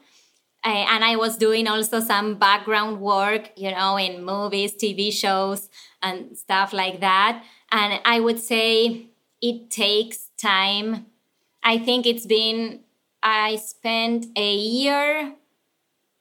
Uh, 0.65 0.85
and 0.91 1.05
I 1.05 1.15
was 1.15 1.37
doing 1.37 1.69
also 1.69 2.01
some 2.01 2.35
background 2.35 3.01
work, 3.01 3.53
you 3.57 3.71
know, 3.71 3.97
in 3.97 4.25
movies, 4.25 4.75
TV 4.75 5.13
shows, 5.13 5.69
and 6.03 6.37
stuff 6.37 6.73
like 6.73 7.01
that. 7.01 7.45
And 7.71 8.01
I 8.05 8.19
would 8.19 8.41
say 8.41 9.07
it 9.41 9.71
takes 9.71 10.28
time. 10.41 11.07
I 11.63 11.79
think 11.79 12.07
it's 12.07 12.27
been, 12.27 12.81
I 13.23 13.57
spent 13.57 14.27
a 14.37 14.55
year, 14.55 15.35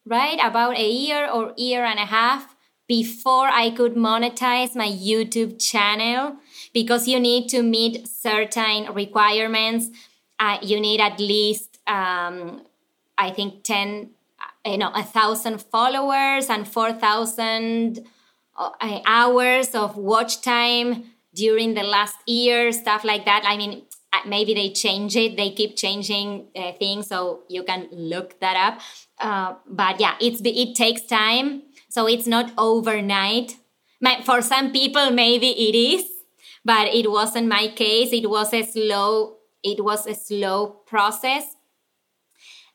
right? 0.06 0.40
About 0.44 0.78
a 0.78 0.90
year 0.90 1.30
or 1.30 1.54
year 1.58 1.86
and 1.86 2.00
a 2.00 2.06
half 2.06 2.56
before 2.88 3.48
I 3.48 3.70
could 3.72 3.96
monetize 3.96 4.76
my 4.76 4.88
YouTube 4.88 5.62
channel 5.62 6.38
because 6.74 7.08
you 7.08 7.20
need 7.20 7.50
to 7.50 7.62
meet 7.62 8.08
certain 8.08 8.94
requirements. 8.94 9.90
Uh, 10.40 10.58
you 10.62 10.80
need 10.80 11.02
at 11.02 11.20
least, 11.20 11.80
um, 11.88 12.62
I 13.18 13.32
think, 13.32 13.64
10, 13.64 14.12
uh, 14.40 14.70
you 14.70 14.78
know, 14.78 14.92
a 14.94 15.04
thousand 15.04 15.62
followers 15.62 16.50
and 16.50 16.68
4,000 16.68 18.06
uh, 18.58 19.00
hours 19.06 19.76
of 19.76 19.98
watch 19.98 20.42
time 20.42 21.04
during 21.34 21.74
the 21.74 21.84
last 21.84 22.16
year, 22.26 22.72
stuff 22.72 23.04
like 23.04 23.26
that. 23.26 23.44
I 23.46 23.58
mean, 23.58 23.84
maybe 24.26 24.54
they 24.54 24.70
change 24.72 25.16
it, 25.16 25.38
they 25.38 25.52
keep 25.52 25.76
changing 25.76 26.48
uh, 26.56 26.72
things, 26.80 27.08
so 27.08 27.44
you 27.50 27.64
can 27.64 27.88
look 27.92 28.40
that 28.40 28.56
up. 28.56 28.82
Uh, 29.20 29.56
but 29.68 30.00
yeah, 30.00 30.16
it's 30.22 30.42
it 30.44 30.76
takes 30.76 31.02
time, 31.02 31.64
so 31.90 32.08
it's 32.08 32.28
not 32.28 32.52
overnight. 32.58 33.58
For 34.26 34.42
some 34.42 34.72
people, 34.72 35.12
maybe 35.12 35.50
it 35.50 35.76
is, 35.76 36.06
but 36.64 36.88
it 36.94 37.12
wasn't 37.12 37.48
my 37.48 37.68
case. 37.68 38.14
It 38.14 38.30
was 38.30 38.54
a 38.54 38.64
slow, 38.64 39.38
it 39.64 39.84
was 39.84 40.06
a 40.06 40.14
slow 40.14 40.68
process. 40.86 41.56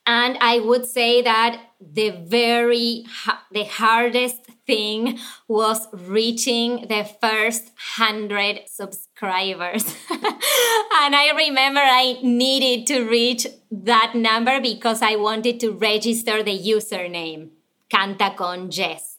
And 0.05 0.37
I 0.41 0.59
would 0.59 0.85
say 0.85 1.21
that 1.21 1.61
the 1.91 2.11
very, 2.25 3.05
the 3.51 3.65
hardest 3.65 4.45
thing 4.65 5.19
was 5.47 5.87
reaching 5.91 6.87
the 6.87 7.03
first 7.21 7.71
hundred 7.75 8.61
subscribers. 8.67 9.85
and 10.11 11.15
I 11.15 11.31
remember 11.35 11.81
I 11.81 12.17
needed 12.21 12.87
to 12.87 13.03
reach 13.09 13.47
that 13.71 14.13
number 14.15 14.61
because 14.61 15.01
I 15.01 15.15
wanted 15.15 15.59
to 15.61 15.71
register 15.71 16.43
the 16.43 16.57
username, 16.57 17.49
Canta 17.91 18.35
con 18.35 18.69
Jess. 18.71 19.17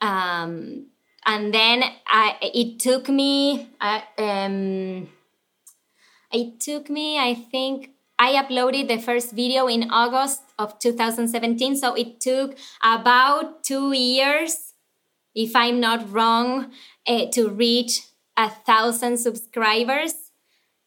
Um, 0.00 0.86
and 1.26 1.52
then 1.52 1.82
I, 2.06 2.36
it 2.40 2.78
took 2.78 3.08
me 3.08 3.68
uh, 3.80 4.00
um, 4.18 5.08
it 6.32 6.60
took 6.60 6.88
me 6.88 7.18
i 7.18 7.34
think 7.34 7.90
i 8.18 8.32
uploaded 8.32 8.88
the 8.88 8.98
first 8.98 9.32
video 9.32 9.66
in 9.66 9.90
august 9.90 10.42
of 10.58 10.78
2017 10.78 11.76
so 11.76 11.94
it 11.94 12.20
took 12.20 12.56
about 12.82 13.62
two 13.64 13.92
years 13.92 14.74
if 15.34 15.54
i'm 15.54 15.80
not 15.80 16.10
wrong 16.12 16.70
uh, 17.06 17.26
to 17.26 17.48
reach 17.48 18.02
a 18.36 18.50
thousand 18.50 19.16
subscribers 19.18 20.14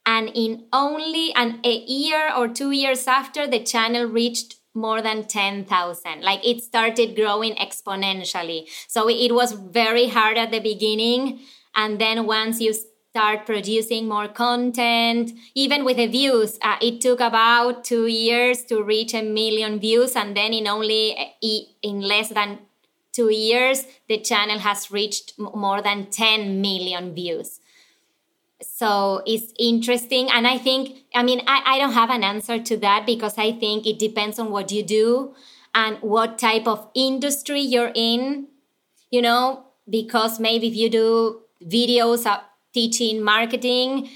and 0.05 0.31
in 0.33 0.65
only 0.73 1.33
an, 1.35 1.59
a 1.63 1.83
year 1.85 2.31
or 2.35 2.47
two 2.47 2.71
years 2.71 3.05
after 3.07 3.47
the 3.47 3.63
channel 3.63 4.05
reached 4.05 4.55
more 4.73 5.01
than 5.01 5.25
10,000. 5.25 6.21
Like 6.21 6.45
it 6.45 6.63
started 6.63 7.15
growing 7.15 7.55
exponentially. 7.55 8.67
So 8.87 9.09
it 9.09 9.33
was 9.33 9.51
very 9.51 10.07
hard 10.07 10.37
at 10.37 10.51
the 10.51 10.59
beginning. 10.59 11.39
And 11.75 11.99
then 11.99 12.25
once 12.25 12.59
you 12.61 12.73
start 13.11 13.45
producing 13.45 14.07
more 14.07 14.27
content, 14.27 15.31
even 15.55 15.83
with 15.83 15.97
the 15.97 16.05
views, 16.07 16.59
uh, 16.61 16.77
it 16.81 17.01
took 17.01 17.19
about 17.19 17.83
two 17.83 18.05
years 18.05 18.63
to 18.65 18.83
reach 18.83 19.13
a 19.13 19.23
million 19.23 19.79
views. 19.79 20.15
And 20.15 20.37
then 20.37 20.53
in 20.53 20.67
only, 20.67 21.15
in 21.81 22.01
less 22.01 22.29
than 22.29 22.59
two 23.11 23.31
years, 23.31 23.85
the 24.07 24.19
channel 24.19 24.59
has 24.59 24.91
reached 24.91 25.33
more 25.39 25.81
than 25.81 26.07
10 26.11 26.61
million 26.61 27.15
views 27.15 27.59
so 28.61 29.23
it's 29.25 29.53
interesting 29.57 30.29
and 30.31 30.45
i 30.45 30.57
think 30.57 31.05
i 31.15 31.23
mean 31.23 31.41
I, 31.47 31.61
I 31.65 31.77
don't 31.77 31.93
have 31.93 32.09
an 32.09 32.23
answer 32.23 32.59
to 32.59 32.77
that 32.77 33.05
because 33.05 33.37
i 33.37 33.51
think 33.51 33.87
it 33.87 33.99
depends 33.99 34.37
on 34.37 34.51
what 34.51 34.71
you 34.71 34.83
do 34.83 35.33
and 35.73 35.97
what 36.01 36.37
type 36.37 36.67
of 36.67 36.89
industry 36.93 37.61
you're 37.61 37.91
in 37.95 38.47
you 39.11 39.21
know 39.21 39.65
because 39.89 40.39
maybe 40.39 40.67
if 40.67 40.75
you 40.75 40.89
do 40.89 41.41
videos 41.63 42.29
of 42.29 42.41
teaching 42.73 43.21
marketing. 43.23 44.09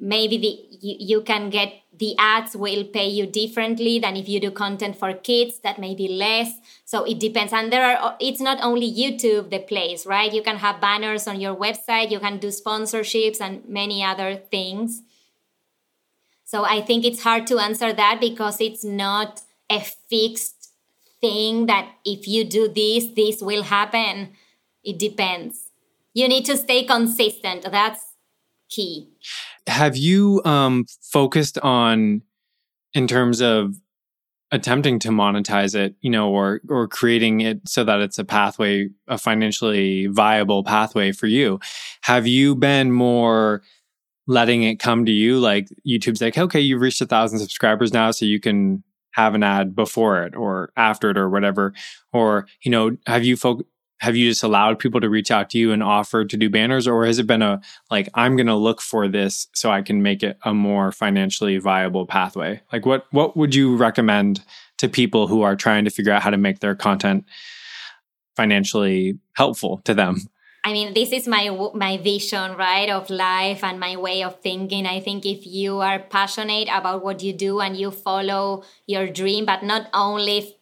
Maybe 0.00 0.38
the 0.38 0.76
you, 0.80 0.96
you 0.98 1.22
can 1.22 1.50
get 1.50 1.72
the 1.96 2.16
ads 2.18 2.56
will 2.56 2.84
pay 2.84 3.08
you 3.08 3.26
differently 3.26 3.98
than 3.98 4.16
if 4.16 4.28
you 4.28 4.40
do 4.40 4.50
content 4.50 4.96
for 4.96 5.12
kids 5.12 5.60
that 5.60 5.78
may 5.78 5.94
be 5.94 6.08
less. 6.08 6.52
So 6.84 7.04
it 7.04 7.20
depends. 7.20 7.52
And 7.52 7.72
there 7.72 7.84
are 7.96 8.16
it's 8.20 8.40
not 8.40 8.58
only 8.62 8.90
youtube 8.92 9.50
the 9.50 9.60
place 9.60 10.06
right? 10.06 10.32
You 10.32 10.42
can 10.42 10.56
have 10.56 10.80
banners 10.80 11.28
on 11.28 11.40
your 11.40 11.54
website. 11.54 12.10
You 12.10 12.20
can 12.20 12.38
do 12.38 12.48
sponsorships 12.48 13.40
and 13.40 13.66
many 13.68 14.02
other 14.02 14.36
things. 14.36 15.02
So 16.44 16.64
i 16.64 16.80
think 16.80 17.04
it's 17.04 17.22
hard 17.22 17.46
to 17.48 17.58
answer 17.58 17.92
that 17.92 18.20
because 18.20 18.60
it's 18.60 18.84
not 18.84 19.42
a 19.70 19.80
fixed 19.80 20.70
thing 21.20 21.66
that 21.66 21.88
if 22.04 22.28
you 22.28 22.44
do 22.44 22.68
this 22.68 23.06
this 23.14 23.40
will 23.40 23.62
happen. 23.62 24.30
It 24.82 24.98
depends 24.98 25.63
you 26.14 26.28
need 26.28 26.44
to 26.44 26.56
stay 26.56 26.84
consistent 26.84 27.62
that's 27.70 28.00
key 28.70 29.10
have 29.66 29.96
you 29.96 30.42
um, 30.44 30.84
focused 31.02 31.58
on 31.58 32.22
in 32.94 33.06
terms 33.06 33.40
of 33.40 33.74
attempting 34.54 35.00
to 35.00 35.08
monetize 35.08 35.74
it, 35.74 35.96
you 36.00 36.08
know, 36.08 36.30
or 36.30 36.60
or 36.68 36.86
creating 36.86 37.40
it 37.40 37.68
so 37.68 37.82
that 37.84 38.00
it's 38.00 38.18
a 38.18 38.24
pathway, 38.24 38.88
a 39.08 39.18
financially 39.18 40.06
viable 40.06 40.62
pathway 40.62 41.12
for 41.12 41.26
you? 41.26 41.58
Have 42.02 42.26
you 42.26 42.54
been 42.54 42.92
more 42.92 43.62
letting 44.26 44.62
it 44.62 44.78
come 44.78 45.04
to 45.06 45.12
you? 45.12 45.38
Like 45.40 45.68
YouTube's 45.86 46.20
like, 46.20 46.38
okay, 46.38 46.60
you've 46.60 46.80
reached 46.80 47.00
a 47.00 47.06
thousand 47.06 47.40
subscribers 47.40 47.92
now, 47.92 48.12
so 48.12 48.24
you 48.24 48.40
can 48.40 48.84
have 49.12 49.34
an 49.34 49.42
ad 49.42 49.74
before 49.74 50.22
it 50.22 50.34
or 50.34 50.72
after 50.76 51.10
it 51.10 51.16
or 51.16 51.28
whatever. 51.28 51.72
Or, 52.12 52.46
you 52.62 52.70
know, 52.70 52.96
have 53.06 53.24
you 53.24 53.36
fo- 53.36 53.62
have 54.04 54.16
you 54.16 54.28
just 54.28 54.42
allowed 54.42 54.78
people 54.78 55.00
to 55.00 55.08
reach 55.08 55.30
out 55.30 55.48
to 55.50 55.58
you 55.58 55.72
and 55.72 55.82
offer 55.82 56.26
to 56.26 56.36
do 56.36 56.50
banners? 56.50 56.86
Or 56.86 57.06
has 57.06 57.18
it 57.18 57.26
been 57.26 57.40
a 57.40 57.60
like 57.90 58.08
i'm 58.14 58.36
going 58.36 58.46
to 58.46 58.54
look 58.54 58.80
for 58.82 59.08
this 59.08 59.48
so 59.54 59.70
i 59.70 59.80
can 59.80 60.02
make 60.02 60.22
it 60.22 60.38
a 60.44 60.52
more 60.52 60.92
financially 60.92 61.56
viable 61.58 62.06
pathway? 62.06 62.60
Like 62.72 62.84
what 62.84 63.06
what 63.10 63.36
would 63.36 63.54
you 63.54 63.76
recommend 63.76 64.44
to 64.78 64.88
people 64.88 65.26
who 65.26 65.40
are 65.42 65.56
trying 65.56 65.84
to 65.86 65.90
figure 65.90 66.12
out 66.12 66.22
how 66.22 66.30
to 66.30 66.36
make 66.36 66.60
their 66.60 66.74
content 66.74 67.24
financially 68.36 69.18
helpful 69.32 69.80
to 69.84 69.94
them? 69.94 70.18
I 70.66 70.72
mean, 70.72 70.94
this 70.94 71.12
is 71.12 71.28
my 71.28 71.50
my 71.74 71.98
vision, 71.98 72.56
right, 72.56 72.88
of 72.88 73.10
life 73.10 73.62
and 73.62 73.78
my 73.78 73.96
way 73.96 74.22
of 74.22 74.40
thinking. 74.40 74.86
I 74.86 75.00
think 75.00 75.26
if 75.26 75.46
you 75.46 75.80
are 75.80 75.98
passionate 75.98 76.68
about 76.72 77.04
what 77.04 77.22
you 77.22 77.34
do 77.34 77.60
and 77.60 77.76
you 77.76 77.90
follow 77.90 78.64
your 78.86 79.08
dream, 79.08 79.44
but 79.44 79.62
not 79.62 79.88
only 79.92 80.56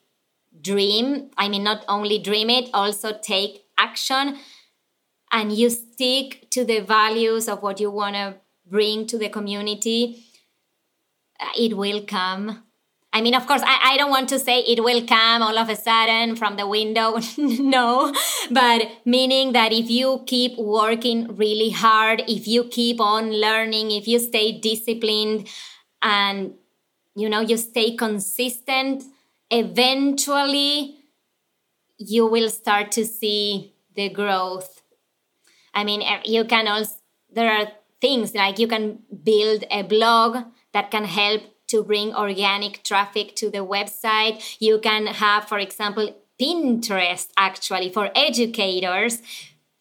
dream 0.60 1.30
i 1.36 1.48
mean 1.48 1.64
not 1.64 1.84
only 1.88 2.18
dream 2.18 2.50
it 2.50 2.68
also 2.72 3.12
take 3.22 3.62
action. 3.82 4.38
And 5.30 5.52
you 5.52 5.70
stick 5.70 6.50
to 6.50 6.64
the 6.64 6.80
values 6.80 7.48
of 7.48 7.62
what 7.62 7.80
you 7.80 7.90
want 7.90 8.16
to 8.16 8.34
bring 8.66 9.06
to 9.06 9.18
the 9.18 9.28
community. 9.28 10.24
Uh, 11.40 11.46
it 11.58 11.76
will 11.76 12.02
come. 12.02 12.64
I 13.14 13.20
mean, 13.20 13.34
of 13.34 13.46
course, 13.46 13.62
I, 13.62 13.92
I 13.92 13.96
don't 13.98 14.10
want 14.10 14.28
to 14.30 14.38
say 14.38 14.60
it 14.60 14.82
will 14.82 15.06
come 15.06 15.42
all 15.42 15.58
of 15.58 15.68
a 15.68 15.76
sudden 15.76 16.36
from 16.36 16.56
the 16.56 16.66
window. 16.66 17.18
no, 17.38 18.14
but 18.50 18.82
meaning 19.04 19.52
that 19.52 19.72
if 19.72 19.90
you 19.90 20.22
keep 20.26 20.56
working 20.58 21.36
really 21.36 21.70
hard, 21.70 22.22
if 22.26 22.46
you 22.46 22.64
keep 22.64 23.00
on 23.00 23.32
learning, 23.32 23.90
if 23.90 24.08
you 24.08 24.18
stay 24.18 24.52
disciplined 24.58 25.48
and, 26.02 26.54
you 27.14 27.28
know, 27.28 27.40
you 27.40 27.58
stay 27.58 27.96
consistent, 27.96 29.04
eventually 29.52 30.96
you 31.98 32.26
will 32.26 32.48
start 32.50 32.90
to 32.92 33.04
see 33.04 33.74
the 33.94 34.08
growth. 34.08 34.82
I 35.74 35.84
mean, 35.84 36.02
eh, 36.02 36.20
you 36.24 36.44
can 36.44 36.66
also, 36.66 36.94
there 37.30 37.52
are 37.52 37.68
things 38.00 38.34
like 38.34 38.58
you 38.58 38.66
can 38.66 39.00
build 39.22 39.64
a 39.70 39.82
blog 39.82 40.44
that 40.72 40.90
can 40.90 41.04
help 41.04 41.42
to 41.68 41.82
bring 41.82 42.14
organic 42.14 42.82
traffic 42.82 43.36
to 43.36 43.50
the 43.50 43.64
website. 43.64 44.56
You 44.58 44.78
can 44.80 45.06
have, 45.06 45.48
for 45.48 45.58
example, 45.58 46.14
Pinterest 46.40 47.28
actually 47.36 47.90
for 47.90 48.10
educators. 48.14 49.22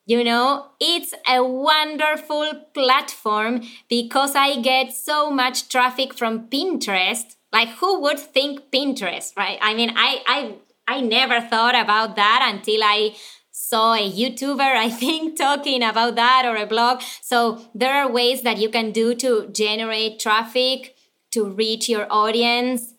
You 0.05 0.23
know, 0.23 0.67
it's 0.79 1.13
a 1.27 1.43
wonderful 1.43 2.65
platform 2.73 3.61
because 3.89 4.35
I 4.35 4.59
get 4.61 4.93
so 4.93 5.31
much 5.31 5.69
traffic 5.69 6.13
from 6.13 6.47
Pinterest. 6.47 7.35
Like 7.51 7.69
who 7.79 8.01
would 8.01 8.19
think 8.19 8.71
Pinterest, 8.71 9.35
right? 9.35 9.59
I 9.61 9.73
mean, 9.73 9.91
I 9.95 10.21
I 10.27 10.55
I 10.87 11.01
never 11.01 11.41
thought 11.41 11.75
about 11.75 12.15
that 12.15 12.49
until 12.53 12.83
I 12.83 13.15
saw 13.51 13.93
a 13.93 14.11
YouTuber, 14.11 14.59
I 14.85 14.89
think, 14.89 15.37
talking 15.37 15.83
about 15.83 16.15
that 16.15 16.45
or 16.45 16.55
a 16.55 16.65
blog. 16.65 17.01
So 17.21 17.61
there 17.73 17.95
are 17.95 18.11
ways 18.11 18.41
that 18.41 18.57
you 18.57 18.69
can 18.69 18.91
do 18.91 19.15
to 19.15 19.47
generate 19.51 20.19
traffic 20.19 20.95
to 21.31 21.45
reach 21.45 21.87
your 21.89 22.07
audience. 22.09 22.93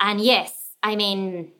And 0.00 0.20
yes, 0.20 0.52
I 0.82 0.96
mean, 0.96 1.52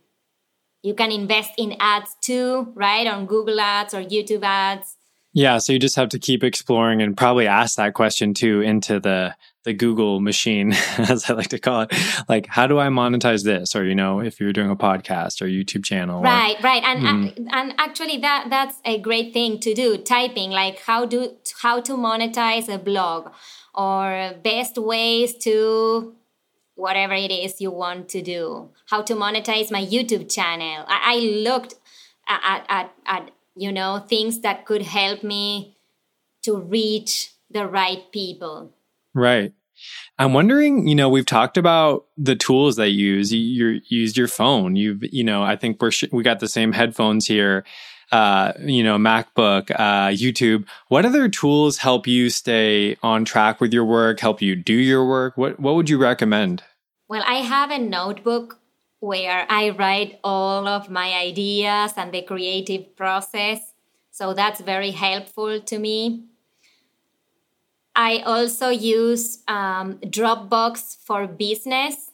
you 0.82 0.94
can 0.94 1.10
invest 1.10 1.52
in 1.58 1.76
ads 1.80 2.16
too, 2.20 2.72
right? 2.74 3.06
On 3.06 3.26
Google 3.26 3.60
Ads 3.60 3.94
or 3.94 4.02
YouTube 4.02 4.42
ads. 4.42 4.96
Yeah, 5.32 5.58
so 5.58 5.72
you 5.72 5.78
just 5.78 5.96
have 5.96 6.08
to 6.10 6.18
keep 6.18 6.42
exploring 6.42 7.02
and 7.02 7.16
probably 7.16 7.46
ask 7.46 7.76
that 7.76 7.94
question 7.94 8.34
too 8.34 8.62
into 8.62 8.98
the 8.98 9.34
the 9.66 9.74
Google 9.74 10.20
machine, 10.20 10.72
as 10.98 11.28
I 11.28 11.34
like 11.34 11.48
to 11.48 11.58
call 11.58 11.82
it. 11.82 11.92
Like, 12.28 12.46
how 12.46 12.66
do 12.66 12.78
I 12.78 12.86
monetize 12.86 13.44
this? 13.44 13.76
Or 13.76 13.84
you 13.84 13.94
know, 13.94 14.20
if 14.20 14.40
you're 14.40 14.54
doing 14.54 14.70
a 14.70 14.76
podcast 14.76 15.42
or 15.42 15.46
YouTube 15.46 15.84
channel, 15.84 16.22
right, 16.22 16.56
or, 16.58 16.62
right, 16.62 16.82
and 16.82 17.02
mm. 17.02 17.48
and 17.52 17.74
actually 17.76 18.16
that 18.18 18.46
that's 18.48 18.80
a 18.84 18.98
great 18.98 19.34
thing 19.34 19.58
to 19.60 19.74
do. 19.74 19.98
Typing 19.98 20.50
like 20.50 20.80
how 20.80 21.04
do 21.04 21.36
how 21.60 21.80
to 21.80 21.92
monetize 21.92 22.72
a 22.72 22.78
blog 22.78 23.32
or 23.74 24.34
best 24.42 24.78
ways 24.78 25.36
to 25.36 26.14
whatever 26.76 27.14
it 27.14 27.30
is 27.30 27.60
you 27.60 27.70
want 27.70 28.08
to 28.08 28.20
do 28.20 28.68
how 28.90 29.00
to 29.00 29.14
monetize 29.14 29.70
my 29.70 29.82
youtube 29.82 30.30
channel 30.30 30.84
i, 30.88 31.14
I 31.14 31.16
looked 31.48 31.74
at, 32.28 32.66
at, 32.68 32.92
at 33.06 33.30
you 33.54 33.72
know 33.72 34.04
things 34.06 34.40
that 34.40 34.66
could 34.66 34.82
help 34.82 35.22
me 35.22 35.76
to 36.42 36.56
reach 36.56 37.32
the 37.50 37.66
right 37.66 38.10
people 38.12 38.75
right 39.16 39.52
i'm 40.18 40.32
wondering 40.32 40.86
you 40.86 40.94
know 40.94 41.08
we've 41.08 41.26
talked 41.26 41.56
about 41.56 42.06
the 42.16 42.36
tools 42.36 42.76
that 42.76 42.90
you 42.90 43.14
use 43.14 43.32
you, 43.32 43.40
you 43.40 43.80
used 43.88 44.16
your 44.16 44.28
phone 44.28 44.76
you've 44.76 45.02
you 45.02 45.24
know 45.24 45.42
i 45.42 45.56
think 45.56 45.80
we're 45.80 45.90
sh- 45.90 46.04
we 46.12 46.22
got 46.22 46.40
the 46.40 46.48
same 46.48 46.72
headphones 46.72 47.26
here 47.26 47.64
uh, 48.12 48.52
you 48.60 48.84
know, 48.84 48.96
MacBook, 48.96 49.70
uh, 49.72 50.08
YouTube. 50.08 50.66
What 50.88 51.04
other 51.04 51.28
tools 51.28 51.78
help 51.78 52.06
you 52.06 52.30
stay 52.30 52.96
on 53.02 53.24
track 53.24 53.60
with 53.60 53.72
your 53.72 53.84
work? 53.84 54.20
Help 54.20 54.40
you 54.40 54.54
do 54.54 54.74
your 54.74 55.04
work? 55.04 55.36
What 55.36 55.58
What 55.58 55.74
would 55.74 55.90
you 55.90 55.98
recommend? 55.98 56.62
Well, 57.08 57.24
I 57.26 57.36
have 57.36 57.70
a 57.70 57.78
notebook 57.78 58.60
where 59.00 59.46
I 59.48 59.70
write 59.70 60.18
all 60.24 60.66
of 60.66 60.90
my 60.90 61.12
ideas 61.14 61.92
and 61.96 62.12
the 62.12 62.22
creative 62.22 62.96
process. 62.96 63.60
So 64.10 64.34
that's 64.34 64.60
very 64.60 64.92
helpful 64.92 65.60
to 65.60 65.78
me. 65.78 66.24
I 67.96 68.18
also 68.18 68.68
use 68.68 69.42
um, 69.48 69.94
Dropbox 69.98 70.98
for 71.04 71.26
business. 71.26 72.10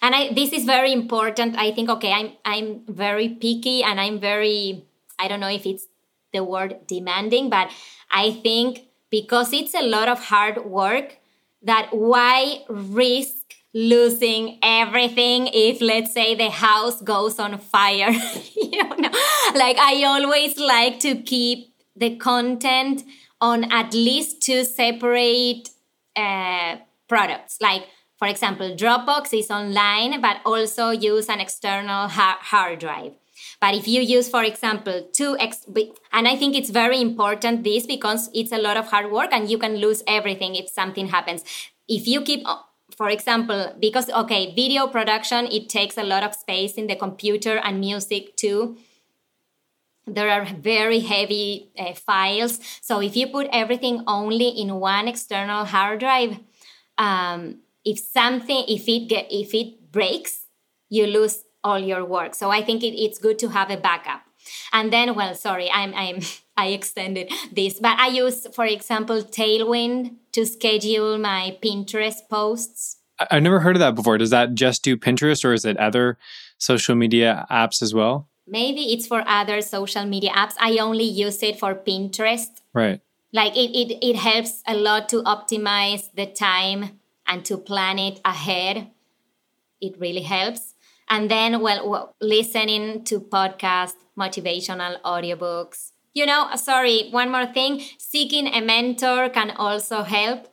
And 0.00 0.14
I, 0.14 0.32
this 0.32 0.52
is 0.52 0.64
very 0.64 0.92
important. 0.92 1.56
I 1.58 1.70
think, 1.70 1.90
okay, 1.90 2.10
I'm, 2.10 2.32
I'm 2.44 2.80
very 2.88 3.28
picky 3.28 3.82
and 3.82 4.00
I'm 4.00 4.18
very 4.18 4.84
I 5.18 5.28
don't 5.28 5.40
know 5.40 5.48
if 5.48 5.66
it's 5.66 5.86
the 6.32 6.42
word 6.44 6.86
demanding, 6.86 7.50
but 7.50 7.70
I 8.10 8.32
think 8.32 8.86
because 9.10 9.52
it's 9.52 9.74
a 9.74 9.82
lot 9.82 10.08
of 10.08 10.18
hard 10.24 10.64
work, 10.64 11.18
that 11.62 11.88
why 11.92 12.64
risk 12.68 13.54
losing 13.72 14.58
everything 14.62 15.48
if 15.52 15.80
let's 15.80 16.12
say 16.12 16.34
the 16.36 16.50
house 16.50 17.02
goes 17.02 17.40
on 17.40 17.58
fire 17.58 18.10
you 18.54 18.84
know 18.84 19.10
like 19.56 19.76
i 19.78 20.04
always 20.04 20.56
like 20.60 21.00
to 21.00 21.16
keep 21.16 21.74
the 21.96 22.14
content 22.14 23.02
on 23.50 23.64
at 23.80 23.92
least 23.92 24.40
two 24.46 24.62
separate 24.64 25.68
uh, 26.16 26.76
products 27.08 27.58
like 27.60 27.84
for 28.18 28.28
example 28.28 28.68
dropbox 28.82 29.36
is 29.38 29.50
online 29.50 30.20
but 30.20 30.36
also 30.44 30.90
use 30.90 31.28
an 31.28 31.40
external 31.40 32.08
hard 32.08 32.78
drive 32.78 33.12
but 33.60 33.74
if 33.74 33.88
you 33.88 34.00
use, 34.02 34.28
for 34.28 34.44
example, 34.44 35.08
two 35.12 35.36
X, 35.38 35.66
and 36.12 36.28
I 36.28 36.36
think 36.36 36.54
it's 36.54 36.70
very 36.70 37.00
important 37.00 37.64
this 37.64 37.86
because 37.86 38.30
it's 38.34 38.52
a 38.52 38.58
lot 38.58 38.76
of 38.76 38.88
hard 38.88 39.10
work 39.10 39.30
and 39.32 39.50
you 39.50 39.58
can 39.58 39.76
lose 39.76 40.02
everything 40.06 40.54
if 40.54 40.68
something 40.68 41.08
happens. 41.08 41.44
If 41.88 42.06
you 42.06 42.20
keep, 42.22 42.46
for 42.96 43.08
example, 43.08 43.74
because, 43.80 44.10
okay, 44.10 44.54
video 44.54 44.86
production, 44.86 45.46
it 45.46 45.68
takes 45.68 45.96
a 45.96 46.02
lot 46.02 46.22
of 46.22 46.34
space 46.34 46.74
in 46.74 46.86
the 46.86 46.96
computer 46.96 47.56
and 47.58 47.80
music 47.80 48.36
too. 48.36 48.76
There 50.06 50.30
are 50.30 50.44
very 50.44 51.00
heavy 51.00 51.70
uh, 51.78 51.94
files. 51.94 52.60
So 52.82 53.00
if 53.00 53.16
you 53.16 53.28
put 53.28 53.48
everything 53.52 54.04
only 54.06 54.48
in 54.48 54.74
one 54.74 55.08
external 55.08 55.64
hard 55.64 56.00
drive, 56.00 56.38
um, 56.98 57.60
if 57.84 57.98
something, 57.98 58.64
if 58.68 58.88
it 58.88 59.08
get, 59.08 59.26
if 59.30 59.54
it 59.54 59.92
breaks, 59.92 60.46
you 60.88 61.06
lose 61.06 61.44
all 61.62 61.78
your 61.78 62.04
work. 62.04 62.34
So 62.34 62.50
I 62.50 62.62
think 62.62 62.82
it, 62.82 62.94
it's 63.00 63.18
good 63.18 63.38
to 63.40 63.48
have 63.48 63.70
a 63.70 63.76
backup. 63.76 64.22
And 64.72 64.92
then, 64.92 65.14
well, 65.14 65.34
sorry, 65.34 65.70
I'm, 65.70 65.94
I'm, 65.94 66.20
I 66.56 66.68
extended 66.68 67.32
this, 67.50 67.80
but 67.80 67.98
I 67.98 68.08
use, 68.08 68.46
for 68.54 68.64
example, 68.64 69.22
Tailwind 69.22 70.14
to 70.32 70.46
schedule 70.46 71.18
my 71.18 71.58
Pinterest 71.60 72.28
posts. 72.30 72.98
I've 73.30 73.42
never 73.42 73.60
heard 73.60 73.74
of 73.74 73.80
that 73.80 73.94
before. 73.94 74.18
Does 74.18 74.30
that 74.30 74.54
just 74.54 74.84
do 74.84 74.96
Pinterest 74.96 75.44
or 75.44 75.52
is 75.52 75.64
it 75.64 75.76
other 75.78 76.18
social 76.58 76.94
media 76.94 77.46
apps 77.50 77.82
as 77.82 77.92
well? 77.92 78.28
Maybe 78.46 78.92
it's 78.92 79.06
for 79.06 79.24
other 79.26 79.60
social 79.62 80.04
media 80.04 80.30
apps. 80.30 80.54
I 80.60 80.78
only 80.78 81.04
use 81.04 81.42
it 81.42 81.58
for 81.58 81.74
Pinterest. 81.74 82.50
Right. 82.72 83.00
Like 83.32 83.56
it, 83.56 83.70
it, 83.76 83.98
it 84.06 84.16
helps 84.16 84.62
a 84.66 84.74
lot 84.74 85.08
to 85.10 85.22
optimize 85.22 86.10
the 86.14 86.26
time 86.26 87.00
and 87.26 87.44
to 87.46 87.56
plan 87.56 87.98
it 87.98 88.20
ahead. 88.24 88.90
It 89.80 89.98
really 89.98 90.22
helps 90.22 90.74
and 91.08 91.30
then 91.30 91.60
well 91.60 92.14
listening 92.20 93.04
to 93.04 93.20
podcasts 93.20 93.94
motivational 94.18 95.00
audiobooks 95.02 95.92
you 96.14 96.24
know 96.24 96.48
sorry 96.56 97.08
one 97.10 97.30
more 97.30 97.46
thing 97.46 97.80
seeking 97.98 98.46
a 98.46 98.60
mentor 98.60 99.28
can 99.28 99.50
also 99.50 100.02
help 100.02 100.48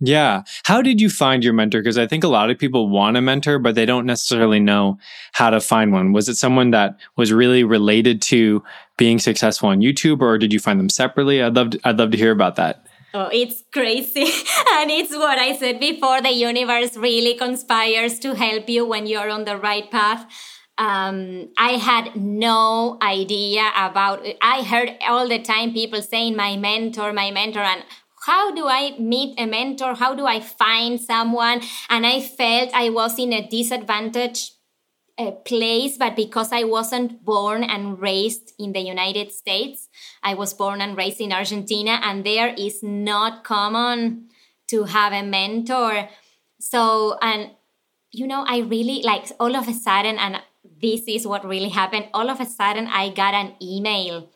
yeah 0.00 0.42
how 0.64 0.80
did 0.80 1.00
you 1.00 1.10
find 1.10 1.42
your 1.42 1.52
mentor 1.52 1.80
because 1.80 1.98
i 1.98 2.06
think 2.06 2.22
a 2.22 2.28
lot 2.28 2.50
of 2.50 2.58
people 2.58 2.88
want 2.88 3.16
a 3.16 3.20
mentor 3.20 3.58
but 3.58 3.74
they 3.74 3.86
don't 3.86 4.06
necessarily 4.06 4.60
know 4.60 4.98
how 5.32 5.50
to 5.50 5.60
find 5.60 5.92
one 5.92 6.12
was 6.12 6.28
it 6.28 6.36
someone 6.36 6.70
that 6.70 6.96
was 7.16 7.32
really 7.32 7.64
related 7.64 8.22
to 8.22 8.62
being 8.96 9.18
successful 9.18 9.68
on 9.68 9.80
youtube 9.80 10.20
or 10.20 10.38
did 10.38 10.52
you 10.52 10.60
find 10.60 10.78
them 10.78 10.88
separately 10.88 11.42
i'd 11.42 11.54
love 11.54 11.70
to, 11.70 11.80
i'd 11.84 11.98
love 11.98 12.10
to 12.10 12.18
hear 12.18 12.32
about 12.32 12.56
that 12.56 12.84
Oh, 13.14 13.30
it's 13.32 13.64
crazy. 13.72 14.20
and 14.72 14.90
it's 14.90 15.16
what 15.16 15.38
I 15.38 15.56
said 15.56 15.80
before 15.80 16.20
the 16.20 16.30
universe 16.30 16.96
really 16.96 17.34
conspires 17.34 18.18
to 18.18 18.34
help 18.34 18.68
you 18.68 18.84
when 18.84 19.06
you're 19.06 19.30
on 19.30 19.44
the 19.44 19.56
right 19.56 19.90
path. 19.90 20.26
Um, 20.76 21.48
I 21.56 21.72
had 21.72 22.14
no 22.14 22.98
idea 23.02 23.70
about. 23.76 24.24
I 24.42 24.62
heard 24.62 24.90
all 25.08 25.26
the 25.26 25.40
time 25.40 25.72
people 25.72 26.02
saying, 26.02 26.36
my 26.36 26.56
mentor, 26.56 27.12
my 27.12 27.30
mentor, 27.30 27.62
and 27.62 27.82
how 28.28 28.52
do 28.52 28.66
I 28.68 28.94
meet 28.98 29.40
a 29.40 29.46
mentor? 29.46 29.94
How 29.94 30.14
do 30.14 30.26
I 30.26 30.40
find 30.40 31.00
someone? 31.00 31.62
And 31.88 32.04
I 32.04 32.20
felt 32.20 32.74
I 32.74 32.90
was 32.90 33.18
in 33.18 33.32
a 33.32 33.48
disadvantaged 33.48 34.52
a 35.18 35.32
place, 35.32 35.96
but 35.96 36.14
because 36.14 36.52
I 36.52 36.64
wasn't 36.64 37.24
born 37.24 37.64
and 37.64 37.98
raised 37.98 38.52
in 38.58 38.72
the 38.72 38.80
United 38.80 39.32
States, 39.32 39.88
I 40.22 40.34
was 40.34 40.52
born 40.52 40.82
and 40.82 40.94
raised 40.96 41.20
in 41.22 41.32
Argentina, 41.32 42.00
and 42.04 42.22
there 42.22 42.54
is 42.56 42.82
not 42.82 43.44
common 43.44 44.28
to 44.68 44.84
have 44.84 45.12
a 45.12 45.24
mentor. 45.24 46.08
So, 46.60 47.18
and 47.22 47.50
you 48.12 48.26
know, 48.26 48.44
I 48.46 48.58
really 48.58 49.02
like 49.02 49.32
all 49.40 49.56
of 49.56 49.68
a 49.68 49.72
sudden, 49.72 50.18
and 50.18 50.42
this 50.80 51.02
is 51.08 51.26
what 51.26 51.44
really 51.44 51.70
happened. 51.70 52.08
All 52.12 52.28
of 52.30 52.40
a 52.40 52.46
sudden, 52.46 52.88
I 52.88 53.08
got 53.08 53.32
an 53.32 53.54
email 53.60 54.28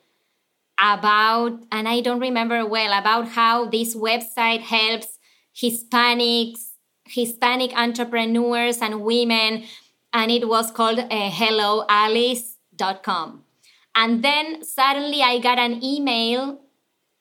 about, 0.82 1.62
and 1.70 1.88
I 1.88 2.00
don't 2.00 2.18
remember 2.18 2.66
well, 2.66 2.98
about 2.98 3.28
how 3.28 3.66
this 3.66 3.94
website 3.94 4.62
helps 4.62 5.20
Hispanics, 5.56 6.72
Hispanic 7.06 7.72
entrepreneurs 7.76 8.78
and 8.78 9.02
women. 9.02 9.62
And 10.12 10.28
it 10.30 10.48
was 10.48 10.70
called 10.72 10.98
uh, 10.98 11.08
helloalice.com. 11.08 13.44
And 13.94 14.24
then 14.24 14.64
suddenly 14.64 15.22
I 15.22 15.38
got 15.38 15.58
an 15.58 15.84
email 15.84 16.58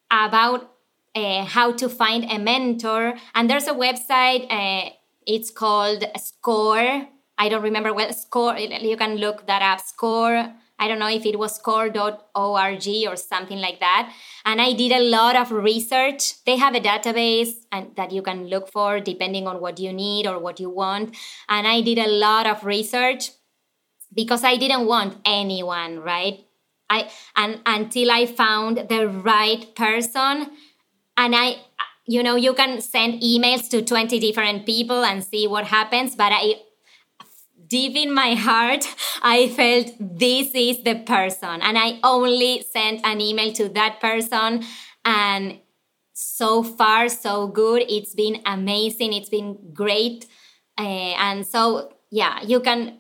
about 0.10 0.72
uh, 1.14 1.44
how 1.46 1.74
to 1.74 1.88
find 1.88 2.26
a 2.32 2.40
mentor. 2.40 3.14
And 3.36 3.48
there's 3.50 3.68
a 3.68 3.74
website, 3.74 4.48
uh, 4.50 4.90
it's 5.28 5.52
called 5.52 6.04
Score. 6.18 7.08
I 7.38 7.50
don't 7.50 7.62
remember 7.62 7.94
what 7.94 8.16
Score, 8.16 8.58
you 8.58 8.98
can 8.98 9.18
look 9.18 9.46
that 9.48 9.62
up. 9.62 9.82
Score 9.82 10.52
I 10.82 10.88
don't 10.88 10.98
know 10.98 11.10
if 11.10 11.28
it 11.28 11.38
was 11.38 11.56
score.org 11.56 12.88
or 13.08 13.16
something 13.16 13.60
like 13.60 13.80
that. 13.82 14.12
And 14.44 14.60
I 14.60 14.74
did 14.74 14.92
a 14.92 15.00
lot 15.00 15.36
of 15.36 15.52
research. 15.52 16.44
They 16.44 16.58
have 16.58 16.74
a 16.74 16.80
database 16.82 17.54
and 17.72 17.96
that 17.98 18.12
you 18.12 18.24
can 18.24 18.48
look 18.48 18.68
for 18.68 19.00
depending 19.00 19.48
on 19.48 19.62
what 19.62 19.80
you 19.80 19.94
need 19.94 20.26
or 20.26 20.40
what 20.40 20.60
you 20.60 20.72
want. 20.72 21.16
And 21.48 21.68
I 21.68 21.82
did 21.82 22.00
a 22.00 22.08
lot 22.08 22.48
of 22.48 22.66
research 22.66 23.30
because 24.12 24.44
I 24.44 24.58
didn't 24.58 24.88
want 24.88 25.18
anyone, 25.24 26.00
right? 26.00 26.40
I 26.90 27.12
and 27.36 27.62
until 27.68 28.10
I 28.10 28.26
found 28.26 28.78
the 28.90 29.08
right 29.08 29.74
person 29.76 30.48
and 31.16 31.36
I 31.36 31.58
you 32.06 32.24
know 32.24 32.36
you 32.36 32.54
can 32.54 32.82
send 32.82 33.22
emails 33.22 33.70
to 33.70 33.82
20 33.82 34.20
different 34.20 34.66
people 34.66 35.06
and 35.06 35.24
see 35.24 35.48
what 35.48 35.66
happens 35.66 36.16
but 36.16 36.34
I 36.34 36.56
deep 37.72 37.96
in 37.96 38.14
my 38.14 38.36
heart, 38.36 38.86
I 39.24 39.48
felt 39.48 39.94
this 40.00 40.52
is 40.54 40.84
the 40.84 40.96
person. 41.00 41.62
And 41.62 41.78
I 41.78 42.00
only 42.04 42.64
sent 42.70 43.00
an 43.06 43.22
email 43.22 43.54
to 43.54 43.70
that 43.70 44.02
person. 44.02 44.64
And 45.06 45.60
so 46.14 46.62
far, 46.62 47.08
so 47.10 47.48
good. 47.48 47.84
It's 47.90 48.14
been 48.14 48.42
amazing. 48.46 49.14
It's 49.14 49.30
been 49.30 49.58
great. 49.74 50.28
Uh, 50.78 51.16
and 51.18 51.48
so, 51.48 51.94
yeah, 52.12 52.42
you 52.44 52.60
can 52.60 53.00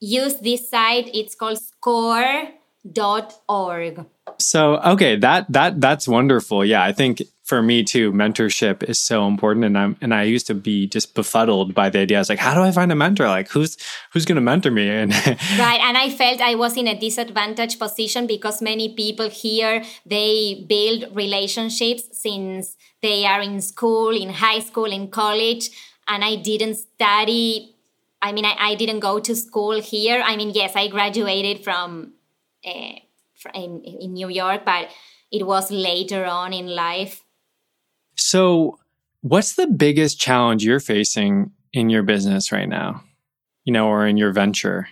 use 0.00 0.36
this 0.40 0.68
site. 0.68 1.08
It's 1.14 1.36
called 1.36 1.58
score.org. 1.58 2.56
So, 4.38 4.76
okay, 4.78 5.16
that 5.16 5.52
that 5.52 5.80
that's 5.80 6.08
wonderful. 6.08 6.64
Yeah, 6.64 6.82
I 6.82 6.92
think 6.92 7.22
for 7.50 7.62
me 7.62 7.82
too, 7.82 8.12
mentorship 8.12 8.88
is 8.88 8.96
so 8.96 9.26
important. 9.26 9.64
And 9.64 9.76
I'm 9.76 9.96
and 10.00 10.14
I 10.14 10.22
used 10.22 10.46
to 10.46 10.54
be 10.54 10.86
just 10.86 11.16
befuddled 11.16 11.74
by 11.74 11.90
the 11.90 11.98
idea. 11.98 12.18
I 12.18 12.20
was 12.20 12.28
like, 12.28 12.38
how 12.38 12.54
do 12.54 12.62
I 12.62 12.70
find 12.70 12.92
a 12.92 12.94
mentor? 12.94 13.26
Like 13.26 13.48
who's 13.50 13.76
who's 14.12 14.24
gonna 14.24 14.40
mentor 14.40 14.70
me? 14.70 14.88
And 15.00 15.12
right. 15.66 15.80
And 15.86 15.98
I 15.98 16.10
felt 16.10 16.40
I 16.40 16.54
was 16.54 16.76
in 16.76 16.86
a 16.86 16.96
disadvantaged 17.06 17.76
position 17.80 18.28
because 18.28 18.62
many 18.62 18.94
people 18.94 19.28
here 19.28 19.82
they 20.06 20.64
build 20.74 21.16
relationships 21.22 22.04
since 22.12 22.76
they 23.02 23.26
are 23.26 23.42
in 23.42 23.60
school, 23.60 24.10
in 24.10 24.30
high 24.30 24.60
school, 24.60 24.90
in 24.98 25.08
college. 25.08 25.70
And 26.06 26.24
I 26.24 26.36
didn't 26.36 26.76
study. 26.76 27.74
I 28.22 28.30
mean, 28.30 28.44
I, 28.44 28.54
I 28.70 28.74
didn't 28.76 29.00
go 29.00 29.18
to 29.18 29.34
school 29.34 29.80
here. 29.80 30.22
I 30.24 30.36
mean, 30.36 30.50
yes, 30.50 30.76
I 30.76 30.86
graduated 30.86 31.64
from 31.64 32.12
uh, 32.64 32.94
in, 33.54 33.82
in 34.04 34.12
New 34.12 34.28
York, 34.28 34.64
but 34.64 34.88
it 35.32 35.44
was 35.44 35.72
later 35.72 36.24
on 36.26 36.52
in 36.52 36.68
life 36.68 37.24
so, 38.20 38.78
what's 39.22 39.54
the 39.54 39.66
biggest 39.66 40.20
challenge 40.20 40.64
you're 40.64 40.80
facing 40.80 41.52
in 41.72 41.88
your 41.88 42.02
business 42.02 42.52
right 42.52 42.68
now? 42.68 43.02
You 43.64 43.72
know, 43.72 43.88
or 43.88 44.06
in 44.06 44.16
your 44.16 44.32
venture? 44.32 44.88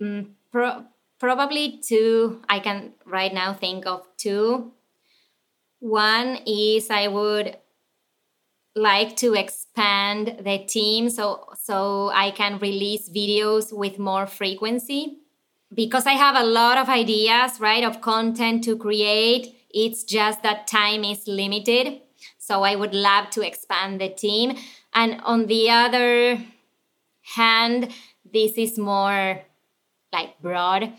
Mm, 0.00 0.30
pro- 0.52 0.84
probably 1.18 1.80
two. 1.86 2.42
I 2.48 2.60
can 2.60 2.92
right 3.04 3.32
now 3.32 3.54
think 3.54 3.86
of 3.86 4.06
two. 4.18 4.72
One 5.80 6.38
is 6.46 6.90
I 6.90 7.08
would 7.08 7.56
like 8.74 9.16
to 9.16 9.32
expand 9.34 10.36
the 10.44 10.58
team 10.58 11.08
so 11.08 11.46
so 11.58 12.10
I 12.12 12.30
can 12.30 12.58
release 12.58 13.08
videos 13.08 13.72
with 13.72 13.98
more 13.98 14.26
frequency 14.26 15.18
because 15.74 16.06
I 16.06 16.12
have 16.12 16.36
a 16.36 16.44
lot 16.44 16.76
of 16.76 16.88
ideas, 16.88 17.58
right, 17.58 17.84
of 17.84 18.00
content 18.00 18.64
to 18.64 18.76
create. 18.76 19.54
It's 19.70 20.04
just 20.04 20.42
that 20.42 20.66
time 20.66 21.04
is 21.04 21.26
limited. 21.26 22.02
So 22.46 22.62
I 22.62 22.76
would 22.76 22.94
love 22.94 23.30
to 23.30 23.44
expand 23.44 24.00
the 24.00 24.08
team. 24.08 24.56
And 24.94 25.20
on 25.24 25.46
the 25.46 25.68
other 25.68 26.38
hand, 27.34 27.92
this 28.24 28.52
is 28.52 28.78
more 28.78 29.42
like 30.12 30.40
broad 30.40 30.92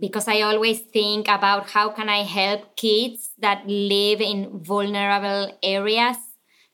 because 0.00 0.26
I 0.26 0.40
always 0.40 0.80
think 0.80 1.28
about 1.28 1.70
how 1.70 1.90
can 1.90 2.08
I 2.08 2.24
help 2.24 2.74
kids 2.74 3.30
that 3.38 3.68
live 3.68 4.20
in 4.20 4.58
vulnerable 4.58 5.56
areas 5.62 6.16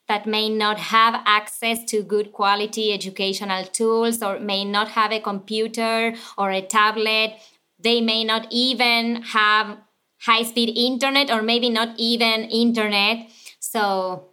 that 0.07 0.25
may 0.25 0.49
not 0.49 0.79
have 0.79 1.21
access 1.27 1.85
to 1.91 2.03
good 2.03 2.33
quality 2.33 2.95
educational 2.95 3.65
tools 3.65 4.23
or 4.23 4.41
may 4.41 4.65
not 4.65 4.89
have 4.89 5.13
a 5.13 5.21
computer 5.21 6.15
or 6.39 6.51
a 6.51 6.63
tablet. 6.63 7.35
They 7.79 8.01
may 8.01 8.25
not 8.25 8.47
even 8.51 9.21
have 9.37 9.77
high 10.23 10.45
speed 10.45 10.73
internet 10.75 11.31
or 11.31 11.43
maybe 11.43 11.69
not 11.69 11.95
even 11.99 12.45
internet. 12.45 13.29
So, 13.71 14.29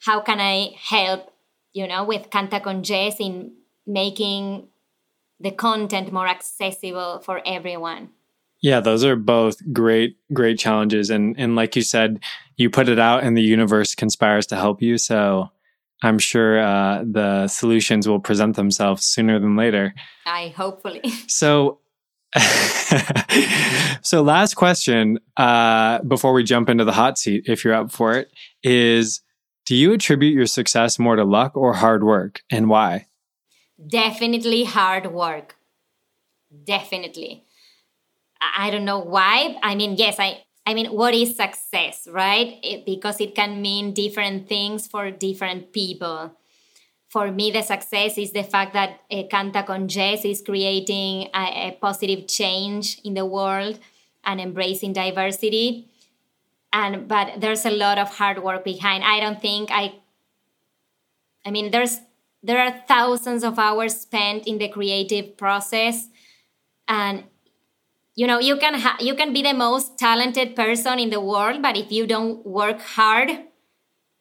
how 0.00 0.20
can 0.20 0.38
I 0.38 0.76
help, 0.78 1.32
you 1.72 1.88
know, 1.88 2.04
with 2.04 2.28
Canta 2.28 2.62
con 2.62 2.82
Jess 2.82 3.16
in 3.18 3.54
making 3.86 4.68
the 5.40 5.50
content 5.50 6.12
more 6.12 6.28
accessible 6.28 7.20
for 7.24 7.40
everyone? 7.46 8.10
Yeah, 8.60 8.80
those 8.80 9.02
are 9.02 9.16
both 9.16 9.56
great, 9.72 10.18
great 10.34 10.58
challenges. 10.58 11.08
And 11.08 11.34
and 11.38 11.56
like 11.56 11.74
you 11.74 11.80
said, 11.82 12.20
you 12.56 12.68
put 12.68 12.88
it 12.88 12.98
out 12.98 13.24
and 13.24 13.34
the 13.34 13.42
universe 13.42 13.94
conspires 13.94 14.46
to 14.48 14.56
help 14.56 14.82
you. 14.82 14.98
So 14.98 15.48
I'm 16.02 16.18
sure 16.18 16.60
uh, 16.60 17.02
the 17.02 17.48
solutions 17.48 18.06
will 18.06 18.20
present 18.20 18.56
themselves 18.56 19.06
sooner 19.06 19.38
than 19.38 19.56
later. 19.56 19.94
I 20.26 20.48
hopefully. 20.48 21.00
So 21.28 21.78
so 24.02 24.22
last 24.22 24.54
question 24.54 25.18
uh, 25.36 26.00
before 26.02 26.32
we 26.32 26.42
jump 26.42 26.68
into 26.68 26.84
the 26.84 26.92
hot 26.92 27.16
seat 27.18 27.44
if 27.46 27.64
you're 27.64 27.74
up 27.74 27.92
for 27.92 28.14
it 28.14 28.32
is 28.62 29.20
do 29.66 29.76
you 29.76 29.92
attribute 29.92 30.34
your 30.34 30.46
success 30.46 30.98
more 30.98 31.16
to 31.16 31.24
luck 31.24 31.56
or 31.56 31.74
hard 31.74 32.04
work 32.04 32.42
and 32.50 32.68
why? 32.68 33.06
Definitely 33.86 34.64
hard 34.64 35.12
work. 35.12 35.56
Definitely. 36.64 37.44
I 38.56 38.70
don't 38.70 38.84
know 38.84 38.98
why. 38.98 39.56
I 39.62 39.74
mean 39.74 39.94
yes 39.96 40.16
i 40.18 40.42
i 40.66 40.74
mean 40.74 40.86
what 40.86 41.14
is 41.14 41.36
success 41.36 42.06
right? 42.10 42.58
It, 42.62 42.84
because 42.84 43.20
it 43.20 43.34
can 43.34 43.62
mean 43.62 43.94
different 43.94 44.48
things 44.48 44.86
for 44.86 45.10
different 45.10 45.72
people 45.72 46.36
for 47.14 47.30
me, 47.30 47.52
the 47.52 47.62
success 47.62 48.18
is 48.18 48.32
the 48.32 48.42
fact 48.42 48.72
that 48.72 48.98
uh, 49.08 49.22
Canta 49.30 49.64
con 49.64 49.86
Jess 49.86 50.24
is 50.24 50.42
creating 50.42 51.28
a, 51.32 51.68
a, 51.68 51.78
positive 51.80 52.26
change 52.26 52.98
in 53.04 53.14
the 53.14 53.24
world 53.24 53.78
and 54.24 54.40
embracing 54.40 54.92
diversity. 54.92 55.86
And 56.72 57.06
but 57.06 57.40
there's 57.40 57.64
a 57.64 57.70
lot 57.70 57.98
of 57.98 58.08
hard 58.08 58.42
work 58.42 58.64
behind. 58.64 59.04
I 59.04 59.20
don't 59.20 59.40
think 59.40 59.70
I. 59.70 59.94
I 61.46 61.52
mean, 61.52 61.70
there's 61.70 62.00
there 62.42 62.58
are 62.58 62.82
thousands 62.88 63.44
of 63.44 63.60
hours 63.60 64.00
spent 64.00 64.48
in 64.48 64.58
the 64.58 64.68
creative 64.68 65.36
process, 65.36 66.08
and 66.88 67.22
you 68.16 68.26
know 68.26 68.40
you 68.40 68.56
can 68.56 68.74
ha- 68.74 68.98
you 68.98 69.14
can 69.14 69.32
be 69.32 69.40
the 69.40 69.54
most 69.54 69.98
talented 69.98 70.56
person 70.56 70.98
in 70.98 71.10
the 71.10 71.20
world, 71.20 71.62
but 71.62 71.76
if 71.76 71.92
you 71.92 72.08
don't 72.08 72.44
work 72.44 72.80
hard, 72.80 73.30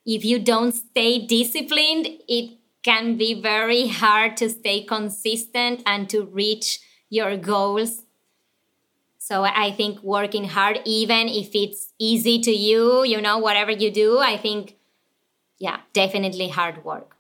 if 0.06 0.24
you 0.24 0.38
don't 0.38 0.74
stay 0.74 1.26
disciplined, 1.26 2.06
it 2.28 2.60
can 2.84 3.18
be 3.18 3.34
very 3.34 3.88
hard 3.88 4.38
to 4.38 4.50
stay 4.50 4.84
consistent 4.84 5.82
and 5.86 6.10
to 6.10 6.26
reach 6.26 6.80
your 7.10 7.38
goals. 7.38 8.04
So 9.18 9.44
I 9.44 9.72
think 9.72 10.04
working 10.04 10.44
hard, 10.44 10.82
even 10.84 11.30
if 11.30 11.56
it's 11.56 11.94
easy 11.98 12.42
to 12.42 12.52
you, 12.52 13.06
you 13.06 13.22
know, 13.22 13.38
whatever 13.38 13.72
you 13.72 13.90
do, 13.90 14.20
I 14.20 14.36
think, 14.36 14.76
yeah, 15.60 15.80
definitely 15.94 16.50
hard 16.50 16.84
work. 16.84 17.16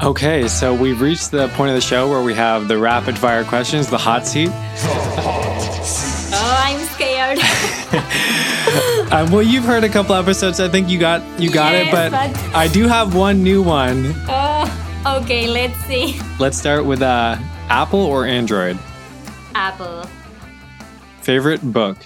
Okay, 0.00 0.48
so 0.48 0.74
we've 0.74 1.00
reached 1.00 1.30
the 1.30 1.48
point 1.48 1.70
of 1.70 1.76
the 1.76 1.80
show 1.80 2.08
where 2.08 2.22
we 2.22 2.34
have 2.34 2.68
the 2.68 2.78
rapid 2.78 3.18
fire 3.18 3.44
questions, 3.44 3.88
the 3.88 3.98
hot 3.98 4.26
seat. 4.26 4.50
oh, 4.52 6.64
I'm 6.66 6.78
scared. 6.88 7.38
um, 9.12 9.30
well, 9.30 9.42
you've 9.42 9.64
heard 9.64 9.84
a 9.84 9.88
couple 9.88 10.14
episodes. 10.14 10.60
I 10.60 10.68
think 10.68 10.88
you 10.88 10.98
got 10.98 11.22
you 11.40 11.50
got 11.50 11.72
yes, 11.72 11.88
it, 11.88 11.92
but, 11.92 12.10
but, 12.10 12.54
I 12.54 12.68
do 12.68 12.88
have 12.88 13.14
one 13.14 13.44
new 13.44 13.62
one. 13.62 14.14
Oh, 14.28 14.41
okay. 15.06 15.46
Let's 15.46 15.76
see. 15.86 16.20
Let's 16.38 16.58
start 16.58 16.84
with 16.84 17.02
uh, 17.02 17.36
Apple 17.68 18.00
or 18.00 18.26
Android. 18.26 18.78
Apple. 19.54 20.04
Favorite 21.20 21.62
book. 21.72 21.98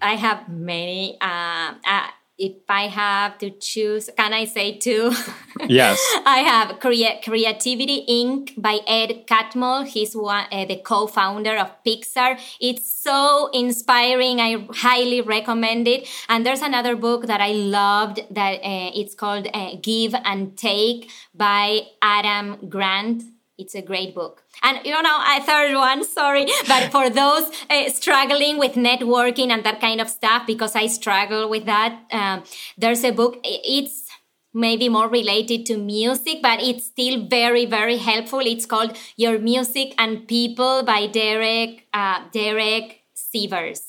I 0.00 0.14
have 0.14 0.48
many. 0.48 1.16
Uh, 1.20 1.74
uh, 1.84 2.08
if 2.38 2.52
I 2.68 2.82
have 2.88 3.38
to 3.38 3.50
choose, 3.50 4.08
can 4.16 4.32
I 4.32 4.44
say 4.44 4.78
two? 4.78 5.12
Yes. 5.66 5.98
I 6.24 6.38
have 6.38 6.78
Crea- 6.78 7.20
Creativity 7.22 8.06
Inc. 8.08 8.54
by 8.56 8.78
Ed 8.86 9.26
Catmull. 9.26 9.86
He's 9.88 10.14
one, 10.14 10.46
uh, 10.52 10.64
the 10.66 10.76
co-founder 10.76 11.56
of 11.58 11.72
Pixar. 11.84 12.38
It's 12.60 12.86
so 13.02 13.50
inspiring. 13.52 14.40
I 14.40 14.66
highly 14.72 15.20
recommend 15.20 15.88
it. 15.88 16.08
And 16.28 16.46
there's 16.46 16.62
another 16.62 16.94
book 16.94 17.26
that 17.26 17.40
I 17.40 17.52
loved 17.52 18.20
that 18.30 18.60
uh, 18.62 18.90
it's 18.94 19.16
called 19.16 19.48
uh, 19.52 19.74
Give 19.82 20.14
and 20.24 20.56
Take 20.56 21.10
by 21.34 21.88
Adam 22.00 22.68
Grant. 22.68 23.24
It's 23.58 23.74
a 23.74 23.82
great 23.82 24.14
book. 24.14 24.44
And 24.62 24.78
you 24.84 25.02
know, 25.02 25.18
a 25.36 25.42
third 25.42 25.74
one, 25.74 26.04
sorry, 26.04 26.46
but 26.68 26.92
for 26.92 27.10
those 27.10 27.50
uh, 27.68 27.90
struggling 27.90 28.56
with 28.56 28.74
networking 28.74 29.50
and 29.50 29.64
that 29.64 29.80
kind 29.80 30.00
of 30.00 30.08
stuff, 30.08 30.46
because 30.46 30.76
I 30.76 30.86
struggle 30.86 31.50
with 31.50 31.66
that, 31.66 32.00
um, 32.12 32.44
there's 32.76 33.02
a 33.02 33.10
book. 33.10 33.40
It's 33.42 34.08
maybe 34.54 34.88
more 34.88 35.08
related 35.08 35.66
to 35.66 35.76
music, 35.76 36.38
but 36.40 36.62
it's 36.62 36.86
still 36.86 37.26
very, 37.26 37.66
very 37.66 37.96
helpful. 37.96 38.40
It's 38.40 38.64
called 38.64 38.96
Your 39.16 39.38
Music 39.40 39.92
and 39.98 40.26
People 40.28 40.84
by 40.84 41.08
Derek 41.08 41.86
uh, 41.92 42.20
Derek 42.32 43.02
Sivers. 43.16 43.82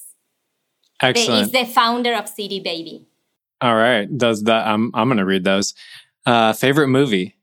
Excellent. 1.02 1.44
He's 1.44 1.52
the 1.52 1.66
founder 1.66 2.16
of 2.16 2.28
CD 2.28 2.60
Baby. 2.60 3.06
All 3.62 3.76
right. 3.76 4.06
Does 4.18 4.44
that? 4.44 4.68
I'm 4.68 4.92
I'm 4.96 5.08
gonna 5.08 5.26
read 5.26 5.44
those. 5.44 5.76
Uh, 6.26 6.54
favorite 6.54 6.88
movie. 6.88 7.36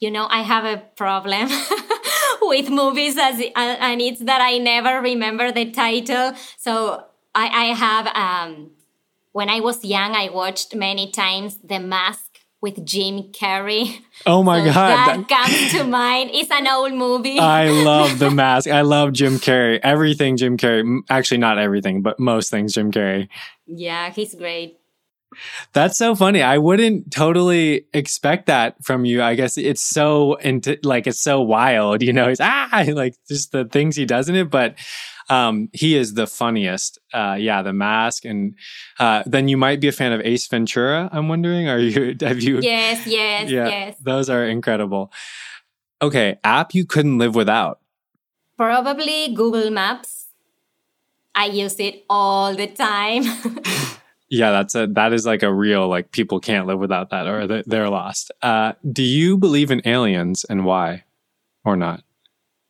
You 0.00 0.10
know, 0.10 0.26
I 0.30 0.42
have 0.42 0.64
a 0.64 0.82
problem 0.96 1.48
with 2.42 2.70
movies, 2.70 3.16
as 3.18 3.40
and 3.56 4.00
it's 4.00 4.20
that 4.20 4.40
I 4.40 4.58
never 4.58 5.00
remember 5.00 5.50
the 5.52 5.70
title. 5.72 6.34
So 6.56 7.04
I, 7.34 7.46
I 7.48 7.64
have 7.74 8.06
um, 8.14 8.70
when 9.32 9.48
I 9.50 9.60
was 9.60 9.84
young, 9.84 10.14
I 10.14 10.28
watched 10.30 10.74
many 10.74 11.10
times 11.10 11.58
The 11.64 11.80
Mask 11.80 12.22
with 12.60 12.84
Jim 12.84 13.24
Carrey. 13.32 13.98
Oh 14.26 14.42
my 14.42 14.58
So 14.60 14.64
god. 14.66 14.74
that 14.74 15.06
that- 15.06 15.28
comes 15.28 15.72
to 15.72 15.84
mind. 15.84 16.30
It's 16.32 16.50
an 16.50 16.66
old 16.68 16.92
movie. 16.92 17.38
I 17.40 17.68
love 17.68 18.18
the 18.18 18.30
mask. 18.42 18.68
I 18.68 18.82
love 18.82 19.12
Jim 19.12 19.34
Carrey. 19.38 19.78
Everything 19.82 20.36
Jim 20.36 20.56
Carrey. 20.56 21.00
Actually, 21.10 21.38
not 21.38 21.58
everything, 21.58 22.02
but 22.02 22.18
most 22.20 22.50
things 22.50 22.72
Jim 22.74 22.90
Carrey. 22.92 23.28
yeah, 23.66 24.10
he's 24.10 24.34
great. 24.34 24.77
That's 25.72 25.96
so 25.98 26.14
funny. 26.14 26.42
I 26.42 26.58
wouldn't 26.58 27.12
totally 27.12 27.86
expect 27.92 28.46
that 28.46 28.82
from 28.84 29.04
you. 29.04 29.22
I 29.22 29.34
guess 29.34 29.56
it's 29.58 29.82
so 29.82 30.34
into 30.36 30.78
like 30.82 31.06
it's 31.06 31.20
so 31.20 31.40
wild, 31.42 32.02
you 32.02 32.12
know. 32.12 32.28
He's 32.28 32.40
ah 32.40 32.84
like 32.88 33.14
just 33.28 33.52
the 33.52 33.64
things 33.66 33.96
he 33.96 34.04
does 34.06 34.28
in 34.28 34.34
it, 34.34 34.50
but 34.50 34.74
um 35.28 35.68
he 35.72 35.94
is 35.96 36.14
the 36.14 36.26
funniest. 36.26 36.98
Uh 37.12 37.36
yeah, 37.38 37.62
the 37.62 37.72
mask 37.72 38.24
and 38.24 38.54
uh 38.98 39.22
then 39.26 39.48
you 39.48 39.56
might 39.56 39.80
be 39.80 39.88
a 39.88 39.92
fan 39.92 40.12
of 40.12 40.20
Ace 40.22 40.46
Ventura, 40.48 41.08
I'm 41.12 41.28
wondering. 41.28 41.68
Are 41.68 41.78
you 41.78 42.16
have 42.20 42.40
you 42.42 42.60
Yes, 42.60 43.06
yes, 43.06 43.50
Yeah. 43.50 43.68
yes. 43.68 43.96
Those 44.00 44.30
are 44.30 44.44
incredible. 44.44 45.12
Okay, 46.00 46.38
app 46.44 46.74
you 46.74 46.86
couldn't 46.86 47.18
live 47.18 47.34
without. 47.34 47.80
Probably 48.56 49.32
Google 49.34 49.70
Maps. 49.70 50.26
I 51.34 51.46
use 51.46 51.78
it 51.78 52.04
all 52.10 52.54
the 52.56 52.66
time. 52.66 53.22
Yeah, 54.30 54.50
that's 54.50 54.74
a 54.74 54.86
that 54.88 55.12
is 55.12 55.24
like 55.24 55.42
a 55.42 55.52
real 55.52 55.88
like 55.88 56.12
people 56.12 56.38
can't 56.40 56.66
live 56.66 56.78
without 56.78 57.10
that 57.10 57.26
or 57.26 57.46
they- 57.46 57.62
they're 57.66 57.88
lost. 57.88 58.30
Uh, 58.42 58.72
do 58.92 59.02
you 59.02 59.38
believe 59.38 59.70
in 59.70 59.80
aliens 59.86 60.44
and 60.44 60.64
why, 60.64 61.04
or 61.64 61.76
not? 61.76 62.02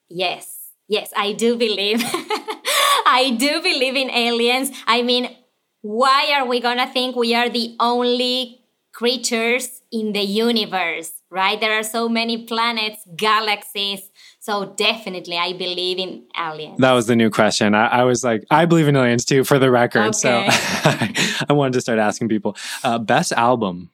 yes, 0.09 0.71
yes, 0.89 1.13
I 1.17 1.33
do 1.33 1.57
believe. 1.57 2.03
I 3.07 3.37
do 3.39 3.61
believe 3.63 3.97
in 3.97 4.11
aliens. 4.11 4.71
I 4.87 5.03
mean, 5.03 5.35
why 5.83 6.33
are 6.37 6.47
we 6.47 6.61
gonna 6.61 6.87
think 6.87 7.17
we 7.17 7.35
are 7.35 7.49
the 7.49 7.77
only 7.81 8.61
creatures 8.93 9.81
in 9.93 10.13
the 10.13 10.23
universe, 10.23 11.13
right? 11.31 11.61
There 11.61 11.79
are 11.79 11.83
so 11.83 12.09
many 12.09 12.45
planets, 12.47 13.01
galaxies. 13.17 14.08
So 14.49 14.65
definitely, 14.65 15.37
I 15.37 15.53
believe 15.53 15.99
in 15.99 16.25
aliens. 16.35 16.79
That 16.79 16.93
was 16.93 17.07
the 17.07 17.15
new 17.15 17.29
question. 17.29 17.75
I, 17.75 17.89
I 17.89 18.05
was 18.05 18.25
like, 18.25 18.47
I 18.51 18.65
believe 18.65 18.89
in 18.89 18.97
aliens 18.97 19.27
too, 19.27 19.45
for 19.45 19.59
the 19.59 19.71
record. 19.71 20.15
So 20.15 20.31
I 20.49 21.51
wanted 21.51 21.75
to 21.75 21.83
start 21.83 21.99
asking 21.99 22.31
people. 22.31 22.57
Uh, 22.83 22.99
best 22.99 23.33
album. 23.33 23.91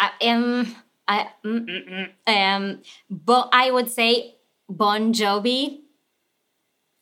I, 0.00 0.10
um, 0.22 0.74
I, 1.06 1.28
mm, 1.44 1.68
mm, 1.68 2.08
mm, 2.26 2.26
um, 2.26 2.80
but 3.10 3.50
I 3.52 3.70
would 3.70 3.90
say 3.90 4.36
Bon 4.66 5.12
Jovi, 5.12 5.80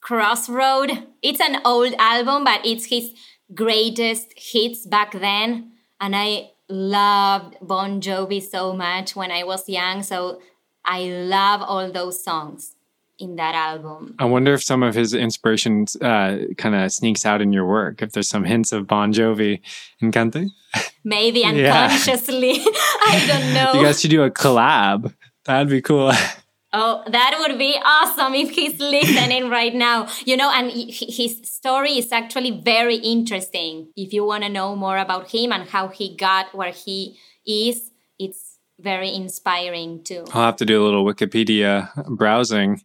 Cross 0.01 0.49
Road. 0.49 0.91
It's 1.23 1.41
an 1.41 1.61
old 1.65 1.95
album, 1.97 2.43
but 2.43 2.67
it's 2.67 2.87
his 2.87 3.15
greatest 3.55 4.33
hits 4.37 4.85
back 4.85 5.13
then, 5.13 5.75
and 6.01 6.17
I 6.17 6.51
loved 6.69 7.57
Bon 7.63 8.01
Jovi 8.01 8.43
so 8.43 8.73
much 8.73 9.15
when 9.15 9.31
I 9.31 9.45
was 9.45 9.69
young. 9.69 10.03
So 10.03 10.41
I 10.85 11.03
love 11.05 11.63
all 11.63 11.93
those 11.93 12.25
songs 12.25 12.75
in 13.21 13.37
that 13.37 13.55
album. 13.55 14.15
I 14.19 14.25
wonder 14.25 14.55
if 14.55 14.63
some 14.63 14.83
of 14.83 14.95
his 14.95 15.15
inspirations 15.15 15.97
uh, 15.97 16.39
kind 16.57 16.75
of 16.75 16.91
sneaks 16.93 17.25
out 17.27 17.41
in 17.43 17.53
your 17.53 17.67
work. 17.67 18.03
If 18.03 18.13
there's 18.13 18.29
some 18.29 18.45
hints 18.45 18.73
of 18.73 18.87
Bon 18.87 19.13
Jovi 19.13 19.61
in 20.01 20.11
Canta. 20.11 20.49
Maybe 21.05 21.41
Yeah. 21.41 21.49
unconsciously, 21.51 22.53
I 23.07 23.25
don't 23.27 23.55
know. 23.55 23.73
You 23.81 23.87
guys 23.87 24.01
should 24.01 24.11
do 24.11 24.23
a 24.23 24.31
collab. 24.31 25.15
That'd 25.45 25.69
be 25.71 25.83
cool. 25.83 26.13
Oh, 26.73 27.03
that 27.11 27.35
would 27.41 27.59
be 27.59 27.75
awesome 27.85 28.33
if 28.37 28.51
he's 28.51 28.79
listening 28.79 29.51
right 29.51 29.75
now. 29.75 30.07
You 30.25 30.37
know, 30.37 30.53
and 30.55 30.71
his 30.71 31.41
story 31.43 31.99
is 31.99 32.13
actually 32.13 32.61
very 32.63 32.95
interesting. 32.95 33.89
If 33.97 34.13
you 34.13 34.25
want 34.25 34.45
to 34.45 34.49
know 34.49 34.77
more 34.77 34.97
about 34.97 35.33
him 35.33 35.51
and 35.51 35.69
how 35.69 35.89
he 35.89 36.15
got 36.17 36.55
where 36.55 36.71
he 36.71 37.19
is, 37.45 37.91
it's 38.21 38.59
very 38.79 39.13
inspiring 39.13 40.05
too. 40.05 40.23
I'll 40.33 40.43
have 40.45 40.57
to 40.59 40.65
do 40.65 40.81
a 40.81 40.85
little 40.85 41.05
Wikipedia 41.05 41.91
browsing. 42.17 42.81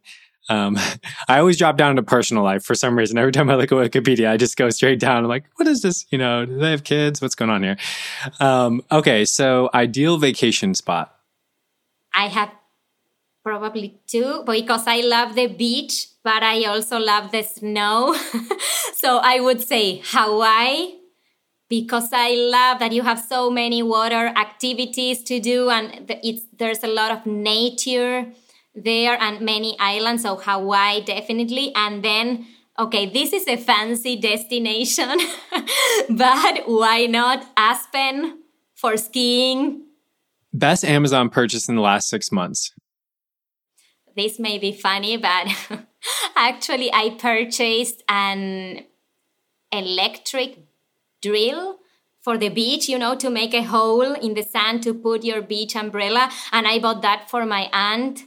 Um, 0.50 0.78
I 1.28 1.39
always 1.39 1.58
drop 1.58 1.78
down 1.78 1.96
to 1.96 2.04
personal 2.04 2.43
life 2.43 2.64
for 2.64 2.76
some 2.76 2.98
reason. 2.98 3.18
Every 3.18 3.32
time 3.32 3.50
I 3.50 3.56
look 3.56 3.72
at 3.72 3.78
Wikipedia, 3.78 4.30
I 4.30 4.38
just 4.38 4.58
go 4.58 4.70
straight 4.70 5.00
down. 5.00 5.24
I'm 5.24 5.30
like, 5.30 5.46
what 5.56 5.68
is 5.68 5.82
this? 5.82 6.06
You 6.10 6.18
know, 6.18 6.46
do 6.46 6.58
they 6.58 6.72
have 6.72 6.84
kids? 6.84 7.22
What's 7.22 7.36
going 7.36 7.52
on 7.52 7.64
here? 7.64 7.78
Um, 8.39 8.82
okay, 8.91 9.26
so 9.26 9.70
ideal 9.74 10.18
vacation 10.18 10.76
spot. 10.76 11.16
I 12.14 12.28
have 12.28 12.52
probably 13.43 14.00
two 14.08 14.43
because 14.46 14.88
I 14.88 15.02
love 15.02 15.36
the 15.36 15.48
beach, 15.48 16.08
but 16.24 16.41
I 16.41 16.64
also 16.64 16.98
love 16.98 17.32
the 17.32 17.43
snow. 17.43 18.16
so 18.96 19.20
I 19.22 19.39
would 19.39 19.62
say 19.62 20.02
Hawaii 20.06 20.96
because 21.70 22.10
I 22.12 22.36
love 22.36 22.80
that 22.80 22.91
you 22.91 23.02
have 23.02 23.20
so 23.20 23.50
many 23.50 23.84
water 23.84 24.28
activities 24.36 25.24
to 25.24 25.39
do 25.39 25.70
and 25.70 26.10
it's 26.24 26.43
there's 26.58 26.84
a 26.84 26.88
lot 26.88 27.12
of 27.12 27.26
nature 27.26 28.28
there 28.76 29.17
and 29.21 29.41
many 29.41 29.76
islands. 29.80 30.23
So 30.23 30.36
Hawaii 30.36 31.03
definitely, 31.03 31.73
and 31.76 32.03
then. 32.03 32.47
Okay, 32.78 33.05
this 33.05 33.32
is 33.32 33.47
a 33.47 33.55
fancy 33.55 34.17
destination, 34.17 35.17
but 36.09 36.63
why 36.65 37.05
not 37.05 37.45
Aspen 37.55 38.39
for 38.73 38.97
skiing, 38.97 39.86
Best 40.55 40.86
Amazon 40.86 41.30
purchase 41.30 41.67
in 41.67 41.76
the 41.76 41.82
last 41.82 42.07
six 42.07 42.32
months. 42.32 42.71
this 44.15 44.39
may 44.39 44.57
be 44.57 44.71
funny, 44.71 45.17
but 45.17 45.47
actually, 46.38 46.89
I 46.93 47.17
purchased 47.19 48.03
an 48.07 48.86
electric 49.73 50.59
drill 51.21 51.80
for 52.21 52.38
the 52.38 52.47
beach, 52.47 52.88
you 52.88 52.97
know, 52.97 53.15
to 53.15 53.30
make 53.30 53.53
a 53.53 53.63
hole 53.63 54.13
in 54.13 54.34
the 54.34 54.43
sand 54.43 54.82
to 54.84 54.93
put 54.93 55.26
your 55.26 55.41
beach 55.41 55.76
umbrella. 55.76 56.30
And 56.53 56.65
I 56.65 56.80
bought 56.80 57.01
that 57.01 57.30
for 57.30 57.45
my 57.45 57.69
aunt 57.73 58.23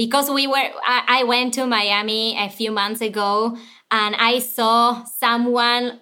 because 0.00 0.30
we 0.30 0.46
were, 0.46 0.54
I, 0.56 1.20
I 1.20 1.24
went 1.24 1.52
to 1.54 1.66
Miami 1.66 2.34
a 2.38 2.48
few 2.48 2.70
months 2.70 3.02
ago 3.02 3.54
and 3.90 4.16
I 4.16 4.38
saw 4.38 5.04
someone 5.04 6.00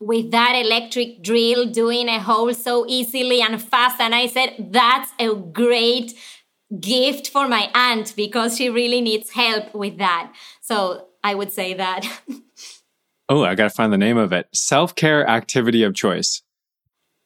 with 0.00 0.32
that 0.32 0.54
electric 0.56 1.22
drill 1.22 1.66
doing 1.66 2.08
a 2.08 2.18
hole 2.18 2.52
so 2.54 2.86
easily 2.88 3.40
and 3.40 3.62
fast. 3.62 4.00
And 4.00 4.16
I 4.16 4.26
said, 4.26 4.70
that's 4.72 5.12
a 5.20 5.32
great 5.36 6.14
gift 6.80 7.28
for 7.28 7.46
my 7.46 7.70
aunt 7.72 8.14
because 8.16 8.56
she 8.56 8.68
really 8.68 9.00
needs 9.00 9.30
help 9.30 9.72
with 9.76 9.98
that. 9.98 10.32
So 10.60 11.06
I 11.22 11.36
would 11.36 11.52
say 11.52 11.74
that. 11.74 12.04
Oh, 13.28 13.42
I 13.42 13.56
got 13.56 13.64
to 13.64 13.70
find 13.70 13.92
the 13.92 13.98
name 13.98 14.18
of 14.18 14.32
it. 14.32 14.46
Self 14.54 14.94
care 14.94 15.28
activity 15.28 15.82
of 15.82 15.96
choice. 15.96 16.42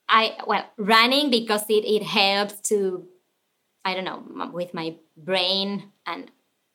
I, 0.08 0.34
well, 0.46 0.64
running 0.78 1.30
because 1.30 1.62
it, 1.68 1.84
it 1.84 2.02
helps 2.02 2.58
to, 2.70 3.06
I 3.84 3.94
don't 3.94 4.04
know, 4.04 4.50
with 4.52 4.74
my 4.74 4.96
brain 5.16 5.90
and 6.06 6.30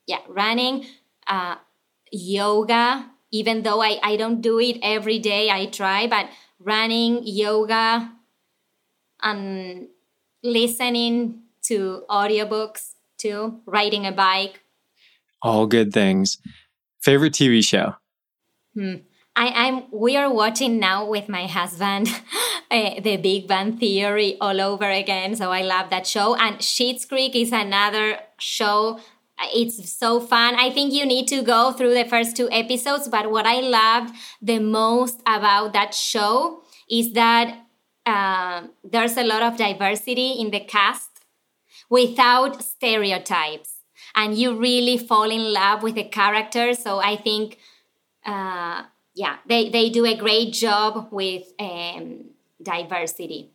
yeah, 0.08 0.20
running, 0.28 0.86
uh, 1.28 1.56
yoga, 2.12 3.10
even 3.32 3.64
though 3.64 3.82
I, 3.82 4.00
I 4.02 4.16
don't 4.16 4.42
do 4.42 4.60
it 4.60 4.80
every 4.82 5.20
day, 5.20 5.50
I 5.50 5.66
try, 5.68 6.08
but 6.08 6.30
running, 6.60 7.22
yoga, 7.24 8.12
and 9.22 9.88
listening 10.44 11.42
to 11.64 12.04
audiobooks 12.10 12.94
too, 13.18 13.62
riding 13.66 14.06
a 14.06 14.12
bike. 14.12 14.62
All 15.42 15.68
good 15.68 15.94
things. 15.94 16.38
Favorite 17.02 17.34
TV 17.34 17.64
show. 17.64 17.96
I, 19.36 19.48
I'm 19.50 19.84
we 19.92 20.16
are 20.16 20.32
watching 20.32 20.80
now 20.80 21.06
with 21.06 21.28
my 21.28 21.46
husband 21.48 22.08
uh, 22.72 23.00
The 23.02 23.18
Big 23.18 23.48
Bang 23.48 23.78
Theory 23.78 24.38
all 24.40 24.62
over 24.62 24.90
again. 24.90 25.36
So 25.36 25.52
I 25.52 25.62
love 25.62 25.90
that 25.90 26.08
show. 26.08 26.36
And 26.36 26.58
Schitt's 26.60 27.06
Creek 27.06 27.36
is 27.36 27.52
another 27.52 28.20
show. 28.40 29.00
It's 29.54 29.92
so 29.92 30.22
fun. 30.22 30.56
I 30.56 30.70
think 30.70 30.94
you 30.94 31.06
need 31.06 31.28
to 31.28 31.42
go 31.42 31.74
through 31.74 31.94
the 31.94 32.06
first 32.06 32.38
two 32.38 32.50
episodes. 32.52 33.10
But 33.10 33.30
what 33.30 33.46
I 33.46 33.60
loved 33.60 34.16
the 34.42 34.60
most 34.60 35.20
about 35.28 35.74
that 35.74 35.94
show 35.94 36.62
is 36.90 37.12
that 37.14 37.60
uh, 38.06 38.68
there's 38.84 39.18
a 39.18 39.24
lot 39.24 39.42
of 39.42 39.58
diversity 39.58 40.34
in 40.40 40.52
the 40.52 40.62
cast 40.62 41.10
without 41.90 42.64
stereotypes. 42.64 43.74
And 44.16 44.38
you 44.38 44.58
really 44.58 44.98
fall 44.98 45.30
in 45.30 45.52
love 45.52 45.84
with 45.84 45.96
the 45.96 46.06
characters. 46.06 46.80
So 46.80 47.00
I 47.00 47.18
think, 47.18 47.58
uh, 48.26 48.84
yeah, 49.16 49.38
they, 49.48 49.70
they 49.70 49.90
do 49.90 50.06
a 50.06 50.16
great 50.16 50.54
job 50.54 51.08
with 51.12 51.52
um, 51.60 52.26
diversity 52.62 53.52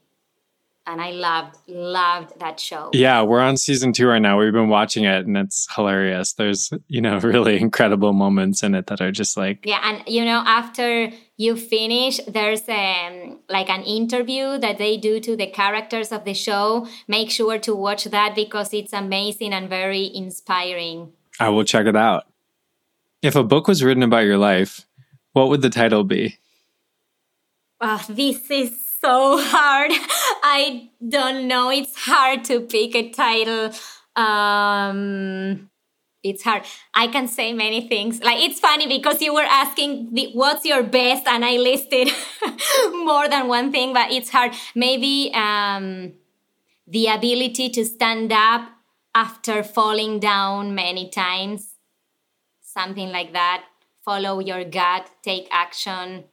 and 0.90 1.00
I 1.00 1.10
loved 1.10 1.56
loved 1.68 2.38
that 2.40 2.58
show. 2.58 2.90
Yeah, 2.92 3.22
we're 3.22 3.40
on 3.40 3.56
season 3.56 3.92
two 3.92 4.08
right 4.08 4.20
now. 4.20 4.38
We've 4.38 4.52
been 4.52 4.68
watching 4.68 5.04
it, 5.04 5.26
and 5.26 5.36
it's 5.36 5.72
hilarious. 5.74 6.32
There's 6.32 6.72
you 6.88 7.00
know 7.00 7.18
really 7.22 7.60
incredible 7.60 8.12
moments 8.12 8.62
in 8.62 8.74
it 8.74 8.86
that 8.88 9.00
are 9.00 9.12
just 9.12 9.36
like 9.36 9.64
yeah, 9.64 9.80
and 9.84 10.02
you 10.06 10.24
know 10.24 10.42
after 10.44 11.10
you 11.36 11.56
finish, 11.56 12.20
there's 12.26 12.68
um 12.68 13.38
like 13.48 13.70
an 13.70 13.82
interview 13.82 14.58
that 14.58 14.78
they 14.78 14.96
do 14.96 15.20
to 15.20 15.36
the 15.36 15.46
characters 15.46 16.12
of 16.12 16.24
the 16.24 16.34
show. 16.34 16.86
Make 17.06 17.30
sure 17.30 17.58
to 17.58 17.74
watch 17.74 18.04
that 18.04 18.34
because 18.34 18.74
it's 18.74 18.92
amazing 18.92 19.52
and 19.52 19.68
very 19.68 20.10
inspiring. 20.14 21.12
I 21.38 21.48
will 21.50 21.64
check 21.64 21.86
it 21.86 21.96
out. 21.96 22.24
If 23.22 23.36
a 23.36 23.44
book 23.44 23.68
was 23.68 23.84
written 23.84 24.02
about 24.02 24.24
your 24.24 24.38
life, 24.38 24.86
what 25.32 25.48
would 25.48 25.62
the 25.62 25.70
title 25.70 26.04
be? 26.04 26.38
Oh, 27.80 28.04
this 28.08 28.50
is 28.50 28.76
so 29.00 29.38
hard. 29.40 29.90
I 30.42 30.90
don't 31.06 31.48
know. 31.48 31.70
It's 31.70 31.96
hard 31.96 32.44
to 32.44 32.60
pick 32.60 32.94
a 32.94 33.10
title. 33.10 33.72
Um, 34.16 35.70
it's 36.22 36.42
hard. 36.42 36.64
I 36.92 37.06
can 37.06 37.28
say 37.28 37.52
many 37.52 37.88
things. 37.88 38.20
Like 38.20 38.40
it's 38.40 38.60
funny 38.60 38.86
because 38.86 39.22
you 39.22 39.32
were 39.32 39.46
asking 39.48 40.12
the, 40.12 40.30
what's 40.34 40.66
your 40.66 40.82
best, 40.82 41.26
and 41.26 41.44
I 41.44 41.56
listed 41.56 42.10
more 42.92 43.28
than 43.28 43.48
one 43.48 43.72
thing, 43.72 43.94
but 43.94 44.12
it's 44.12 44.28
hard. 44.28 44.52
Maybe 44.74 45.30
um, 45.34 46.12
the 46.86 47.06
ability 47.06 47.70
to 47.70 47.84
stand 47.84 48.32
up 48.32 48.68
after 49.14 49.62
falling 49.62 50.20
down 50.20 50.74
many 50.74 51.08
times, 51.08 51.74
something 52.60 53.08
like 53.08 53.32
that. 53.32 53.64
Follow 54.04 54.40
your 54.40 54.64
gut, 54.64 55.10
take 55.22 55.46
action, 55.50 56.24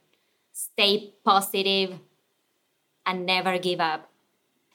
stay 0.52 1.14
positive 1.24 2.00
and 3.06 3.26
never 3.26 3.58
give 3.58 3.80
up. 3.80 4.10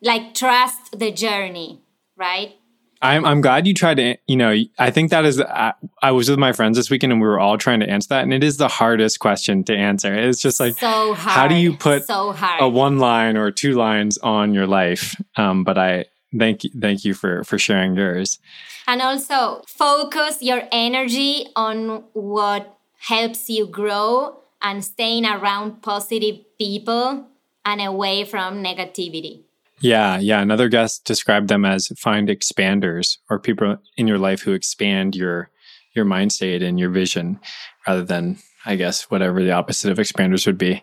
Like 0.00 0.34
trust 0.34 0.98
the 0.98 1.12
journey, 1.12 1.80
right? 2.16 2.54
I'm 3.02 3.24
I'm 3.24 3.40
glad 3.40 3.66
you 3.66 3.74
tried 3.74 3.96
to. 3.96 4.16
You 4.26 4.36
know, 4.36 4.54
I 4.78 4.90
think 4.90 5.10
that 5.10 5.24
is. 5.24 5.40
I, 5.40 5.74
I, 6.00 6.12
was 6.12 6.30
with 6.30 6.38
my 6.38 6.52
friends 6.52 6.76
this 6.76 6.88
weekend, 6.88 7.12
and 7.12 7.20
we 7.20 7.26
were 7.26 7.40
all 7.40 7.58
trying 7.58 7.80
to 7.80 7.88
answer 7.88 8.08
that, 8.10 8.22
and 8.22 8.32
it 8.32 8.44
is 8.44 8.58
the 8.58 8.68
hardest 8.68 9.18
question 9.18 9.64
to 9.64 9.74
answer. 9.74 10.14
It's 10.14 10.40
just 10.40 10.60
like 10.60 10.78
so 10.78 11.14
hard. 11.14 11.16
How 11.16 11.48
do 11.48 11.56
you 11.56 11.76
put 11.76 12.06
so 12.06 12.34
a 12.60 12.68
one 12.68 12.98
line 12.98 13.36
or 13.36 13.50
two 13.50 13.74
lines 13.74 14.18
on 14.18 14.54
your 14.54 14.68
life? 14.68 15.20
Um, 15.36 15.64
but 15.64 15.78
I 15.78 16.04
thank 16.38 16.62
you, 16.62 16.70
thank 16.80 17.04
you 17.04 17.12
for 17.12 17.42
for 17.42 17.58
sharing 17.58 17.96
yours. 17.96 18.38
And 18.86 19.02
also 19.02 19.62
focus 19.66 20.40
your 20.40 20.62
energy 20.70 21.46
on 21.56 22.04
what 22.12 22.78
helps 23.02 23.50
you 23.50 23.66
grow 23.66 24.38
and 24.62 24.84
staying 24.84 25.26
around 25.26 25.82
positive 25.82 26.36
people 26.58 27.26
and 27.64 27.80
away 27.80 28.24
from 28.24 28.62
negativity. 28.62 29.42
Yeah, 29.80 30.18
yeah. 30.18 30.40
Another 30.40 30.68
guest 30.68 31.04
described 31.04 31.48
them 31.48 31.64
as 31.64 31.88
find 31.98 32.28
expanders 32.28 33.18
or 33.28 33.40
people 33.40 33.78
in 33.96 34.06
your 34.06 34.18
life 34.18 34.42
who 34.42 34.52
expand 34.52 35.16
your 35.16 35.50
your 35.94 36.04
mind 36.04 36.32
state 36.32 36.62
and 36.62 36.78
your 36.78 36.88
vision 36.88 37.38
rather 37.86 38.04
than 38.04 38.38
I 38.64 38.76
guess 38.76 39.10
whatever 39.10 39.42
the 39.42 39.50
opposite 39.50 39.90
of 39.90 39.98
expanders 39.98 40.46
would 40.46 40.56
be. 40.56 40.82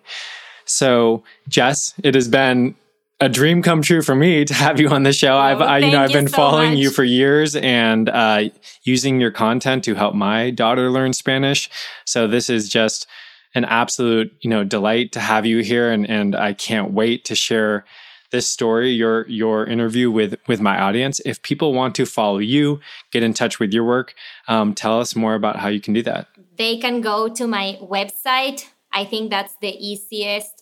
So, 0.65 1.24
Jess, 1.47 1.93
it 2.03 2.13
has 2.13 2.28
been 2.28 2.76
a 3.22 3.30
dream 3.30 3.61
come 3.61 3.82
true 3.82 4.01
for 4.01 4.15
me 4.15 4.45
to 4.45 4.53
have 4.53 4.80
you 4.80 4.89
on 4.89 5.03
the 5.03 5.13
show. 5.13 5.34
Oh, 5.34 5.39
I've, 5.39 5.61
I, 5.61 5.78
you 5.80 5.91
know, 5.91 6.01
I've 6.01 6.13
been 6.13 6.28
so 6.28 6.36
following 6.36 6.72
much. 6.72 6.80
you 6.80 6.91
for 6.91 7.03
years 7.03 7.55
and 7.55 8.09
uh, 8.09 8.49
using 8.84 9.20
your 9.20 9.32
content 9.32 9.84
to 9.86 9.95
help 9.95 10.15
my 10.15 10.51
daughter 10.51 10.89
learn 10.89 11.13
Spanish. 11.13 11.70
So 12.05 12.28
this 12.28 12.49
is 12.49 12.70
just 12.70 13.07
an 13.55 13.65
absolute, 13.65 14.32
you 14.41 14.49
know, 14.49 14.63
delight 14.63 15.11
to 15.13 15.20
have 15.20 15.45
you 15.45 15.59
here, 15.59 15.91
and 15.91 16.07
and 16.07 16.36
I 16.36 16.53
can't 16.53 16.91
wait 16.91 17.26
to 17.26 17.36
share 17.36 17.84
this 18.32 18.47
story, 18.47 18.91
your 18.91 19.28
your 19.28 19.65
interview 19.65 20.11
with 20.11 20.36
with 20.47 20.61
my 20.61 20.80
audience. 20.80 21.20
If 21.26 21.41
people 21.41 21.74
want 21.74 21.95
to 21.95 22.05
follow 22.05 22.38
you, 22.38 22.80
get 23.11 23.24
in 23.24 23.34
touch 23.34 23.59
with 23.59 23.74
your 23.74 23.84
work, 23.84 24.13
um, 24.47 24.76
tell 24.76 24.99
us 24.99 25.15
more 25.15 25.34
about 25.34 25.57
how 25.57 25.67
you 25.67 25.82
can 25.82 25.93
do 25.93 26.03
that. 26.03 26.28
They 26.57 26.78
can 26.78 27.01
go 27.01 27.28
to 27.28 27.47
my 27.47 27.80
website. 27.82 28.65
I 28.91 29.05
think 29.05 29.30
that's 29.30 29.55
the 29.61 29.76
easiest. 29.76 30.59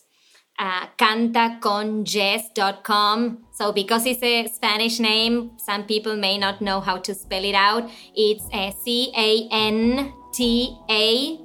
Uh, 0.58 0.86
cantaconjess.com. 0.98 3.38
So 3.52 3.72
because 3.72 4.06
it's 4.06 4.22
a 4.24 4.48
Spanish 4.48 4.98
name, 4.98 5.52
some 5.56 5.84
people 5.84 6.16
may 6.16 6.36
not 6.36 6.60
know 6.60 6.80
how 6.80 6.98
to 6.98 7.14
spell 7.14 7.44
it 7.44 7.54
out. 7.54 7.88
It's 8.16 8.44
uh, 8.52 8.72
C 8.84 9.12
A 9.16 9.46
N 9.52 10.12
T 10.32 10.76
A 10.90 11.38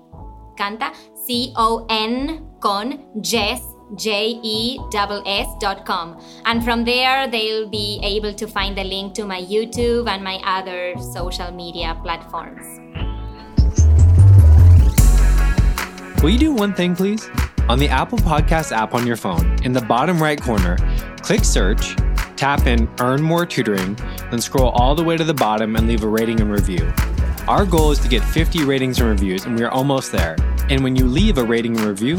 Canta 0.58 0.92
C 1.28 1.54
O 1.56 1.86
N 1.90 2.48
con 2.60 3.22
Jess 3.22 3.62
J 3.96 4.40
E 4.42 4.80
S 5.26 5.48
dot 5.60 5.86
com. 5.86 6.20
And 6.46 6.64
from 6.64 6.84
there, 6.84 7.28
they'll 7.28 7.70
be 7.70 8.00
able 8.02 8.34
to 8.34 8.48
find 8.48 8.76
the 8.76 8.84
link 8.84 9.14
to 9.14 9.26
my 9.26 9.42
YouTube 9.42 10.10
and 10.10 10.24
my 10.24 10.42
other 10.44 10.96
social 11.14 11.52
media 11.52 11.96
platforms. 12.02 12.66
Will 16.24 16.32
you 16.32 16.40
do 16.40 16.54
one 16.54 16.74
thing, 16.74 16.96
please? 16.96 17.30
On 17.70 17.80
the 17.80 17.88
Apple 17.88 18.18
Podcast 18.18 18.74
app 18.74 18.94
on 18.94 19.08
your 19.08 19.16
phone, 19.16 19.58
in 19.64 19.72
the 19.72 19.82
bottom 19.82 20.22
right 20.22 20.40
corner, 20.40 20.76
click 21.22 21.46
search, 21.46 21.96
tap 22.36 22.68
in 22.68 22.90
Earn 23.00 23.22
More 23.22 23.46
Tutoring, 23.46 23.96
then 24.30 24.42
scroll 24.42 24.70
all 24.72 24.96
the 24.96 25.04
way 25.04 25.16
to 25.16 25.24
the 25.24 25.34
bottom 25.34 25.78
and 25.78 25.88
leave 25.88 26.04
a 26.04 26.08
rating 26.08 26.42
and 26.42 26.52
review. 26.52 26.92
Our 27.48 27.66
goal 27.66 27.92
is 27.92 28.00
to 28.00 28.10
get 28.10 28.22
50 28.22 28.66
ratings 28.66 29.00
and 29.00 29.08
reviews, 29.08 29.46
and 29.46 29.56
we 29.58 29.64
are 29.64 29.72
almost 29.72 30.12
there. 30.12 30.36
And 30.70 30.84
when 30.84 30.98
you 30.98 31.06
leave 31.06 31.38
a 31.38 31.44
rating 31.44 31.78
and 31.78 31.86
review, 31.86 32.18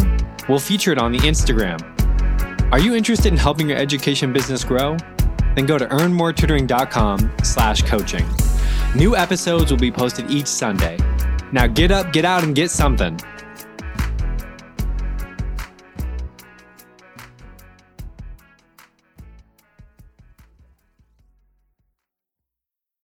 we'll 0.48 0.58
feature 0.58 0.92
it 0.92 0.98
on 0.98 1.12
the 1.12 1.18
Instagram. 1.18 1.78
Are 2.72 2.80
you 2.80 2.94
interested 2.94 3.30
in 3.30 3.36
helping 3.36 3.68
your 3.68 3.78
education 3.78 4.32
business 4.32 4.64
grow? 4.64 4.96
Then 5.56 5.66
go 5.66 5.76
to 5.76 5.86
earnmoretutoring.com 5.86 7.32
slash 7.42 7.82
coaching. 7.82 8.26
New 8.96 9.14
episodes 9.14 9.70
will 9.70 9.78
be 9.78 9.92
posted 9.92 10.30
each 10.30 10.46
Sunday. 10.46 10.96
Now 11.52 11.66
get 11.66 11.90
up, 11.90 12.14
get 12.14 12.24
out, 12.24 12.44
and 12.44 12.54
get 12.54 12.70
something. 12.70 13.20